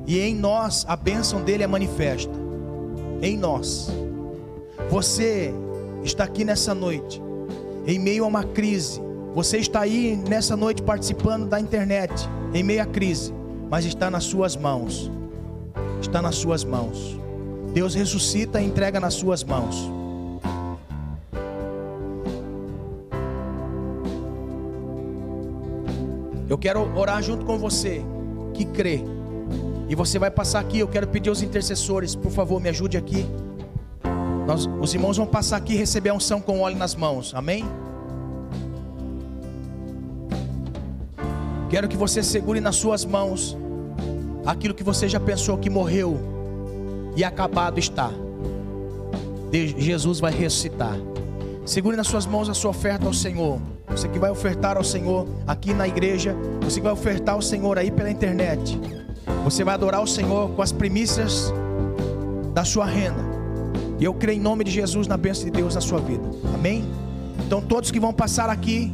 e 0.06 0.18
em 0.18 0.34
nós 0.34 0.84
a 0.88 0.96
bênção 0.96 1.42
dele 1.42 1.62
é 1.62 1.66
manifesta. 1.66 2.32
Em 3.20 3.36
nós, 3.36 3.88
você 4.90 5.54
está 6.02 6.24
aqui 6.24 6.44
nessa 6.44 6.74
noite, 6.74 7.22
em 7.86 7.98
meio 7.98 8.24
a 8.24 8.26
uma 8.26 8.44
crise. 8.44 9.00
Você 9.34 9.58
está 9.58 9.80
aí 9.80 10.20
nessa 10.28 10.56
noite 10.56 10.82
participando 10.82 11.46
da 11.46 11.60
internet, 11.60 12.12
em 12.52 12.62
meio 12.62 12.82
à 12.82 12.86
crise, 12.86 13.32
mas 13.70 13.84
está 13.84 14.10
nas 14.10 14.24
suas 14.24 14.56
mãos. 14.56 15.10
Está 16.00 16.20
nas 16.20 16.34
suas 16.34 16.64
mãos. 16.64 17.16
Deus 17.72 17.94
ressuscita 17.94 18.60
e 18.60 18.66
entrega 18.66 19.00
nas 19.00 19.14
suas 19.14 19.42
mãos. 19.42 19.90
Quero 26.62 26.96
orar 26.96 27.20
junto 27.20 27.44
com 27.44 27.58
você 27.58 28.04
que 28.54 28.64
crê. 28.64 29.02
E 29.88 29.96
você 29.96 30.16
vai 30.16 30.30
passar 30.30 30.60
aqui. 30.60 30.78
Eu 30.78 30.86
quero 30.86 31.08
pedir 31.08 31.28
aos 31.28 31.42
intercessores, 31.42 32.14
por 32.14 32.30
favor, 32.30 32.60
me 32.60 32.68
ajude 32.68 32.96
aqui. 32.96 33.26
Nós, 34.46 34.68
os 34.80 34.94
irmãos 34.94 35.16
vão 35.16 35.26
passar 35.26 35.56
aqui 35.56 35.72
e 35.72 35.76
receber 35.76 36.10
a 36.10 36.14
unção 36.14 36.40
com 36.40 36.60
óleo 36.60 36.76
nas 36.76 36.94
mãos. 36.94 37.34
Amém? 37.34 37.64
Quero 41.68 41.88
que 41.88 41.96
você 41.96 42.22
segure 42.22 42.60
nas 42.60 42.76
suas 42.76 43.04
mãos 43.04 43.58
aquilo 44.46 44.72
que 44.72 44.84
você 44.84 45.08
já 45.08 45.18
pensou 45.18 45.58
que 45.58 45.68
morreu 45.68 46.16
e 47.16 47.24
acabado 47.24 47.80
está. 47.80 48.10
Jesus 49.50 50.20
vai 50.20 50.32
ressuscitar. 50.32 50.96
Segure 51.66 51.96
nas 51.96 52.06
suas 52.06 52.24
mãos 52.24 52.48
a 52.48 52.54
sua 52.54 52.70
oferta 52.70 53.06
ao 53.06 53.12
Senhor. 53.12 53.60
Você 53.88 54.08
que 54.08 54.18
vai 54.18 54.30
ofertar 54.30 54.76
ao 54.76 54.84
Senhor 54.84 55.26
aqui 55.46 55.74
na 55.74 55.86
igreja, 55.86 56.34
você 56.72 56.80
vai 56.80 56.92
ofertar 56.92 57.34
ao 57.34 57.42
Senhor 57.42 57.76
aí 57.76 57.90
pela 57.90 58.10
internet. 58.10 58.80
Você 59.44 59.62
vai 59.62 59.74
adorar 59.74 60.02
o 60.02 60.06
Senhor 60.06 60.48
com 60.52 60.62
as 60.62 60.72
primícias 60.72 61.52
da 62.54 62.64
sua 62.64 62.86
renda. 62.86 63.22
E 64.00 64.04
eu 64.04 64.14
creio 64.14 64.38
em 64.38 64.40
nome 64.40 64.64
de 64.64 64.70
Jesus 64.70 65.06
na 65.06 65.18
bênção 65.18 65.44
de 65.44 65.50
Deus 65.50 65.74
na 65.74 65.82
sua 65.82 66.00
vida. 66.00 66.24
Amém? 66.54 66.82
Então 67.44 67.60
todos 67.60 67.90
que 67.90 68.00
vão 68.00 68.10
passar 68.10 68.48
aqui 68.48 68.90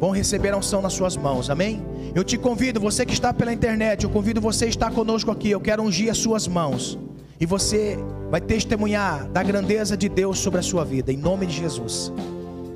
vão 0.00 0.10
receber 0.10 0.50
a 0.50 0.56
unção 0.56 0.82
nas 0.82 0.92
suas 0.92 1.16
mãos. 1.16 1.48
Amém? 1.48 1.80
Eu 2.16 2.24
te 2.24 2.36
convido, 2.36 2.80
você 2.80 3.06
que 3.06 3.12
está 3.12 3.32
pela 3.32 3.52
internet, 3.52 4.02
eu 4.02 4.10
convido 4.10 4.40
você 4.40 4.64
a 4.64 4.68
estar 4.68 4.90
conosco 4.90 5.30
aqui. 5.30 5.50
Eu 5.52 5.60
quero 5.60 5.84
ungir 5.84 6.10
as 6.10 6.18
suas 6.18 6.48
mãos. 6.48 6.98
E 7.38 7.46
você 7.46 7.96
vai 8.28 8.40
testemunhar 8.40 9.28
da 9.28 9.44
grandeza 9.44 9.96
de 9.96 10.08
Deus 10.08 10.40
sobre 10.40 10.58
a 10.58 10.62
sua 10.64 10.84
vida, 10.84 11.12
em 11.12 11.16
nome 11.16 11.46
de 11.46 11.54
Jesus. 11.54 12.12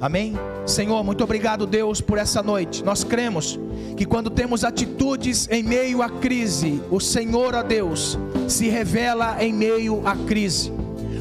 Amém? 0.03 0.35
Senhor, 0.67 1.05
muito 1.05 1.23
obrigado, 1.23 1.65
Deus, 1.65 2.01
por 2.01 2.19
essa 2.19 2.43
noite. 2.43 2.83
Nós 2.83 3.05
cremos 3.05 3.57
que 3.97 4.05
quando 4.05 4.31
temos 4.31 4.65
atitudes 4.65 5.47
em 5.49 5.63
meio 5.63 6.03
à 6.03 6.11
crise, 6.11 6.83
o 6.91 6.99
Senhor, 6.99 7.55
ó 7.55 7.63
Deus, 7.63 8.19
se 8.49 8.69
revela 8.69 9.37
em 9.41 9.53
meio 9.53 10.03
à 10.05 10.17
crise. 10.17 10.73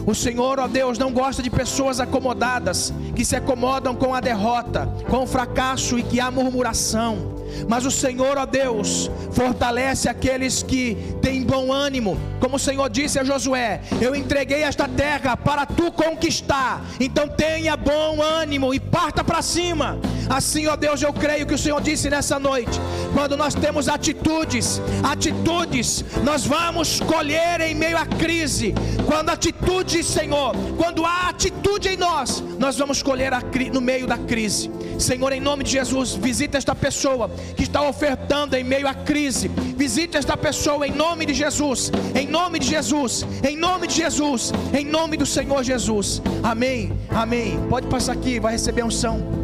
O 0.04 0.16
Senhor, 0.16 0.60
ó 0.60 0.68
Deus, 0.68 0.98
não 0.98 1.12
gosta 1.12 1.44
de 1.44 1.50
pessoas 1.52 2.00
acomodadas, 2.00 2.92
que 3.16 3.24
se 3.24 3.36
acomodam 3.36 3.96
com 3.96 4.16
a 4.16 4.20
derrota, 4.20 4.88
com 5.08 5.26
o 5.26 5.28
fracasso 5.28 6.00
e 6.00 6.02
que 6.02 6.20
há 6.20 6.32
murmuração. 6.32 7.36
Mas 7.68 7.86
o 7.86 7.92
Senhor, 7.92 8.38
ó 8.38 8.46
Deus, 8.46 9.10
fortalece 9.32 10.10
aqueles 10.10 10.64
que 10.64 10.98
têm 11.22 11.44
bom 11.44 11.72
ânimo. 11.72 12.18
Como 12.40 12.56
o 12.56 12.60
Senhor 12.60 12.90
disse 12.90 13.20
a 13.20 13.24
Josué: 13.24 13.82
Eu 14.00 14.16
entreguei 14.16 14.64
esta 14.64 14.88
terra 14.88 15.38
para 15.38 15.66
tu 15.66 15.92
conquistar. 15.92 16.84
Então 17.00 17.28
tenha 17.28 17.76
bom 17.78 18.22
ânimo 18.22 18.74
e 18.74 18.80
parta 18.80 19.24
para 19.24 19.42
cima. 19.42 20.00
Assim, 20.30 20.68
ó 20.68 20.76
Deus, 20.76 21.02
eu 21.02 21.12
creio 21.12 21.46
que 21.46 21.54
o 21.54 21.58
Senhor 21.58 21.82
disse 21.82 22.10
nessa 22.10 22.40
noite: 22.40 22.80
quando 23.14 23.36
nós 23.36 23.54
temos 23.54 23.88
atitudes, 23.90 24.82
atitudes, 25.04 26.04
nós 26.24 26.46
vamos 26.46 27.00
colher 27.02 27.62
em 27.62 27.76
meio 27.76 27.98
à 27.98 28.06
crise. 28.06 28.74
Quando 29.06 29.30
atitude, 29.30 30.04
Senhor, 30.04 30.56
quando 30.78 31.06
há 31.06 31.30
atitude 31.30 31.90
em 31.90 31.98
nós, 31.98 32.42
nós 32.58 32.78
vamos 32.78 33.04
colher 33.04 33.32
no 33.74 33.82
meio 33.82 34.08
da 34.08 34.18
crise. 34.18 34.72
Senhor, 35.02 35.32
em 35.32 35.40
nome 35.40 35.64
de 35.64 35.72
Jesus, 35.72 36.14
visita 36.14 36.58
esta 36.58 36.76
pessoa 36.76 37.30
que 37.56 37.64
está 37.64 37.82
ofertando 37.88 38.56
em 38.56 38.64
meio 38.64 38.88
à 38.88 38.94
crise. 38.94 39.48
Visita 39.48 40.18
esta 40.18 40.38
pessoa 40.38 40.88
em 40.88 40.92
nome 40.92 41.26
de 41.26 41.34
Jesus. 41.34 41.92
Em 42.16 42.28
nome 42.28 42.60
de 42.60 42.68
Jesus. 42.68 43.26
Em 43.48 43.58
nome 43.58 43.88
de 43.88 43.96
Jesus. 43.96 44.52
Em 44.74 44.86
nome 44.86 45.18
do 45.18 45.26
Senhor 45.26 45.64
Jesus. 45.64 46.22
Amém. 46.44 46.94
Amém. 47.10 47.60
Pode 47.70 47.88
passar 47.88 48.14
aqui, 48.14 48.40
vai 48.40 48.54
receber 48.54 48.84
unção. 48.84 49.41